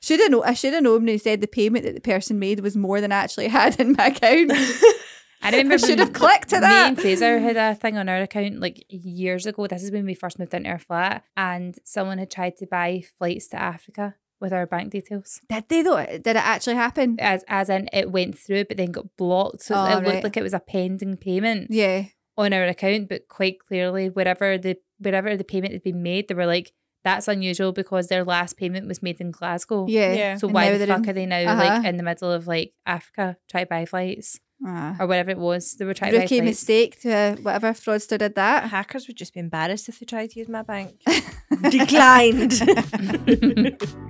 should 0.00 0.20
have 0.20 0.30
known. 0.30 0.42
I 0.44 0.54
should 0.54 0.72
have 0.74 0.82
known 0.82 1.00
when 1.00 1.08
he 1.08 1.18
said 1.18 1.40
the 1.40 1.46
payment 1.46 1.84
that 1.84 1.94
the 1.94 2.00
person 2.00 2.38
made 2.38 2.60
was 2.60 2.76
more 2.76 3.00
than 3.00 3.12
I 3.12 3.16
actually 3.16 3.48
had 3.48 3.78
in 3.80 3.92
my 3.92 4.06
account. 4.06 4.52
I 5.44 5.50
remember 5.50 5.74
I 5.74 5.76
should 5.78 5.98
have 5.98 6.12
clicked 6.12 6.50
to 6.50 6.56
Me 6.56 6.60
that. 6.60 6.88
and 6.88 7.00
Fraser 7.00 7.38
had 7.40 7.56
a 7.56 7.74
thing 7.74 7.98
on 7.98 8.08
our 8.08 8.18
account 8.22 8.60
like 8.60 8.84
years 8.88 9.44
ago. 9.44 9.66
This 9.66 9.82
is 9.82 9.90
when 9.90 10.06
we 10.06 10.14
first 10.14 10.38
moved 10.38 10.54
into 10.54 10.70
our 10.70 10.78
flat, 10.78 11.24
and 11.36 11.76
someone 11.84 12.18
had 12.18 12.30
tried 12.30 12.56
to 12.58 12.66
buy 12.66 13.02
flights 13.18 13.48
to 13.48 13.60
Africa 13.60 14.14
with 14.40 14.52
our 14.52 14.66
bank 14.66 14.90
details. 14.92 15.40
Did 15.48 15.68
they 15.68 15.82
though? 15.82 16.04
Did 16.06 16.26
it 16.28 16.36
actually 16.36 16.76
happen? 16.76 17.16
As 17.20 17.44
as 17.48 17.68
in 17.68 17.88
it 17.92 18.10
went 18.12 18.38
through, 18.38 18.66
but 18.66 18.76
then 18.76 18.92
got 18.92 19.16
blocked. 19.16 19.62
So 19.62 19.74
Oh, 19.74 19.84
it 19.98 20.04
looked 20.04 20.24
like 20.24 20.36
it 20.36 20.42
was 20.44 20.54
a 20.54 20.60
pending 20.60 21.16
payment 21.16 21.68
Yeah. 21.70 22.04
on 22.38 22.52
our 22.52 22.64
account, 22.64 23.08
but 23.08 23.26
quite 23.28 23.58
clearly, 23.58 24.10
wherever 24.10 24.56
the 24.58 24.76
wherever 25.02 25.36
the 25.36 25.44
payment 25.44 25.72
had 25.72 25.82
been 25.82 26.02
made, 26.02 26.28
they 26.28 26.34
were 26.34 26.46
like, 26.46 26.72
"That's 27.04 27.28
unusual 27.28 27.72
because 27.72 28.08
their 28.08 28.24
last 28.24 28.56
payment 28.56 28.86
was 28.88 29.02
made 29.02 29.20
in 29.20 29.30
Glasgow." 29.30 29.86
Yeah. 29.88 30.12
Yeah. 30.12 30.36
So 30.38 30.46
And 30.48 30.54
why 30.54 30.70
the 30.72 30.78
they're 30.78 30.86
fuck 30.86 31.04
in- 31.04 31.10
are 31.10 31.12
they 31.12 31.26
now 31.26 31.40
Uh-huh. 31.40 31.56
like 31.64 31.84
in 31.84 31.96
the 31.96 32.02
middle 32.02 32.30
of 32.32 32.46
like 32.46 32.72
Africa 32.86 33.36
trying 33.50 33.64
to 33.66 33.68
buy 33.70 33.84
flights 33.86 34.38
Ah. 34.64 34.96
or 35.00 35.06
whatever 35.06 35.30
it 35.30 35.38
was? 35.38 35.74
They 35.74 35.84
were 35.84 35.94
trying 35.94 36.12
to 36.12 36.18
buy 36.18 36.22
Rookie 36.24 36.38
flights. 36.38 36.50
mistake 36.50 37.00
to 37.02 37.12
uh, 37.12 37.36
whatever 37.36 37.72
fraudster 37.72 38.18
did 38.18 38.34
that. 38.36 38.70
Hackers 38.70 39.06
would 39.08 39.16
just 39.16 39.34
be 39.34 39.40
embarrassed 39.40 39.88
if 39.88 39.98
they 39.98 40.06
tried 40.06 40.30
to 40.30 40.38
use 40.38 40.48
my 40.48 40.62
bank. 40.62 41.00
Declined. 41.70 42.52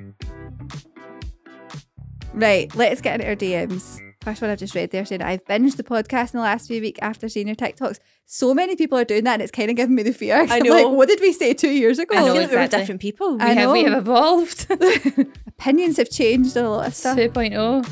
Right, 2.35 2.75
let's 2.75 3.03
get 3.03 3.21
into 3.21 3.29
our 3.29 3.37
DMs. 3.37 4.01
First 4.23 4.41
one 4.41 4.51
I've 4.51 4.59
just 4.59 4.75
read 4.75 4.91
there 4.91 5.05
saying 5.05 5.21
I've 5.21 5.45
binged 5.45 5.77
the 5.77 5.83
podcast 5.83 6.33
in 6.33 6.39
the 6.39 6.45
last 6.45 6.67
few 6.69 6.81
weeks 6.81 6.99
after 7.03 7.29
seeing 7.29 7.47
your 7.47 7.57
TikToks. 7.57 7.99
So 8.27 8.55
many 8.55 8.77
people 8.77 8.97
are 8.99 9.05
doing 9.05 9.25
that 9.25 9.35
and 9.35 9.43
it's 9.43 9.51
kind 9.51 9.71
of 9.71 9.77
giving 9.77 9.95
me 9.95 10.03
the 10.03 10.13
fear. 10.13 10.37
I 10.51 10.57
I'm 10.57 10.63
know. 10.63 10.71
like, 10.73 10.89
what 10.89 11.09
did 11.09 11.21
we 11.21 11.33
say 11.33 11.53
two 11.55 11.71
years 11.71 11.99
ago? 11.99 12.15
I 12.17 12.21
know, 12.21 12.33
feel 12.33 12.43
like 12.43 12.51
we 12.51 12.57
were 12.57 12.67
different 12.67 13.01
people. 13.01 13.37
we, 13.37 13.43
I 13.45 13.53
have, 13.53 13.71
we 13.73 13.85
have 13.85 13.93
evolved. 13.99 14.67
Opinions 15.49 15.99
have 15.99 16.11
changed 16.11 16.57
a 16.57 16.69
lot 16.69 16.87
of 16.87 16.95
stuff. 16.95 17.19
2.0. 17.19 17.87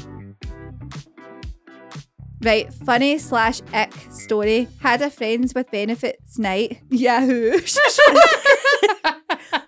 Right, 2.43 2.73
funny 2.73 3.19
slash 3.19 3.61
ick 3.75 3.93
story. 4.11 4.67
Had 4.81 5.03
a 5.03 5.11
friends 5.11 5.55
with 5.55 5.71
benefits 5.71 6.39
night. 6.39 6.81
Yahoo. 6.89 7.51
People 7.53 7.75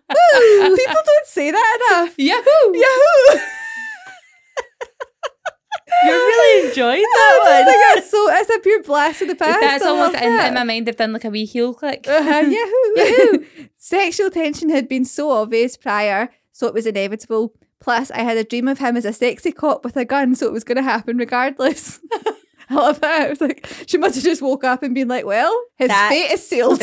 don't 0.09 1.27
say 1.27 1.51
that 1.51 1.89
enough. 1.91 2.15
Yahoo! 2.17 2.73
Yahoo. 2.75 3.41
You're 6.05 6.17
really 6.17 6.69
enjoying 6.71 7.03
I 7.05 7.41
that 7.45 7.63
just 7.65 7.67
think 7.71 7.95
that's 7.95 8.11
so 8.11 8.31
it's 8.33 8.51
a 8.57 8.59
pure 8.61 8.83
blast 8.83 9.23
of 9.23 9.29
the 9.29 9.35
past. 9.37 9.61
That's 9.61 9.85
I 9.85 9.89
almost 9.89 10.15
in, 10.15 10.37
that. 10.37 10.49
in 10.49 10.55
my 10.55 10.65
mind. 10.65 10.87
They've 10.87 10.97
done 10.97 11.13
like 11.13 11.25
a 11.25 11.31
wee 11.31 11.45
heel 11.45 11.75
click. 11.75 12.07
Uh-huh, 12.09 12.41
Yahoo! 12.41 12.97
Yahoo! 12.97 13.67
Sexual 13.77 14.31
tension 14.31 14.69
had 14.71 14.89
been 14.89 15.05
so 15.05 15.31
obvious 15.31 15.77
prior, 15.77 16.31
so 16.53 16.67
it 16.67 16.75
was 16.75 16.87
inevitable. 16.87 17.55
Plus, 17.81 18.11
I 18.13 18.19
had 18.21 18.37
a 18.37 18.45
dream 18.45 18.69
of 18.69 18.79
him 18.79 18.97
as 18.97 19.05
a 19.05 19.13
sexy 19.13 19.51
cop 19.53 19.85
with 19.85 19.97
a 19.97 20.05
gun, 20.05 20.35
so 20.37 20.47
it 20.47 20.53
was 20.53 20.63
going 20.65 20.77
to 20.77 20.83
happen 20.83 21.17
regardless. 21.19 21.99
I 22.71 22.75
love 22.75 23.01
that. 23.01 23.23
I 23.23 23.29
was 23.29 23.41
like, 23.41 23.67
she 23.87 23.99
must 23.99 24.15
have 24.15 24.25
just 24.25 24.41
woke 24.41 24.63
up 24.65 24.83
and 24.85 24.95
been 24.95 25.09
like, 25.09 25.27
well, 25.27 25.53
his 25.77 25.89
That- 25.89 26.09
fate 26.11 26.31
is 26.33 26.47
sealed. 26.47 26.81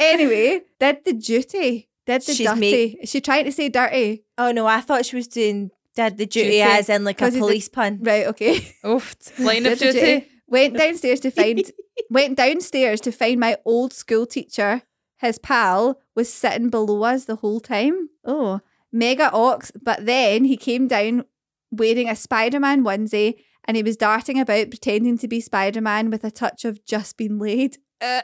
anyway, 0.00 0.62
did 0.80 1.04
the 1.04 1.12
duty. 1.12 1.88
Did 2.06 2.22
the 2.22 2.32
She's 2.34 2.46
dirty. 2.46 2.60
make- 2.60 2.98
Is 3.02 3.10
she 3.10 3.20
trying 3.20 3.44
to 3.44 3.52
say 3.52 3.68
dirty? 3.68 4.24
Oh 4.38 4.52
no, 4.52 4.66
I 4.66 4.80
thought 4.80 5.04
she 5.06 5.16
was 5.16 5.26
doing 5.26 5.70
did 5.96 6.16
the 6.18 6.26
duty 6.26 6.50
Duty. 6.50 6.60
as 6.62 6.88
in 6.88 7.02
like 7.04 7.20
a 7.20 7.24
'Cause 7.24 7.32
he's 7.34 7.42
a- 7.42 7.44
police 7.44 7.68
pun. 7.68 7.98
Right, 8.02 8.26
okay. 8.28 8.72
Oof. 8.86 9.14
Line 9.40 9.66
of 9.66 9.78
Did 9.78 9.94
the 9.94 10.00
duty. 10.00 10.26
Went 10.46 10.76
downstairs 10.76 11.18
to 11.20 11.30
find 11.32 11.60
went 12.10 12.36
downstairs 12.36 13.00
to 13.00 13.10
find 13.10 13.40
my 13.40 13.56
old 13.64 13.92
school 13.92 14.26
teacher. 14.26 14.82
His 15.18 15.38
pal 15.38 15.98
was 16.14 16.32
sitting 16.32 16.68
below 16.70 17.02
us 17.02 17.24
the 17.24 17.36
whole 17.36 17.58
time. 17.58 18.10
Oh, 18.24 18.60
mega 18.92 19.32
ox. 19.32 19.72
But 19.82 20.06
then 20.06 20.44
he 20.44 20.56
came 20.56 20.86
down 20.86 21.24
wearing 21.72 22.08
a 22.08 22.14
Spider 22.14 22.60
Man 22.60 22.84
onesie 22.84 23.40
and 23.64 23.76
he 23.76 23.82
was 23.82 23.96
darting 23.96 24.38
about 24.38 24.70
pretending 24.70 25.18
to 25.18 25.26
be 25.26 25.40
Spider 25.40 25.80
Man 25.80 26.10
with 26.10 26.22
a 26.22 26.30
touch 26.30 26.64
of 26.64 26.84
just 26.84 27.16
been 27.16 27.38
laid. 27.40 27.78
Uh, 28.00 28.20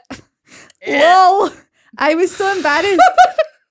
lol. 0.87 1.49
I 1.97 2.15
was 2.15 2.33
so 2.33 2.55
embarrassed. 2.55 3.01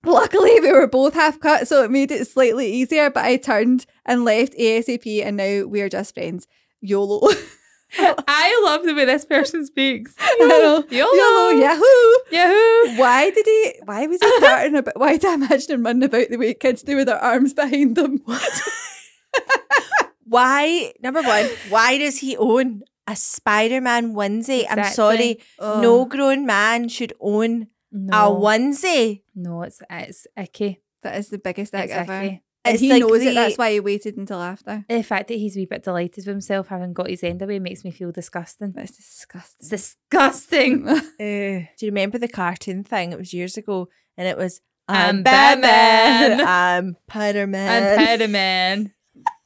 Luckily, 0.05 0.59
we 0.61 0.73
were 0.73 0.87
both 0.87 1.15
half 1.15 1.39
cut, 1.39 1.69
so 1.69 1.85
it 1.85 1.91
made 1.91 2.11
it 2.11 2.27
slightly 2.27 2.73
easier. 2.73 3.11
But 3.11 3.25
I 3.25 3.37
turned 3.37 3.87
and 4.05 4.25
left 4.25 4.55
ASAP, 4.59 5.25
and 5.25 5.37
now 5.37 5.67
we're 5.67 5.89
just 5.89 6.15
friends. 6.15 6.49
YOLO. 6.81 7.29
I 7.99 8.63
love 8.65 8.85
the 8.85 8.95
way 8.95 9.05
this 9.05 9.25
person 9.25 9.67
speaks. 9.67 10.15
YOLO. 10.41 10.85
YOLO. 10.91 11.15
YOLO. 11.15 11.51
Yahoo. 11.51 12.15
Yahoo. 12.31 12.99
Why 12.99 13.31
did 13.31 13.47
he? 13.47 13.75
Why 13.85 14.07
was 14.07 14.21
he 14.23 14.33
darting 14.41 14.77
about? 14.77 14.99
Why 14.99 15.17
did 15.19 15.27
I 15.27 15.35
imagine 15.35 15.75
him 15.75 15.85
running 15.85 16.05
about 16.05 16.29
the 16.31 16.37
way 16.37 16.55
kids 16.55 16.83
do 16.83 16.97
with 16.97 17.07
their 17.07 17.19
arms 17.23 17.55
behind 17.55 17.97
them? 17.97 18.21
What? 18.25 18.63
Why 20.25 20.93
number 21.03 21.21
one, 21.23 21.47
why 21.69 21.99
does 21.99 22.19
he 22.19 22.37
own 22.39 22.83
a 23.07 23.15
Spider-Man 23.15 24.15
onesie? 24.15 24.65
I'm 24.71 24.85
sorry. 24.93 25.41
Oh. 25.59 25.81
No 25.81 26.05
grown 26.07 26.47
man 26.47 26.89
should 26.89 27.13
own 27.21 27.67
a 27.93 27.97
No. 27.97 28.41
onesie. 28.41 29.23
No, 29.35 29.63
it's 29.63 29.81
it's 29.91 30.27
icky. 30.37 30.81
that 31.03 31.17
is 31.19 31.29
the 31.29 31.39
biggest 31.39 31.75
ick 31.75 31.91
ever. 31.91 32.01
Exactly. 32.03 32.43
And 32.65 32.75
It's 32.75 32.81
he 32.81 32.91
like 32.93 33.01
knows 33.01 33.23
it. 33.23 33.35
That's 33.35 33.59
why 33.59 33.73
he 33.73 33.81
waited 33.81 34.17
until 34.17 34.41
after. 34.41 34.85
The 34.89 35.03
fact 35.03 35.27
that 35.29 35.35
he's 35.35 35.57
a 35.57 35.61
wee 35.61 35.67
bit 35.67 35.83
delighted 35.83 36.19
with 36.19 36.27
himself 36.29 36.69
having 36.69 36.93
got 36.93 37.11
his 37.11 37.25
end 37.25 37.43
away 37.43 37.59
makes 37.59 37.85
me 37.85 37.91
feel 37.91 38.13
disgusting. 38.13 38.71
That's 38.73 38.91
It's 38.91 39.27
disgusting. 39.27 39.69
disgusting. 39.69 40.89
Uh, 41.21 41.67
do 41.77 41.87
you 41.87 41.91
remember 41.91 42.19
the 42.19 42.29
cartoon 42.29 42.85
thing? 42.85 43.11
It 43.13 43.19
was 43.19 43.33
years 43.35 43.57
ago, 43.57 43.89
and 44.17 44.29
it 44.29 44.37
was 44.37 44.61
I'm 44.89 45.17
I'm 45.17 45.23
Batman, 45.25 46.39
Batman. 46.39 46.47
I'm 46.47 46.97
Spider-Man. 47.09 47.83
and 47.83 48.01
Spider-Man. 48.03 48.93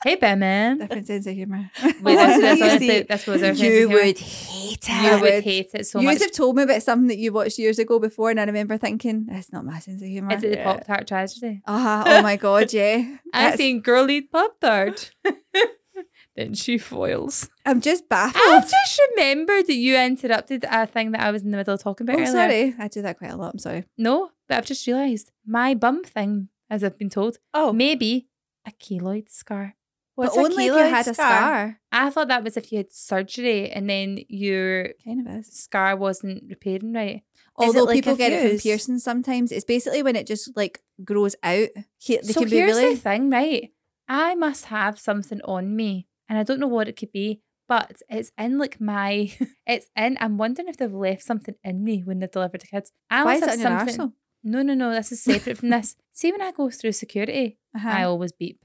Hey, 0.05 0.15
Batman. 0.15 0.79
Different 0.79 1.07
sense 1.07 1.27
of 1.27 1.35
humour. 1.35 1.71
Wait, 1.83 2.15
that's, 2.15 2.41
that's, 2.41 2.59
You 2.59 2.65
honestly, 2.65 2.89
see, 2.89 3.03
that's 3.03 3.27
what 3.27 3.43
I 3.43 3.51
was 3.51 3.61
you 3.61 3.89
would 3.89 4.19
hate 4.19 4.89
it. 4.89 5.03
You 5.03 5.21
would. 5.21 5.43
hate 5.43 5.71
it 5.75 5.87
so 5.87 5.99
much. 5.99 6.03
you 6.03 6.09
much. 6.11 6.21
have 6.21 6.33
told 6.33 6.57
me 6.57 6.63
about 6.63 6.83
something 6.83 7.09
that 7.09 7.19
you 7.19 7.33
watched 7.33 7.59
years 7.59 7.79
ago 7.79 7.99
before, 7.99 8.31
and 8.31 8.39
I 8.39 8.45
remember 8.45 8.77
thinking, 8.79 9.27
that's 9.27 9.53
not 9.53 9.65
my 9.65 9.79
sense 9.81 10.03
of 10.03 10.09
humour. 10.09 10.35
Is 10.35 10.45
it 10.45 10.51
the 10.51 10.57
Yeah. 10.59 10.65
Pop 10.65 10.87
Tart 10.87 11.09
tragedy? 11.09 11.63
Ah, 11.67 12.05
oh 12.07 12.23
my 12.23 12.37
god, 12.37 12.73
yeah. 12.73 13.17
I 13.33 13.45
That's- 13.45 13.57
seen 13.57 13.81
girl 13.81 14.09
eat 14.11 14.31
Pop 14.31 14.61
Tart. 14.61 15.11
then 16.37 16.55
she 16.55 16.79
foils. 16.79 17.49
I'm 17.65 17.81
just 17.81 18.09
baffled. 18.09 18.43
I 18.45 18.61
just 18.61 19.01
remembered 19.17 19.67
that 19.67 19.75
you 19.75 19.97
interrupted 19.99 20.65
a 20.71 20.87
thing 20.87 21.13
that 21.13 21.21
I 21.23 21.31
was 21.31 21.43
in 21.43 21.51
the 21.51 21.57
middle 21.57 21.75
of 21.75 21.83
talking 21.83 22.09
about 22.09 22.21
oh, 22.21 22.23
earlier. 22.23 22.33
sorry. 22.33 22.75
I 22.79 22.89
do 22.89 23.03
that 23.03 23.19
quite 23.19 23.33
a 23.33 23.37
lot. 23.37 23.55
I'm 23.55 23.59
sorry. 23.59 23.85
No, 23.99 24.31
but 24.49 24.59
I've 24.59 24.67
just 24.67 24.87
realised 24.87 25.33
my 25.45 25.75
bum 25.75 26.05
thing, 26.05 26.49
as 26.71 26.85
I've 26.85 26.99
been 26.99 27.11
told, 27.11 27.39
Oh, 27.55 27.73
maybe 27.73 28.29
a 28.67 28.71
keloid 28.73 29.31
scar. 29.31 29.77
what's 30.17 30.35
but 30.35 30.41
a 30.41 30.45
only 30.45 30.67
if 30.67 30.73
you 30.73 30.79
keloid 30.79 30.91
had 30.91 31.09
a 31.09 31.15
scar. 31.15 31.81
I 31.93 32.11
thought 32.11 32.29
that 32.29 32.43
was 32.45 32.57
if 32.57 32.73
you 32.73 32.79
had 32.79 32.93
surgery 32.93 33.71
and 33.71 33.89
then 33.89 34.19
your 34.29 34.89
Kind 35.05 35.27
of 35.27 35.35
is. 35.39 35.47
scar 35.53 35.97
wasn't 35.97 36.45
repairing 36.49 36.93
right. 36.93 37.23
Although 37.57 37.85
like 37.85 37.95
people 37.95 38.17
get 38.17 38.33
it 38.33 38.49
from 38.51 38.59
piercings 38.59 39.03
sometimes, 39.05 39.51
it's 39.53 39.65
basically 39.65 40.03
when 40.03 40.17
it 40.17 40.27
just 40.27 40.55
like 40.57 40.83
grows 41.05 41.37
out. 41.43 41.69
He- 41.99 42.23
so 42.23 42.41
can 42.41 42.51
be 42.51 42.57
here's 42.57 42.77
really 42.77 42.95
the 42.95 43.01
thing, 43.01 43.31
right? 43.31 43.73
I 44.09 44.35
must 44.35 44.67
have 44.67 44.99
something 45.01 45.41
on 45.43 45.75
me, 45.75 46.07
and 46.29 46.39
I 46.39 46.43
don't 46.43 46.61
know 46.61 46.69
what 46.69 46.87
it 46.89 46.97
could 46.97 47.13
be, 47.13 47.41
but 47.67 48.03
it's 48.09 48.31
in 48.39 48.59
like 48.59 48.81
my, 48.81 49.33
it's 49.67 49.89
in. 49.97 50.17
I'm 50.21 50.37
wondering 50.39 50.69
if 50.69 50.77
they've 50.77 50.93
left 50.93 51.23
something 51.23 51.55
in 51.65 51.83
me 51.83 52.03
when 52.05 52.19
they 52.21 52.27
delivered 52.29 52.61
the 52.61 52.67
kids. 52.69 52.93
I 53.11 53.25
Why 53.25 53.39
must 53.41 53.59
have 53.59 53.61
something. 53.89 54.13
No, 54.53 54.63
no, 54.63 54.75
no. 54.75 54.89
This 54.95 55.11
is 55.13 55.23
separate 55.23 55.59
from 55.59 55.71
this. 55.71 55.97
See, 56.13 56.31
when 56.33 56.41
I 56.41 56.53
go 56.53 56.71
through 56.71 56.93
security, 56.93 57.59
Uh-huh. 57.75 57.89
I 57.99 58.05
always 58.05 58.33
beep, 58.33 58.59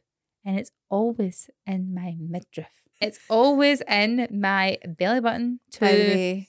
and 0.45 0.57
it's 0.59 0.71
always 0.89 1.49
in 1.65 1.93
my 1.93 2.15
midriff. 2.19 2.69
It's 3.07 3.19
always 3.29 3.81
in 3.89 4.27
my 4.31 4.77
belly 4.99 5.21
button. 5.21 5.59
To 5.77 5.79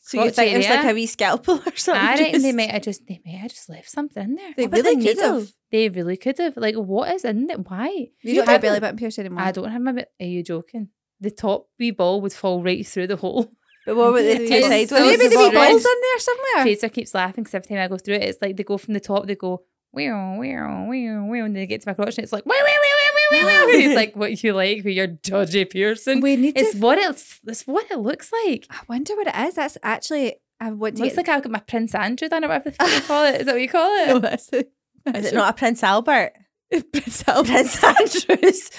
So 0.02 0.22
you 0.24 0.30
think 0.30 0.52
there's 0.52 0.68
like 0.68 0.84
a 0.84 0.92
wee 0.92 1.06
scalpel 1.06 1.62
or 1.66 1.76
something? 1.76 2.04
I 2.10 2.14
reckon 2.18 2.42
they 2.42 2.48
just- 2.52 2.56
might 2.60 2.70
have 2.70 2.82
just 2.82 3.06
they 3.08 3.20
may 3.24 3.36
have 3.42 3.50
just 3.50 3.68
left 3.70 3.88
something 3.90 4.22
in 4.22 4.34
there. 4.34 4.52
they 4.58 4.66
but 4.66 4.76
really 4.82 4.96
the 4.96 5.06
could 5.06 5.16
needle. 5.16 5.38
have. 5.40 5.48
They 5.70 5.88
really 5.88 6.18
could 6.18 6.36
have. 6.38 6.56
Like, 6.58 6.74
what 6.76 7.06
is 7.14 7.24
in 7.24 7.48
it? 7.50 7.66
Why? 7.70 7.88
You 7.88 8.08
You 8.20 8.34
don't 8.36 8.44
have 8.46 8.52
haven't- 8.56 8.68
belly 8.68 8.80
button 8.80 8.98
pierced 8.98 9.18
anymore. 9.18 9.42
I 9.48 9.50
don't 9.52 9.70
have 9.70 9.80
my. 9.80 10.04
Are 10.20 10.26
you 10.36 10.42
joking? 10.42 10.88
The 11.20 11.30
top 11.30 11.68
wee 11.78 11.90
ball 11.92 12.20
would 12.20 12.34
fall 12.34 12.62
right 12.62 12.86
through 12.86 13.06
the 13.06 13.16
hole. 13.24 13.50
But 13.86 13.96
what 13.96 14.08
about 14.10 14.18
the 14.18 14.34
Maybe 14.34 14.48
two 14.48 14.54
It's 14.54 14.66
side 14.68 14.88
so? 14.88 15.00
Maybe 15.00 15.24
the 15.24 15.28
the 15.30 15.38
wee 15.38 15.50
balls 15.50 15.84
in 15.84 16.00
there 16.02 16.18
somewhere. 16.18 16.62
Fraser 16.62 16.88
keeps 16.88 17.14
laughing 17.14 17.44
because 17.44 17.54
every 17.54 17.68
time 17.68 17.78
I 17.84 17.88
go 17.88 17.98
through 17.98 18.14
it, 18.16 18.22
it's 18.22 18.40
like 18.42 18.56
they 18.56 18.62
go 18.64 18.78
from 18.78 18.94
the 18.94 19.00
top, 19.00 19.26
they 19.26 19.34
go 19.34 19.62
wow, 19.92 20.38
wow, 20.38 20.88
wow, 20.88 21.24
wow, 21.26 21.44
and 21.44 21.54
they 21.56 21.66
get 21.66 21.82
to 21.82 21.88
my 21.88 21.94
crotch 21.94 22.16
and 22.16 22.24
it's 22.24 22.32
like 22.32 22.46
wow, 22.46 22.54
wow, 22.58 22.64
wow, 22.64 23.40
wow, 23.40 23.46
wow, 23.46 23.66
wow. 23.66 23.66
It's 23.70 23.94
like 24.02 24.14
what 24.16 24.42
you 24.42 24.52
like 24.52 24.78
with 24.84 24.94
your 24.94 25.06
dodgy 25.08 25.64
piercing. 25.64 26.20
We 26.20 26.36
need 26.36 26.56
It's 26.56 26.72
to. 26.72 26.78
what 26.78 26.98
it's 26.98 27.40
it's 27.46 27.62
what 27.66 27.90
it 27.90 27.98
looks 27.98 28.30
like. 28.44 28.66
I 28.70 28.78
wonder 28.88 29.14
what 29.16 29.26
it 29.26 29.34
is. 29.48 29.54
That's 29.54 29.76
actually. 29.82 30.36
I 30.60 30.70
want 30.70 30.96
to 30.98 31.02
looks 31.02 31.16
get. 31.16 31.26
like 31.26 31.36
I've 31.36 31.42
got 31.42 31.50
my 31.50 31.58
Prince 31.58 31.92
Andrew 31.92 32.28
done 32.28 32.44
or 32.44 32.48
whatever 32.48 32.70
the 32.70 32.76
fuck 32.76 32.92
you 32.94 33.00
call 33.00 33.24
it. 33.26 33.40
Is 33.40 33.46
that 33.46 33.52
what 33.54 33.60
you 33.62 33.68
call 33.68 33.96
it? 34.04 34.06
no, 34.08 34.18
that's 34.20 34.48
it. 34.52 34.70
Is 35.12 35.26
it 35.26 35.34
not 35.34 35.50
a 35.50 35.52
Prince 35.54 35.82
Albert? 35.82 36.34
Prince 36.70 37.24
Albert? 37.26 37.48
Prince 37.50 37.82
Andrews. 37.82 38.70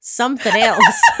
Something 0.00 0.54
else. 0.60 1.00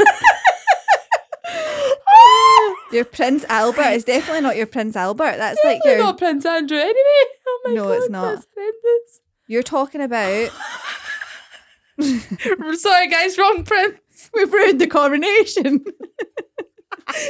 Your 2.92 3.04
Prince 3.04 3.44
Albert 3.48 3.92
is 3.92 4.04
definitely 4.04 4.40
not 4.40 4.56
your 4.56 4.66
Prince 4.66 4.96
Albert. 4.96 5.36
That's 5.36 5.60
like 5.64 5.80
your. 5.84 5.98
not 5.98 6.18
Prince 6.18 6.44
Andrew 6.46 6.78
anyway. 6.78 6.94
Oh 7.50 7.60
my 7.64 7.72
No, 7.74 7.84
god, 7.84 7.92
it's 7.96 8.10
not. 8.10 8.44
You're 9.46 9.62
talking 9.62 10.00
about. 10.02 10.50
Sorry, 12.00 13.08
guys, 13.08 13.38
wrong 13.38 13.64
Prince. 13.64 14.30
We've 14.34 14.52
ruined 14.52 14.80
the 14.80 14.86
coronation. 14.86 15.84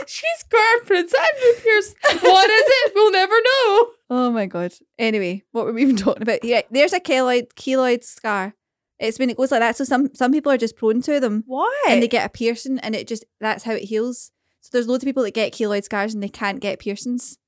She's 0.06 0.42
got 0.50 0.86
Prince 0.86 1.14
Andrew 1.14 1.60
pierced. 1.62 1.96
What 2.20 2.50
is 2.50 2.64
it? 2.66 2.92
We'll 2.94 3.12
never 3.12 3.34
know. 3.34 3.88
Oh 4.10 4.30
my 4.32 4.46
god. 4.46 4.72
Anyway, 4.98 5.44
what 5.52 5.64
were 5.64 5.72
we 5.72 5.82
even 5.82 5.96
talking 5.96 6.22
about? 6.22 6.42
Yeah, 6.44 6.62
there's 6.70 6.92
a 6.92 7.00
keloid 7.00 7.52
keloid 7.54 8.02
scar. 8.02 8.54
It's 8.98 9.18
when 9.20 9.30
it 9.30 9.36
goes 9.36 9.52
like 9.52 9.60
that. 9.60 9.76
So 9.76 9.84
some 9.84 10.12
some 10.14 10.32
people 10.32 10.50
are 10.50 10.58
just 10.58 10.76
prone 10.76 11.00
to 11.02 11.20
them, 11.20 11.44
Why? 11.46 11.72
and 11.88 12.02
they 12.02 12.08
get 12.08 12.26
a 12.26 12.28
piercing, 12.28 12.80
and 12.80 12.96
it 12.96 13.06
just 13.06 13.24
that's 13.40 13.62
how 13.64 13.72
it 13.72 13.84
heals. 13.84 14.32
So 14.68 14.76
there's 14.76 14.86
loads 14.86 15.02
of 15.02 15.06
people 15.06 15.22
that 15.22 15.32
get 15.32 15.54
keloid 15.54 15.82
scars 15.84 16.12
and 16.12 16.22
they 16.22 16.28
can't 16.28 16.60
get 16.60 16.78
piercings. 16.78 17.38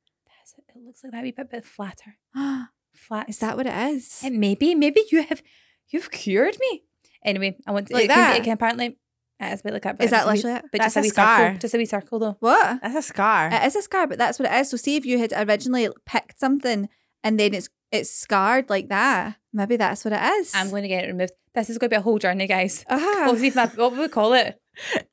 It 0.75 0.83
looks 0.87 1.05
like 1.05 1.13
that 1.13 1.23
wee 1.23 1.33
bit, 1.33 1.51
bit 1.51 1.65
flatter. 1.67 2.17
Flat. 2.95 3.29
is 3.29 3.39
that 3.41 3.59
what 3.59 3.67
it 3.67 3.75
is? 3.93 4.23
It 4.25 4.33
maybe, 4.33 4.75
maybe 4.75 5.03
you 5.13 5.23
have, 5.25 5.43
you've 5.91 6.11
cured 6.11 6.57
me. 6.59 6.85
Anyway, 7.23 7.57
I 7.67 7.73
want 7.73 7.89
to 7.89 7.95
Like 7.95 8.05
it 8.05 8.09
can, 8.09 8.17
that? 8.17 8.37
It 8.39 8.45
can 8.45 8.53
apparently. 8.55 8.97
It 9.39 9.53
is 9.53 9.61
a 9.61 9.63
bit 9.63 9.73
like 9.75 9.83
that. 9.83 9.99
but 9.99 10.05
Is 10.05 10.11
that 10.13 10.25
just 10.25 10.27
a 10.27 10.31
wee- 10.31 10.37
literally 10.37 10.57
it? 10.57 10.65
But 10.73 10.81
That's 10.81 10.95
just 10.95 10.97
a 10.97 11.01
a 11.01 11.03
wee 11.03 11.09
scar. 11.11 11.39
circle. 11.39 11.59
Just 11.59 11.75
a 11.75 11.79
wee 11.79 11.85
circle 11.85 12.19
though. 12.19 12.37
What? 12.41 12.81
That's 12.83 12.97
a 12.97 13.03
scar. 13.03 13.49
It 13.53 13.63
is 13.65 13.77
a 13.77 13.83
scar, 13.83 14.07
but 14.07 14.17
that's 14.19 14.39
what 14.39 14.51
it 14.51 14.55
is. 14.59 14.71
So 14.71 14.77
see 14.79 14.97
if 14.97 15.05
you 15.05 15.19
had 15.19 15.33
originally 15.37 15.89
picked 16.07 16.41
something 16.41 16.89
and 17.23 17.39
then 17.39 17.53
it's 17.53 17.69
it's 17.93 18.11
scarred 18.11 18.71
like 18.71 18.89
that. 18.89 19.37
Maybe 19.53 19.77
that's 19.77 20.05
what 20.05 20.13
it 20.15 20.23
is. 20.23 20.53
I'm 20.55 20.71
going 20.71 20.83
to 20.83 20.89
get 20.89 21.05
it 21.05 21.09
removed. 21.09 21.33
This 21.55 21.69
is 21.71 21.79
going 21.79 21.91
to 21.91 21.95
be 21.95 21.99
a 21.99 22.03
whole 22.03 22.19
journey, 22.19 22.47
guys. 22.47 22.85
Ah. 22.89 23.25
We'll 23.27 23.37
see 23.37 23.49
if 23.49 23.57
my, 23.57 23.67
what 23.67 23.91
would 23.93 23.99
we 24.01 24.09
call 24.09 24.33
it? 24.35 24.60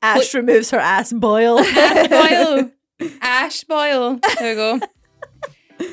Ash 0.02 0.34
removes 0.34 0.70
her 0.70 0.78
ass 0.78 1.12
boil. 1.12 1.58
Ash 1.58 2.08
boil. 2.08 2.70
Ash 3.20 3.64
boil. 3.64 4.18
There 4.38 4.50
we 4.50 4.54
go. 4.54 4.80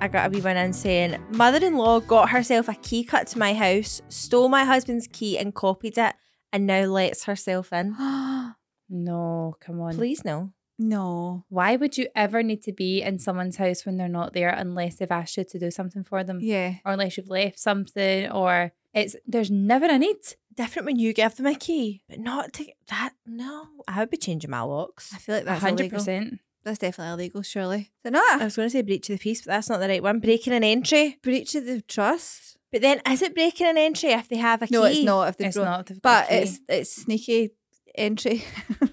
I 0.00 0.06
got 0.06 0.28
a 0.28 0.30
wee 0.30 0.40
one 0.40 0.56
in 0.56 0.72
saying, 0.72 1.20
Mother 1.30 1.64
in 1.66 1.76
law 1.76 1.98
got 2.00 2.30
herself 2.30 2.68
a 2.68 2.74
key 2.74 3.02
cut 3.02 3.26
to 3.28 3.38
my 3.38 3.52
house, 3.52 4.00
stole 4.08 4.48
my 4.48 4.64
husband's 4.64 5.08
key 5.08 5.36
and 5.38 5.54
copied 5.54 5.98
it, 5.98 6.14
and 6.52 6.66
now 6.66 6.84
lets 6.84 7.24
herself 7.24 7.72
in. 7.72 7.96
no, 8.88 9.56
come 9.60 9.80
on. 9.80 9.96
Please 9.96 10.24
no. 10.24 10.52
No. 10.78 11.44
Why 11.48 11.76
would 11.76 11.98
you 11.98 12.08
ever 12.14 12.42
need 12.42 12.62
to 12.62 12.72
be 12.72 13.02
in 13.02 13.18
someone's 13.18 13.56
house 13.56 13.84
when 13.84 13.96
they're 13.96 14.08
not 14.08 14.32
there 14.32 14.50
unless 14.50 14.96
they've 14.96 15.10
asked 15.10 15.36
you 15.36 15.44
to 15.44 15.58
do 15.58 15.70
something 15.70 16.04
for 16.04 16.22
them? 16.24 16.38
Yeah. 16.40 16.74
Or 16.84 16.92
unless 16.92 17.16
you've 17.16 17.28
left 17.30 17.58
something 17.58 18.30
or 18.30 18.72
it's 18.94 19.16
there's 19.26 19.50
never 19.50 19.86
a 19.86 19.98
need. 19.98 20.16
Different 20.56 20.86
when 20.86 20.98
you 20.98 21.12
give 21.12 21.36
them 21.36 21.46
a 21.46 21.54
key, 21.54 22.02
but 22.08 22.18
not 22.18 22.52
to 22.54 22.66
that. 22.88 23.10
No, 23.24 23.66
I 23.86 24.00
would 24.00 24.10
be 24.10 24.16
changing 24.16 24.50
my 24.50 24.62
locks. 24.62 25.12
I 25.14 25.18
feel 25.18 25.36
like 25.36 25.44
that's 25.44 25.60
hundred 25.60 25.82
illegal. 25.84 25.98
percent. 25.98 26.40
That's 26.64 26.78
definitely 26.80 27.12
illegal, 27.12 27.42
surely. 27.42 27.92
Is 28.04 28.12
it 28.12 28.14
I 28.16 28.44
was 28.44 28.56
going 28.56 28.66
to 28.66 28.70
say 28.70 28.82
breach 28.82 29.08
of 29.08 29.18
the 29.18 29.22
peace, 29.22 29.42
but 29.42 29.52
that's 29.52 29.68
not 29.68 29.78
the 29.78 29.86
right 29.86 30.02
one. 30.02 30.18
Breaking 30.18 30.52
an 30.52 30.64
entry. 30.64 31.16
Breach 31.22 31.54
of 31.54 31.64
the 31.64 31.80
trust? 31.82 32.56
But 32.72 32.82
then, 32.82 33.00
is 33.08 33.22
it 33.22 33.34
breaking 33.36 33.68
an 33.68 33.78
entry 33.78 34.10
if 34.10 34.28
they 34.28 34.36
have 34.38 34.60
a 34.62 34.66
key? 34.66 34.74
No, 34.74 34.82
it's 34.84 35.02
not. 35.04 35.28
If 35.28 35.36
they've 35.36 35.46
It's 35.46 35.56
bro- 35.56 35.64
not. 35.64 35.86
they've 35.86 36.02
got 36.02 36.02
But 36.02 36.24
a 36.26 36.28
key. 36.28 36.42
it's 36.42 36.60
it's 36.68 36.92
sneaky 37.02 37.50
entry. 37.94 38.44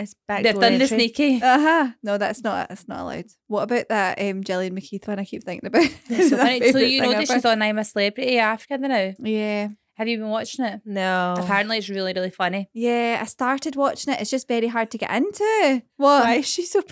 It's 0.00 0.14
back 0.26 0.42
they've 0.42 0.58
done 0.58 0.78
the 0.78 0.86
sneaky. 0.88 1.36
uh 1.42 1.58
huh. 1.60 1.88
No, 2.02 2.18
that's 2.18 2.42
not. 2.42 2.68
That's 2.68 2.88
not 2.88 3.00
allowed. 3.00 3.26
What 3.46 3.62
about 3.64 3.88
that 3.88 4.20
um, 4.20 4.42
Gillian 4.42 4.74
McKeith 4.74 5.06
one? 5.06 5.18
I 5.18 5.24
keep 5.24 5.44
thinking 5.44 5.66
about. 5.66 5.88
So, 6.08 6.36
funny. 6.36 6.72
so 6.72 6.78
you 6.78 7.02
know 7.02 7.12
that 7.12 7.28
she's 7.28 7.44
on 7.44 7.62
I'm 7.62 7.78
a 7.78 7.84
Celebrity 7.84 8.38
Africa 8.38 8.78
now. 8.78 9.14
Yeah, 9.18 9.68
Have 9.94 10.08
you 10.08 10.18
been 10.18 10.28
watching 10.30 10.64
it? 10.64 10.80
No. 10.84 11.34
Apparently, 11.38 11.78
it's 11.78 11.88
really 11.88 12.12
really 12.12 12.30
funny. 12.30 12.68
yeah. 12.72 13.18
I 13.20 13.24
started 13.26 13.76
watching 13.76 14.12
it. 14.12 14.20
It's 14.20 14.30
just 14.30 14.48
very 14.48 14.68
hard 14.68 14.90
to 14.92 14.98
get 14.98 15.10
into. 15.10 15.82
What? 15.96 16.24
Why 16.24 16.34
is 16.36 16.46
she 16.54 16.64
so? 16.64 16.82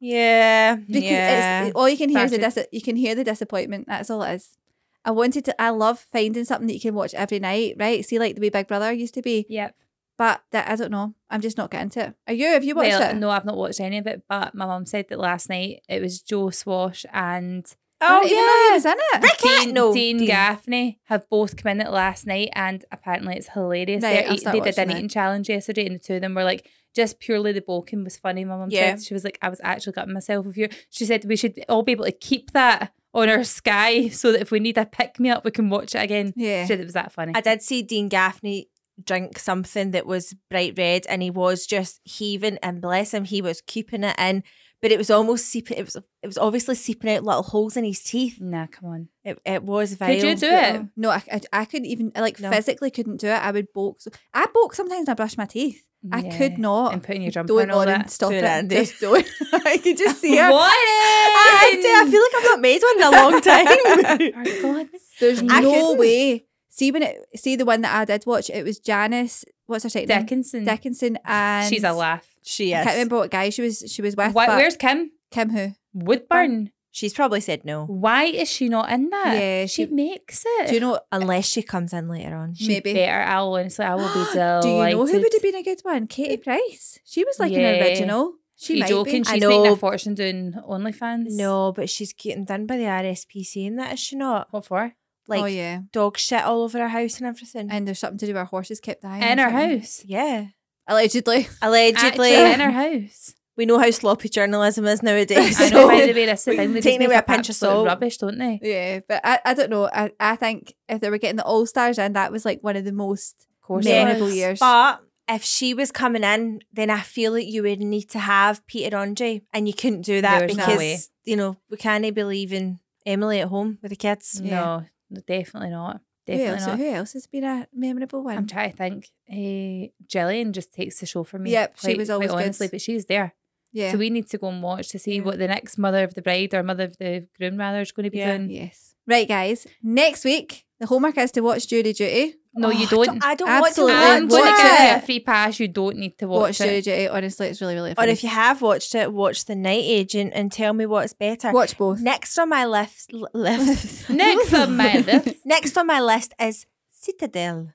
Yeah. 0.00 0.76
because 0.76 1.02
yeah. 1.02 1.64
it's 1.64 1.74
all 1.76 1.88
you 1.88 1.96
can 1.96 2.10
hear 2.10 2.24
is 2.24 2.30
the 2.30 2.36
Started. 2.38 2.54
dis- 2.54 2.66
you 2.72 2.82
can 2.82 2.96
hear 2.96 3.14
the 3.14 3.24
disappointment. 3.24 3.86
That's 3.88 4.10
all 4.10 4.22
it 4.22 4.34
is. 4.34 4.56
I 5.04 5.10
wanted 5.10 5.44
to. 5.46 5.60
I 5.60 5.70
love 5.70 6.06
finding 6.12 6.44
something 6.44 6.66
that 6.66 6.74
you 6.74 6.80
can 6.80 6.94
watch 6.94 7.14
every 7.14 7.38
night. 7.38 7.76
Right? 7.78 8.04
See, 8.04 8.18
like 8.18 8.34
the 8.36 8.40
way 8.40 8.48
Big 8.50 8.66
Brother 8.68 8.92
used 8.92 9.14
to 9.14 9.22
be. 9.22 9.46
Yep. 9.48 9.74
But 10.16 10.42
that 10.52 10.68
I 10.68 10.76
don't 10.76 10.90
know. 10.92 11.14
I'm 11.28 11.40
just 11.40 11.58
not 11.58 11.70
getting 11.70 11.86
into 11.86 12.06
it. 12.06 12.14
Are 12.28 12.34
you? 12.34 12.46
Have 12.48 12.62
you 12.64 12.74
watched 12.74 12.90
well, 12.90 13.10
it? 13.10 13.16
no, 13.16 13.30
I've 13.30 13.44
not 13.44 13.56
watched 13.56 13.80
any 13.80 13.98
of 13.98 14.06
it, 14.06 14.22
but 14.28 14.54
my 14.54 14.66
mum 14.66 14.86
said 14.86 15.06
that 15.08 15.18
last 15.18 15.48
night 15.48 15.82
it 15.88 16.00
was 16.00 16.22
Joe 16.22 16.50
Swash 16.50 17.04
and 17.12 17.66
oh 18.00 18.22
didn't 18.22 18.32
even 18.32 18.46
know 18.46 18.52
he 18.52 18.68
yeah. 18.68 18.74
was 18.74 18.84
in 18.86 18.94
it. 18.96 19.22
Rick 19.22 19.38
Dean, 19.38 19.64
Dean, 19.64 19.74
no, 19.74 19.92
Dean, 19.92 20.16
Dean. 20.18 20.26
Gaffney 20.28 21.00
have 21.04 21.28
both 21.28 21.56
come 21.56 21.72
in 21.72 21.80
it 21.80 21.90
last 21.90 22.26
night, 22.26 22.50
and 22.52 22.84
apparently 22.92 23.34
it's 23.36 23.48
hilarious. 23.48 24.02
Right, 24.04 24.12
They're 24.14 24.28
I'll 24.28 24.34
eat- 24.34 24.44
they 24.44 24.60
did 24.60 24.78
an 24.78 24.88
watching 24.88 24.90
it. 24.90 24.96
eating 24.98 25.08
challenge 25.08 25.48
yesterday, 25.48 25.86
and 25.86 25.96
the 25.96 25.98
two 25.98 26.14
of 26.14 26.20
them 26.20 26.34
were 26.34 26.44
like, 26.44 26.68
just 26.94 27.18
purely 27.18 27.50
the 27.50 27.60
bulking 27.60 28.04
was 28.04 28.16
funny. 28.16 28.44
My 28.44 28.56
mum 28.56 28.68
Yeah. 28.70 28.94
said 28.94 29.04
she 29.04 29.14
was 29.14 29.24
like, 29.24 29.38
I 29.42 29.48
was 29.48 29.60
actually 29.64 29.94
gutting 29.94 30.14
myself 30.14 30.46
with 30.46 30.56
you. 30.56 30.68
She 30.90 31.04
said 31.06 31.24
we 31.24 31.34
should 31.36 31.58
all 31.68 31.82
be 31.82 31.90
able 31.92 32.04
to 32.04 32.12
keep 32.12 32.52
that 32.52 32.92
on 33.12 33.28
our 33.28 33.42
Sky 33.42 34.08
so 34.08 34.30
that 34.32 34.40
if 34.40 34.50
we 34.52 34.60
need 34.60 34.78
a 34.78 34.86
pick 34.86 35.18
me 35.18 35.30
up, 35.30 35.44
we 35.44 35.50
can 35.50 35.70
watch 35.70 35.94
it 35.96 36.02
again. 36.02 36.32
Yeah. 36.36 36.62
She 36.62 36.68
said 36.68 36.78
it 36.80 36.84
was 36.84 36.92
that 36.94 37.10
funny. 37.12 37.32
I 37.34 37.40
did 37.40 37.62
see 37.62 37.82
Dean 37.82 38.08
Gaffney 38.08 38.68
drink 39.02 39.38
something 39.38 39.92
that 39.92 40.06
was 40.06 40.34
bright 40.50 40.74
red, 40.76 41.06
and 41.08 41.22
he 41.22 41.30
was 41.30 41.66
just 41.66 42.00
heaving. 42.04 42.58
And 42.62 42.80
bless 42.82 43.12
him, 43.14 43.24
he 43.24 43.40
was 43.42 43.60
keeping 43.60 44.04
it 44.04 44.14
in, 44.18 44.42
but 44.82 44.92
it 44.92 44.98
was 44.98 45.10
almost 45.10 45.46
seeping. 45.46 45.76
It 45.78 45.84
was 45.84 45.96
it 45.96 46.26
was 46.26 46.38
obviously 46.38 46.74
seeping 46.74 47.10
out 47.10 47.24
little 47.24 47.42
holes 47.42 47.76
in 47.76 47.84
his 47.84 48.02
teeth. 48.02 48.38
nah, 48.40 48.66
come 48.66 48.88
on. 48.90 49.08
It, 49.24 49.38
it 49.44 49.62
was 49.62 49.94
vile. 49.94 50.14
Could 50.14 50.22
you 50.24 50.36
do 50.36 50.50
it? 50.50 50.82
No, 50.96 51.10
I, 51.10 51.22
I, 51.32 51.40
I 51.52 51.64
couldn't 51.64 51.86
even 51.86 52.12
like 52.16 52.38
No. 52.40 52.50
physically 52.50 52.90
couldn't 52.90 53.18
do 53.20 53.28
it. 53.28 53.32
I 53.42 53.50
would 53.50 53.72
bulk. 53.72 54.00
So, 54.00 54.10
I 54.32 54.46
bulk 54.52 54.74
sometimes. 54.74 55.06
when 55.06 55.12
I 55.12 55.14
brush 55.14 55.36
my 55.38 55.46
teeth. 55.46 55.82
I 56.12 56.20
could 56.20 56.52
Yeah. 56.52 56.58
not. 56.58 56.92
And 56.92 57.02
putting 57.02 57.22
your 57.22 57.30
jumper 57.30 57.48
don't 57.48 57.62
and 57.62 57.70
all 57.72 57.86
that. 57.86 58.10
stop 58.10 58.28
Do 58.28 58.36
it. 58.36 58.44
it, 58.44 58.68
Just 58.68 59.00
don't. 59.00 59.26
I 59.54 59.78
could 59.78 59.96
just 59.96 60.20
see 60.20 60.36
her. 60.36 60.50
What? 60.50 60.70
I, 60.70 61.80
had 61.82 62.06
I 62.06 62.10
feel 62.10 62.20
like 62.20 62.34
I've 62.36 62.44
not 62.44 62.60
made 62.60 62.82
one 62.82 62.96
in 62.98 63.02
a 63.02 63.10
long 63.10 63.40
time. 64.34 64.46
For 64.46 64.62
God's 64.62 64.90
There's. 65.18 65.38
I 65.40 65.60
no 65.62 65.70
couldn't. 65.72 65.98
way. 65.98 66.44
See 66.76 66.90
when 66.90 67.04
it 67.04 67.24
see 67.36 67.54
the 67.54 67.64
one 67.64 67.82
that 67.82 67.94
I 67.94 68.04
did 68.04 68.26
watch. 68.26 68.50
It 68.50 68.64
was 68.64 68.80
Janice. 68.80 69.44
What's 69.66 69.84
her 69.84 69.88
second 69.90 70.08
name? 70.08 70.18
Dickinson. 70.22 70.64
Dickinson 70.64 71.18
and 71.24 71.72
She's 71.72 71.84
a 71.84 71.92
laugh. 71.92 72.26
she 72.42 72.74
I 72.74 72.80
is. 72.80 72.84
can't 72.84 72.94
remember 72.96 73.16
what 73.18 73.30
guy 73.30 73.50
she 73.50 73.62
was. 73.62 73.84
She 73.86 74.02
was 74.02 74.16
with. 74.16 74.34
Why, 74.34 74.46
but 74.46 74.56
where's 74.56 74.76
Kim? 74.76 75.12
Kim? 75.30 75.50
Who? 75.50 75.68
Woodburn. 75.92 76.70
She's 76.90 77.12
probably 77.14 77.40
said 77.40 77.64
no, 77.64 77.86
Why 77.86 78.24
is 78.24 78.48
she 78.48 78.68
not 78.68 78.90
in 78.90 79.10
that? 79.10 79.34
Yeah, 79.36 79.66
she, 79.66 79.86
she- 79.86 79.92
makes 79.92 80.44
it. 80.46 80.68
Do 80.68 80.74
you 80.74 80.80
know? 80.80 81.00
unless 81.10 81.46
she 81.46 81.62
comes 81.62 81.92
in 81.92 82.08
later 82.08 82.34
on. 82.36 82.54
She 82.54 82.68
maybe. 82.68 82.92
better. 82.94 83.20
I'll 83.22 83.52
honestly, 83.54 83.84
I 83.84 83.94
will 83.96 84.08
be 84.08 84.32
delighted. 84.32 84.62
Do 84.62 84.68
you 84.68 84.90
know 84.90 85.06
who 85.06 85.20
would 85.20 85.32
have 85.32 85.42
been 85.42 85.54
a 85.56 85.62
good 85.62 85.80
one? 85.82 86.06
Katie 86.06 86.36
Price. 86.36 86.98
She 87.04 87.24
was 87.24 87.38
like 87.40 87.50
Yeah. 87.52 87.68
an 87.70 87.82
original. 87.82 88.34
She 88.56 88.74
you 88.74 88.80
might 88.80 88.88
joking? 88.88 89.22
be. 89.22 89.28
I 89.28 89.32
She's 89.34 89.42
making 89.42 89.64
know. 89.64 89.72
a 89.72 89.76
fortune 89.76 90.14
doing 90.14 90.52
OnlyFans. 90.52 91.30
No, 91.30 91.72
but 91.72 91.90
she's 91.90 92.12
getting 92.12 92.44
done 92.44 92.66
by 92.66 92.76
the 92.76 92.84
RSPC, 92.84 93.66
and 93.66 93.78
that 93.80 93.94
is 93.94 93.98
she 94.00 94.14
not? 94.14 94.48
What 94.52 94.66
for? 94.66 94.94
Oh, 95.26 95.30
like 95.32 95.42
oh 95.42 95.46
yeah, 95.46 95.80
dog 95.92 96.18
shit 96.18 96.42
all 96.44 96.62
over 96.62 96.78
her 96.78 96.88
house 96.88 97.18
and 97.18 97.26
everything. 97.26 97.68
and 97.70 97.86
there's 97.86 97.98
something 97.98 98.18
to 98.18 98.26
do 98.26 98.32
with 98.32 98.40
her 98.40 98.44
horses 98.44 98.80
kept 98.80 99.02
dying 99.02 99.22
In 99.22 99.40
or 99.40 99.44
her 99.44 99.50
something. 99.60 99.78
house. 99.80 100.02
yeah, 100.04 100.46
allegedly. 100.86 101.48
allegedly. 101.62 102.34
Actually, 102.34 102.52
in 102.52 102.60
her 102.60 102.70
house. 102.70 103.34
we 103.56 103.66
know 103.66 103.78
how 103.78 103.90
sloppy 103.90 104.28
journalism 104.28 104.84
is 104.86 105.02
nowadays. 105.02 105.60
I 105.60 105.68
know. 105.70 105.86
By 105.88 106.06
the 106.06 106.12
way, 106.12 106.26
that's 106.26 106.44
the 106.44 106.56
thing. 106.56 106.72
They 106.74 106.80
Taking 106.80 107.00
just 107.00 107.12
it 107.12 107.14
make 107.14 107.18
a 107.18 107.22
pinch 107.22 107.48
of 107.48 107.50
absolute 107.54 107.70
salt. 107.72 107.86
rubbish, 107.86 108.18
don't 108.18 108.38
they? 108.38 108.58
Yeah, 108.62 109.00
but 109.08 109.20
I, 109.24 109.38
I 109.44 109.54
don't 109.54 109.70
know. 109.70 109.86
I, 109.92 110.10
I 110.20 110.36
think 110.36 110.74
if 110.88 111.00
they 111.00 111.08
were 111.08 111.18
getting 111.18 111.36
the 111.36 111.44
All 111.44 111.64
Stars 111.66 111.98
in, 111.98 112.12
that 112.14 112.32
was 112.32 112.44
like 112.44 112.58
one 112.62 112.76
of 112.76 112.84
the 112.84 112.92
most 112.92 113.46
Of 113.62 113.66
course, 113.66 113.84
memorable 113.84 114.30
years. 114.30 114.58
But 114.58 115.00
if 115.28 115.42
she 115.44 115.72
was 115.72 115.90
coming 115.90 116.22
in, 116.24 116.60
then 116.72 116.90
I 116.90 117.00
feel 117.00 117.32
like 117.32 117.46
you 117.46 117.62
would 117.62 117.80
need 117.80 118.10
to 118.10 118.18
have 118.18 118.66
Peter 118.66 118.96
Andre, 118.96 119.40
and 119.54 119.66
you 119.66 119.72
couldn't 119.72 120.02
do 120.02 120.20
that 120.20 120.40
There's 120.40 120.54
because 120.56 120.78
way. 120.78 120.98
you 121.24 121.36
know 121.36 121.56
we 121.70 121.76
can't 121.78 122.14
be 122.14 122.24
leaving 122.24 122.80
Emily 123.06 123.40
at 123.40 123.48
home 123.48 123.78
with 123.80 123.90
the 123.90 123.96
kids. 123.96 124.40
Yeah. 124.42 124.80
No, 125.10 125.20
definitely 125.26 125.70
not. 125.70 126.00
Who 126.26 126.32
Definitely 126.32 126.54
else, 126.54 126.66
not. 126.66 126.78
who 126.78 126.88
else 126.90 127.12
has 127.12 127.26
been 127.26 127.44
a 127.44 127.68
memorable 127.74 128.22
one? 128.24 128.38
I'm 128.38 128.46
trying 128.46 128.70
to 128.70 128.76
think. 128.76 129.10
Uh, 129.30 129.88
Gillian 130.08 130.52
just 130.54 130.72
takes 130.72 131.00
the 131.00 131.06
show 131.06 131.22
for 131.22 131.38
me. 131.38 131.50
Yep, 131.50 131.76
she 131.78 131.86
quite- 131.88 131.98
was 131.98 132.08
quite 132.08 132.14
always 132.14 132.30
good. 132.30 132.36
honestly, 132.42 132.68
but 132.68 132.80
she's 132.80 133.04
there. 133.06 133.34
yeah. 133.72 133.90
So 133.92 133.98
we 133.98 134.08
need 134.08 134.28
to 134.28 134.38
go 134.38 134.48
and 134.48 134.62
watch 134.62 134.88
to 134.90 134.98
see 134.98 135.16
Yeah. 135.16 135.22
what 135.22 135.38
the 135.38 135.48
next 135.48 135.76
mother 135.78 136.02
of 136.04 136.14
the 136.14 136.22
bride 136.22 136.54
or 136.54 136.62
mother 136.62 136.84
of 136.84 136.96
the 136.96 137.26
groom 137.36 137.56
rather 137.58 137.80
is 137.82 137.92
going 137.92 138.04
to 138.04 138.10
be 138.10 138.18
Yeah. 138.18 138.36
doing. 138.38 138.48
yes. 138.50 138.94
Right, 139.06 139.28
guys. 139.28 139.66
Next 139.82 140.24
week, 140.24 140.64
the 140.80 140.86
homework 140.86 141.18
is 141.18 141.30
to 141.32 141.40
watch 141.42 141.66
Jury 141.68 141.92
Duty. 141.92 142.36
No, 142.56 142.70
you 142.70 142.86
Oh, 142.92 143.04
don't. 143.04 143.24
I 143.24 143.34
don't 143.34 143.48
Absolutely. 143.48 143.94
want 143.94 144.04
to 144.04 144.10
I'm 144.10 144.22
watch 144.28 144.30
going 144.30 144.44
to 144.44 144.50
watch 144.50 144.62
give 144.62 144.80
you 144.80 144.86
it. 144.94 144.96
a 145.02 145.06
free 145.06 145.20
pass. 145.20 145.60
You 145.60 145.68
don't 145.68 145.96
need 145.96 146.18
to 146.18 146.26
Watch, 146.28 146.60
watch, 146.60 146.60
it. 146.60 146.84
Duty. 146.84 147.08
Honestly, 147.08 147.46
it's 147.48 147.60
really, 147.60 147.74
really 147.74 147.90
Or 147.92 147.94
funny. 147.96 148.12
if 148.12 148.22
you 148.22 148.28
have 148.30 148.62
watched 148.62 148.94
it, 148.94 149.12
watch 149.12 149.44
The 149.46 149.56
Night 149.56 149.82
Agent 149.84 150.32
and 150.34 150.52
tell 150.52 150.72
me 150.72 150.86
what's 150.86 151.12
better. 151.12 151.50
watch 151.52 151.76
both. 151.76 152.00
Next 152.00 152.38
on 152.38 152.48
my 152.48 152.64
list, 152.64 153.12
list 153.12 154.08
Next 154.10 154.54
on 154.54 154.76
my 154.76 154.98
list. 155.06 155.36
next 155.44 155.76
on 155.76 155.86
my 155.88 156.00
list 156.00 156.32
is 156.40 156.66
Citadel 156.90 157.72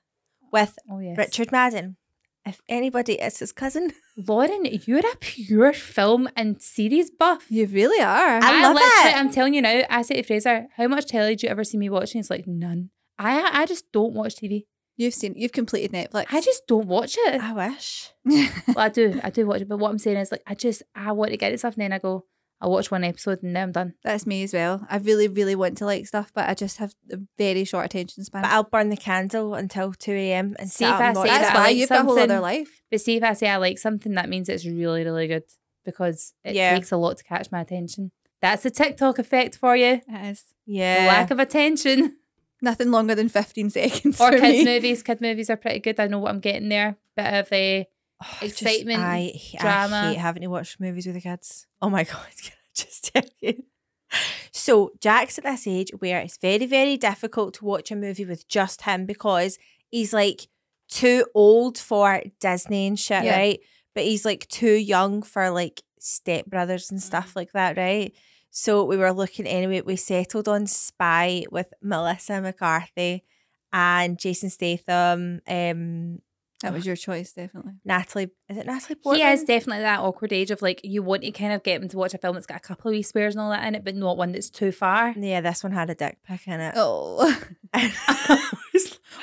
with 0.52 0.76
Oh 0.90 0.98
yes, 0.98 1.16
Richard 1.18 1.52
Madden. 1.52 1.96
If 2.46 2.62
anybody 2.70 3.14
is 3.20 3.38
his 3.38 3.52
cousin, 3.52 3.92
Lauren, 4.16 4.64
you're 4.64 5.00
a 5.00 5.16
pure 5.20 5.74
film 5.74 6.26
and 6.34 6.60
series 6.60 7.10
buff. 7.10 7.44
You 7.50 7.66
really 7.66 8.02
are. 8.02 8.40
I 8.42 8.62
love 8.62 8.74
literally, 8.76 9.10
it. 9.10 9.16
I'm 9.16 9.30
telling 9.30 9.52
you 9.52 9.60
now. 9.60 9.82
I 9.90 10.00
say 10.02 10.14
to 10.14 10.22
Fraser, 10.22 10.66
"How 10.76 10.88
much 10.88 11.06
telly 11.06 11.36
do 11.36 11.46
you 11.46 11.50
ever 11.50 11.64
see 11.64 11.76
me 11.76 11.90
watching?" 11.90 12.18
It's 12.18 12.30
like, 12.30 12.46
"None." 12.46 12.88
I 13.20 13.62
I 13.62 13.66
just 13.66 13.90
don't 13.92 14.14
watch 14.14 14.36
TV. 14.36 14.64
You've 14.96 15.14
seen. 15.14 15.34
You've 15.36 15.52
completed 15.52 15.92
Netflix. 15.92 16.26
I 16.30 16.40
just 16.40 16.66
don't 16.66 16.86
watch 16.86 17.16
it. 17.18 17.40
I 17.40 17.52
wish. 17.52 18.10
well, 18.24 18.78
I 18.78 18.88
do, 18.90 19.18
I 19.24 19.30
do 19.30 19.46
watch 19.50 19.62
it. 19.62 19.68
But 19.68 19.78
what 19.78 19.90
I'm 19.90 19.98
saying 19.98 20.18
is, 20.18 20.30
like, 20.30 20.42
I 20.46 20.54
just 20.54 20.82
I 20.94 21.12
want 21.12 21.30
to 21.30 21.36
get 21.38 21.50
this 21.52 21.62
stuff, 21.62 21.74
and 21.74 21.82
then 21.82 21.92
I 21.92 21.98
go, 21.98 22.26
I'll 22.60 22.70
watch 22.70 22.90
one 22.90 23.02
episode, 23.04 23.42
and 23.42 23.56
then 23.56 23.62
I'm 23.62 23.72
done. 23.72 23.94
That's 24.04 24.26
me 24.26 24.42
as 24.42 24.52
well. 24.52 24.86
I 24.90 24.98
really, 24.98 25.26
really 25.28 25.54
want 25.54 25.78
to 25.78 25.86
like 25.86 26.06
stuff, 26.06 26.30
but 26.34 26.48
I 26.50 26.54
just 26.54 26.76
have 26.78 26.92
a 27.10 27.16
very 27.38 27.64
short 27.64 27.86
attention 27.86 28.24
span. 28.24 28.42
But 28.42 28.50
I'll 28.50 28.64
burn 28.64 28.90
the 28.90 28.96
candle 28.96 29.54
until 29.54 29.94
2 29.94 30.12
a.m. 30.12 30.54
and 30.58 30.70
See 30.70 30.84
if 30.84 30.90
I 30.92 31.14
say. 31.14 31.22
That's 31.24 31.48
that 31.48 31.56
I 31.56 31.60
like 31.62 31.76
you've 31.76 31.88
got 31.88 32.00
a 32.00 32.02
whole 32.04 32.12
other 32.12 32.20
something- 32.22 32.42
life. 32.42 32.82
But 32.90 33.00
see, 33.00 33.16
if 33.16 33.22
I 33.22 33.32
say 33.32 33.48
I 33.48 33.56
like 33.56 33.78
something, 33.78 34.12
that 34.16 34.28
means 34.28 34.50
it's 34.50 34.66
really, 34.66 35.04
really 35.04 35.28
good 35.28 35.44
because 35.86 36.34
it 36.44 36.54
Yeah. 36.54 36.74
takes 36.74 36.92
a 36.92 36.98
lot 36.98 37.16
to 37.16 37.24
catch 37.24 37.50
my 37.50 37.60
attention. 37.62 38.12
That's 38.42 38.62
the 38.64 38.70
TikTok 38.70 39.18
effect 39.18 39.56
for 39.56 39.74
you. 39.76 40.02
It 40.06 40.26
is 40.30 40.44
Yeah. 40.66 41.06
Lack 41.08 41.30
of 41.30 41.38
attention. 41.38 42.18
nothing 42.62 42.90
longer 42.90 43.14
than 43.14 43.28
fifteen 43.28 43.70
seconds. 43.70 44.20
Or 44.20 44.30
for 44.32 44.38
kids 44.38 44.58
me. 44.58 44.64
movies. 44.64 45.02
Kid 45.02 45.20
movies 45.20 45.50
are 45.50 45.56
pretty 45.56 45.80
good. 45.80 45.98
I 46.00 46.06
know 46.08 46.18
what 46.18 46.30
I'm 46.30 46.40
getting 46.40 46.68
there. 46.68 46.96
Bit 47.16 47.34
of 47.34 47.52
a 47.52 47.86
Oh, 48.22 48.26
just- 48.40 48.60
excitement, 48.62 49.00
I, 49.00 49.32
drama. 49.58 49.96
I 49.96 50.08
hate 50.10 50.18
having 50.18 50.42
to 50.42 50.48
watch 50.48 50.78
movies 50.78 51.06
with 51.06 51.14
the 51.14 51.22
kids. 51.22 51.66
Oh 51.80 51.88
my 51.88 52.04
god, 52.12 52.26
can 52.42 52.52
I 52.52 52.68
just 52.74 53.12
tell 53.14 53.22
you? 53.40 53.62
So 54.52 54.90
Jack's 55.00 55.38
at 55.38 55.44
this 55.44 55.66
age 55.66 55.90
where 56.00 56.20
it's 56.20 56.36
very, 56.36 56.66
very 56.66 56.96
difficult 56.96 57.54
to 57.54 57.64
watch 57.64 57.90
a 57.90 57.96
movie 57.96 58.24
with 58.26 58.46
just 58.48 58.82
him 58.82 59.06
because 59.06 59.58
he's 59.90 60.12
like 60.12 60.48
too 60.90 61.24
old 61.34 61.78
for 61.78 62.22
Disney 62.40 62.86
and 62.88 62.98
shit, 62.98 63.24
Yeah. 63.24 63.36
right? 63.38 63.60
But 63.94 64.04
he's 64.04 64.24
like 64.24 64.46
too 64.48 64.72
young 64.74 65.22
for 65.22 65.48
like 65.50 65.82
stepbrothers 66.00 66.90
and 66.90 67.00
Mm. 67.00 67.04
stuff 67.04 67.34
like 67.36 67.52
that, 67.52 67.76
right? 67.76 68.12
So 68.50 68.84
we 68.84 68.96
were 68.96 69.12
looking 69.12 69.46
anyway. 69.46 69.80
We 69.82 69.96
settled 69.96 70.48
on 70.48 70.66
Spy 70.66 71.44
with 71.50 71.72
Melissa 71.82 72.40
McCarthy 72.40 73.24
and 73.72 74.18
Jason 74.18 74.50
Statham, 74.50 75.40
um, 75.46 76.18
That 76.62 76.72
was 76.72 76.84
your 76.84 76.96
choice, 76.96 77.32
definitely. 77.32 77.74
Natalie. 77.84 78.30
Is 78.48 78.56
it 78.56 78.66
Natalie 78.66 78.96
Portman? 78.96 79.24
He 79.26 79.32
is 79.32 79.44
definitely 79.44 79.82
that 79.82 80.00
awkward 80.00 80.32
age 80.32 80.50
of 80.50 80.60
like 80.60 80.80
you 80.82 81.02
want 81.02 81.22
to 81.22 81.30
kind 81.30 81.52
of 81.52 81.62
get 81.62 81.80
him 81.80 81.88
to 81.88 81.96
watch 81.96 82.12
a 82.12 82.18
film 82.18 82.34
that's 82.34 82.46
got 82.46 82.56
a 82.56 82.60
couple 82.60 82.88
of 82.90 82.94
wee 82.94 83.02
swears 83.02 83.34
and 83.34 83.40
all 83.42 83.50
that 83.50 83.64
in 83.66 83.76
it, 83.76 83.84
but 83.84 83.94
not 83.94 84.16
one 84.16 84.32
that's 84.32 84.50
too 84.50 84.72
far. 84.72 85.14
Yeah, 85.16 85.40
this 85.40 85.62
one 85.62 85.72
had 85.72 85.88
a 85.90 85.94
dick 85.94 86.18
pic 86.26 86.46
in 86.48 86.60
it. 86.60 86.74
Oh, 86.76 87.40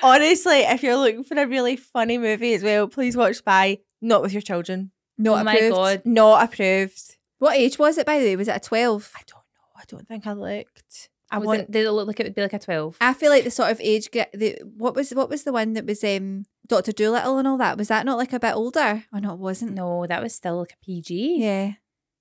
Honestly, 0.04 0.60
if 0.60 0.84
you're 0.84 0.96
looking 0.98 1.24
for 1.24 1.36
a 1.38 1.46
really 1.48 1.76
funny 1.76 2.18
movie 2.18 2.54
as 2.54 2.64
well, 2.64 2.88
please 2.88 3.18
watch 3.18 3.38
Spy. 3.38 3.80
Not 4.02 4.22
with 4.22 4.32
your 4.32 4.42
children. 4.42 4.92
not 5.18 5.42
oh 5.42 5.44
my 5.44 5.56
approved. 5.56 5.76
god. 5.76 6.02
Not 6.06 6.44
approved. 6.46 7.17
What 7.40 7.58
age 7.58 7.78
was 7.78 7.98
it, 7.98 8.06
by 8.06 8.20
the 8.20 8.26
way? 8.26 8.36
Was 8.36 8.48
it 8.48 8.56
a 8.56 8.60
twelve? 8.60 9.12
I 9.16 9.22
don't 9.28 9.38
know. 9.38 9.76
I 9.76 9.84
don't 9.88 10.08
think 10.08 10.28
I 10.28 10.34
looked. 10.34 11.10
I 11.30 11.40
Was 11.40 11.46
want. 11.48 11.60
it, 11.62 11.72
did 11.72 11.86
it 11.86 11.92
look 11.92 12.08
like 12.08 12.20
it 12.20 12.26
would 12.26 12.36
be 12.36 12.42
like 12.42 12.54
a 12.54 12.60
twelve? 12.60 12.98
I 13.02 13.14
feel 13.14 13.30
like 13.30 13.44
the 13.44 13.52
sort 13.52 13.70
of 13.72 13.82
age 13.82 14.12
get 14.12 14.32
the 14.34 14.58
what 14.78 14.96
was 14.96 15.12
what 15.12 15.30
was 15.30 15.44
the 15.44 15.52
one 15.52 15.74
that 15.74 15.86
was 15.86 16.04
um 16.04 16.46
Doctor 16.68 16.92
Dolittle 16.94 17.38
and 17.38 17.48
all 17.48 17.58
that 17.58 17.78
was 17.78 17.90
that 17.90 18.06
not 18.06 18.18
like 18.18 18.34
a 18.34 18.40
bit 18.40 18.54
older? 18.56 19.04
Oh 19.14 19.20
no, 19.20 19.34
it 19.34 19.40
wasn't. 19.40 19.74
No, 19.74 20.06
that 20.08 20.24
was 20.24 20.34
still 20.34 20.60
like 20.60 20.74
a 20.74 20.86
PG. 20.86 21.38
Yeah. 21.40 21.72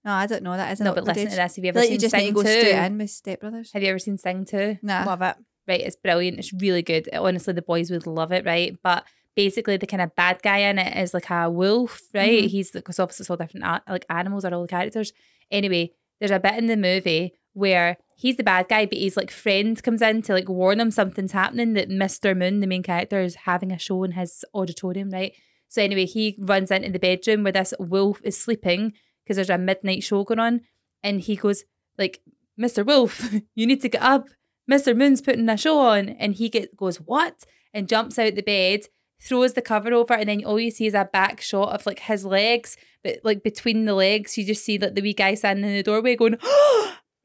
No, 0.04 0.12
I 0.12 0.26
don't 0.26 0.42
know. 0.42 0.56
That 0.56 0.72
is 0.72 0.80
No, 0.80 0.92
but 0.94 1.04
listen 1.04 1.24
age. 1.24 1.30
to 1.30 1.36
this. 1.36 1.56
Have 1.56 1.64
you 1.64 1.68
ever 1.70 1.78
like 1.80 1.86
seen 1.86 1.92
you 1.94 1.98
just 1.98 2.14
Sing 2.14 2.32
go 2.32 2.42
2? 2.42 2.48
straight 2.48 2.84
in 2.86 2.98
with 2.98 3.10
Step 3.10 3.40
Brothers. 3.40 3.72
Have 3.72 3.82
you 3.82 3.88
ever 3.88 3.98
seen 3.98 4.18
Sing 4.18 4.44
2? 4.44 4.78
Nah. 4.82 5.04
Love 5.04 5.22
it. 5.22 5.36
Right, 5.66 5.80
it's 5.80 5.96
brilliant. 5.96 6.38
It's 6.38 6.52
really 6.52 6.82
good. 6.82 7.08
Honestly, 7.12 7.52
the 7.54 7.62
boys 7.62 7.90
would 7.90 8.06
love 8.06 8.30
it, 8.30 8.44
right? 8.46 8.76
But 8.84 9.04
basically, 9.36 9.76
the 9.76 9.86
kind 9.86 10.02
of 10.02 10.14
bad 10.16 10.42
guy 10.42 10.58
in 10.58 10.78
it 10.78 10.96
is 10.96 11.14
like 11.14 11.30
a 11.30 11.48
wolf, 11.50 12.00
right? 12.14 12.44
Mhm. 12.44 12.48
He's 12.48 12.70
because 12.72 12.98
obviously 12.98 13.24
it's 13.24 13.30
all 13.30 13.36
different 13.36 13.82
like 13.88 14.06
animals 14.10 14.44
are 14.44 14.52
all 14.54 14.62
the 14.62 14.68
characters. 14.68 15.12
Anyway, 15.50 15.92
there's 16.18 16.30
a 16.32 16.40
bit 16.40 16.54
in 16.54 16.66
the 16.66 16.76
movie 16.76 17.34
where 17.52 17.96
he's 18.16 18.36
the 18.36 18.42
bad 18.42 18.68
guy, 18.68 18.86
but 18.86 18.98
his 18.98 19.16
like 19.16 19.30
friend 19.30 19.80
comes 19.82 20.02
in 20.02 20.22
to 20.22 20.32
like 20.32 20.48
warn 20.48 20.80
him 20.80 20.90
something's 20.90 21.32
happening. 21.32 21.74
That 21.74 21.88
Mr. 21.88 22.36
Moon, 22.36 22.60
the 22.60 22.66
main 22.66 22.82
character, 22.82 23.20
is 23.20 23.34
having 23.44 23.70
a 23.70 23.78
show 23.78 24.02
in 24.04 24.12
his 24.12 24.44
auditorium, 24.54 25.10
right? 25.10 25.32
So 25.68 25.82
anyway, 25.82 26.06
he 26.06 26.36
runs 26.38 26.70
into 26.70 26.90
the 26.90 26.98
bedroom 26.98 27.42
where 27.42 27.52
this 27.52 27.74
wolf 27.78 28.20
is 28.24 28.36
sleeping 28.38 28.94
because 29.24 29.36
there's 29.36 29.50
a 29.50 29.58
midnight 29.58 30.02
show 30.02 30.24
going 30.24 30.38
on, 30.38 30.60
and 31.02 31.20
he 31.20 31.36
goes 31.36 31.64
like, 31.98 32.20
"Mr. 32.60 32.84
Wolf, 32.86 33.30
you 33.54 33.66
need 33.66 33.82
to 33.82 33.88
get 33.88 34.02
up. 34.02 34.28
Mr. 34.70 34.96
Moon's 34.96 35.20
putting 35.20 35.48
a 35.48 35.56
show 35.56 35.78
on," 35.78 36.08
and 36.10 36.34
he 36.34 36.48
get 36.48 36.76
goes 36.76 36.96
what 37.00 37.44
and 37.74 37.88
jumps 37.88 38.18
out 38.18 38.34
the 38.34 38.42
bed, 38.42 38.86
throws 39.20 39.54
the 39.54 39.62
cover 39.62 39.92
over, 39.92 40.14
and 40.14 40.28
then 40.28 40.44
all 40.44 40.60
you 40.60 40.70
see 40.70 40.86
is 40.86 40.94
a 40.94 41.08
back 41.12 41.40
shot 41.40 41.72
of 41.74 41.86
like 41.86 42.00
his 42.00 42.24
legs, 42.24 42.76
but 43.02 43.18
like 43.24 43.42
between 43.42 43.84
the 43.84 43.94
legs, 43.94 44.36
you 44.38 44.44
just 44.44 44.64
see 44.64 44.78
like 44.78 44.94
the 44.94 45.02
wee 45.02 45.14
guy 45.14 45.34
standing 45.34 45.64
in 45.64 45.76
the 45.76 45.82
doorway 45.82 46.16
going. 46.16 46.38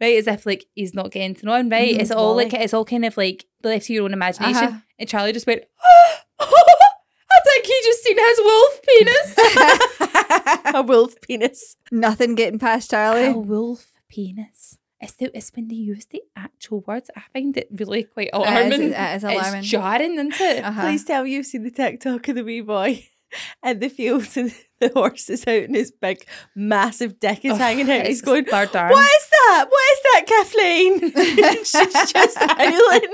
Right, 0.02 0.18
as 0.18 0.26
if 0.26 0.48
like 0.48 0.66
he's 0.74 0.96
not 0.96 1.12
getting 1.12 1.26
anything 1.26 1.48
on, 1.48 1.70
right? 1.70 1.94
Mhm, 1.96 2.00
it's 2.00 2.10
all 2.10 2.36
like 2.36 2.56
it's 2.56 2.74
all 2.74 2.86
kind 2.86 3.06
of 3.06 3.16
like 3.18 3.46
left 3.64 3.86
to 3.86 3.94
your 3.94 4.06
own 4.06 4.14
imagination. 4.14 4.64
Uh-huh. 4.64 4.80
And 4.98 5.08
Charlie 5.08 5.32
just 5.32 5.46
went, 5.46 5.62
I 6.40 7.40
think 7.46 7.66
he 7.68 7.82
just 7.84 8.04
seen 8.04 8.18
his 8.18 8.40
wolf 8.44 8.82
penis. 8.82 10.74
a 10.74 10.82
wolf 10.82 11.22
penis. 11.22 11.78
Nothing 11.92 12.34
getting 12.34 12.58
past 12.58 12.90
Charlie. 12.90 13.28
a 13.28 13.34
wolf 13.34 13.92
penis. 14.10 14.80
It's, 15.04 15.14
the, 15.14 15.36
it's 15.36 15.52
when 15.56 15.68
they 15.68 15.76
use 15.76 16.06
the 16.06 16.22
actual 16.36 16.82
words. 16.88 17.10
I 17.18 17.22
find 17.34 17.58
it 17.58 17.68
really 17.72 18.04
quite 18.04 18.30
It 18.32 18.36
is- 18.36 18.48
alarming. 18.48 18.82
it 18.94 19.16
is 19.16 19.24
alarming. 19.24 19.60
It's 19.62 19.68
jarring, 19.68 20.14
isn't 20.14 20.40
it? 20.42 20.64
Uh-huh. 20.64 20.82
Please 20.82 21.04
tell 21.04 21.24
me 21.24 21.32
you've 21.32 21.48
seen 21.48 21.64
the 21.64 21.72
TikTok 21.72 22.28
of 22.28 22.36
the 22.36 22.44
wee 22.44 22.62
boy 22.62 23.08
in 23.64 23.80
the 23.80 23.90
fields 23.90 24.38
and 24.38 24.54
the 24.80 24.90
horse 24.90 25.30
is 25.30 25.46
out 25.48 25.64
and 25.64 25.76
his 25.76 25.92
big, 25.92 26.26
massive 26.56 27.20
dick 27.20 27.46
is 27.46 27.54
Ugh, 27.54 27.60
hanging 27.60 27.90
out. 27.92 28.08
He's 28.08 28.22
going. 28.22 28.46
What 28.46 28.74
is 28.76 29.30
that? 29.30 29.66
What 29.70 29.92
is 29.94 30.00
that, 30.04 30.26
Kathleen? 30.28 31.00
She's 31.64 32.12
just 32.12 32.38
howling, 32.38 33.14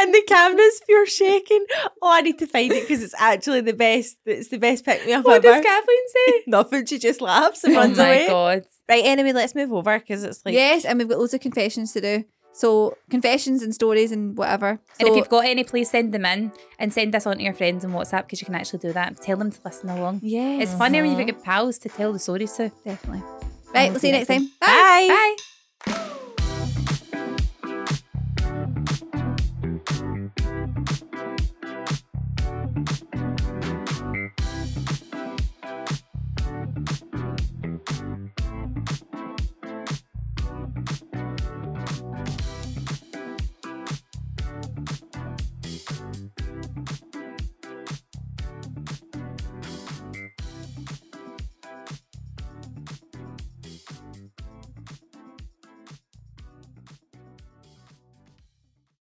and 0.00 0.14
the 0.14 0.22
camera's 0.28 0.80
pure 0.86 1.06
shaking. 1.06 1.64
Oh, 2.02 2.12
I 2.12 2.20
need 2.20 2.38
to 2.38 2.46
find 2.46 2.72
it 2.72 2.82
because 2.86 3.02
it's 3.02 3.14
actually 3.18 3.62
the 3.62 3.72
best. 3.72 4.16
It's 4.26 4.48
the 4.48 4.58
best 4.58 4.84
pick 4.84 5.04
me 5.06 5.12
up 5.12 5.24
What 5.24 5.44
ever. 5.44 5.54
does 5.56 5.64
Kathleen 5.64 6.08
say? 6.08 6.42
Nothing. 6.46 6.86
She 6.86 6.98
just 6.98 7.20
laughs 7.20 7.64
and 7.64 7.74
oh 7.74 7.78
runs 7.80 7.98
my 7.98 8.06
away. 8.06 8.26
god. 8.28 8.66
Right. 8.88 9.04
Anyway, 9.04 9.32
let's 9.32 9.54
move 9.54 9.72
over 9.72 9.98
because 9.98 10.22
it's 10.22 10.44
like 10.44 10.54
yes, 10.54 10.84
and 10.84 10.98
we've 10.98 11.08
got 11.08 11.18
loads 11.18 11.34
of 11.34 11.40
confessions 11.40 11.92
to 11.92 12.00
do. 12.00 12.24
So 12.52 12.96
confessions 13.08 13.62
and 13.62 13.72
stories 13.74 14.10
and 14.10 14.36
whatever. 14.36 14.80
and 14.98 15.08
if 15.08 15.14
you've 15.16 15.28
got 15.28 15.44
any, 15.44 15.62
please 15.64 15.90
send 15.90 16.12
them 16.12 16.24
in 16.26 16.50
and 16.78 16.92
send 16.92 17.14
this 17.14 17.24
on 17.26 17.36
to 17.36 17.42
your 17.42 17.54
friends 17.54 17.84
on 17.84 17.92
WhatsApp 17.92 18.22
because 18.22 18.40
you 18.40 18.46
can 18.46 18.54
actually 18.56 18.80
do 18.80 18.92
that. 18.92 19.16
Tell 19.22 19.36
them 19.36 19.50
to 19.52 19.58
listen 19.64 19.88
along. 19.90 20.20
yeah, 20.24 20.58
It's 20.58 20.74
funnier 20.74 21.02
when 21.02 21.16
you've 21.16 21.26
got 21.26 21.44
pals 21.44 21.78
to 21.78 21.88
tell 21.88 22.12
the 22.12 22.18
stories 22.18 22.52
to. 22.54 22.70
definitely. 22.84 23.22
Right, 23.74 23.90
we'll 23.90 24.00
see 24.00 24.08
you 24.08 24.14
next 24.14 24.28
time. 24.28 24.50
Bye. 24.60 25.06
bye. 25.08 25.36
Bye. 25.86 26.14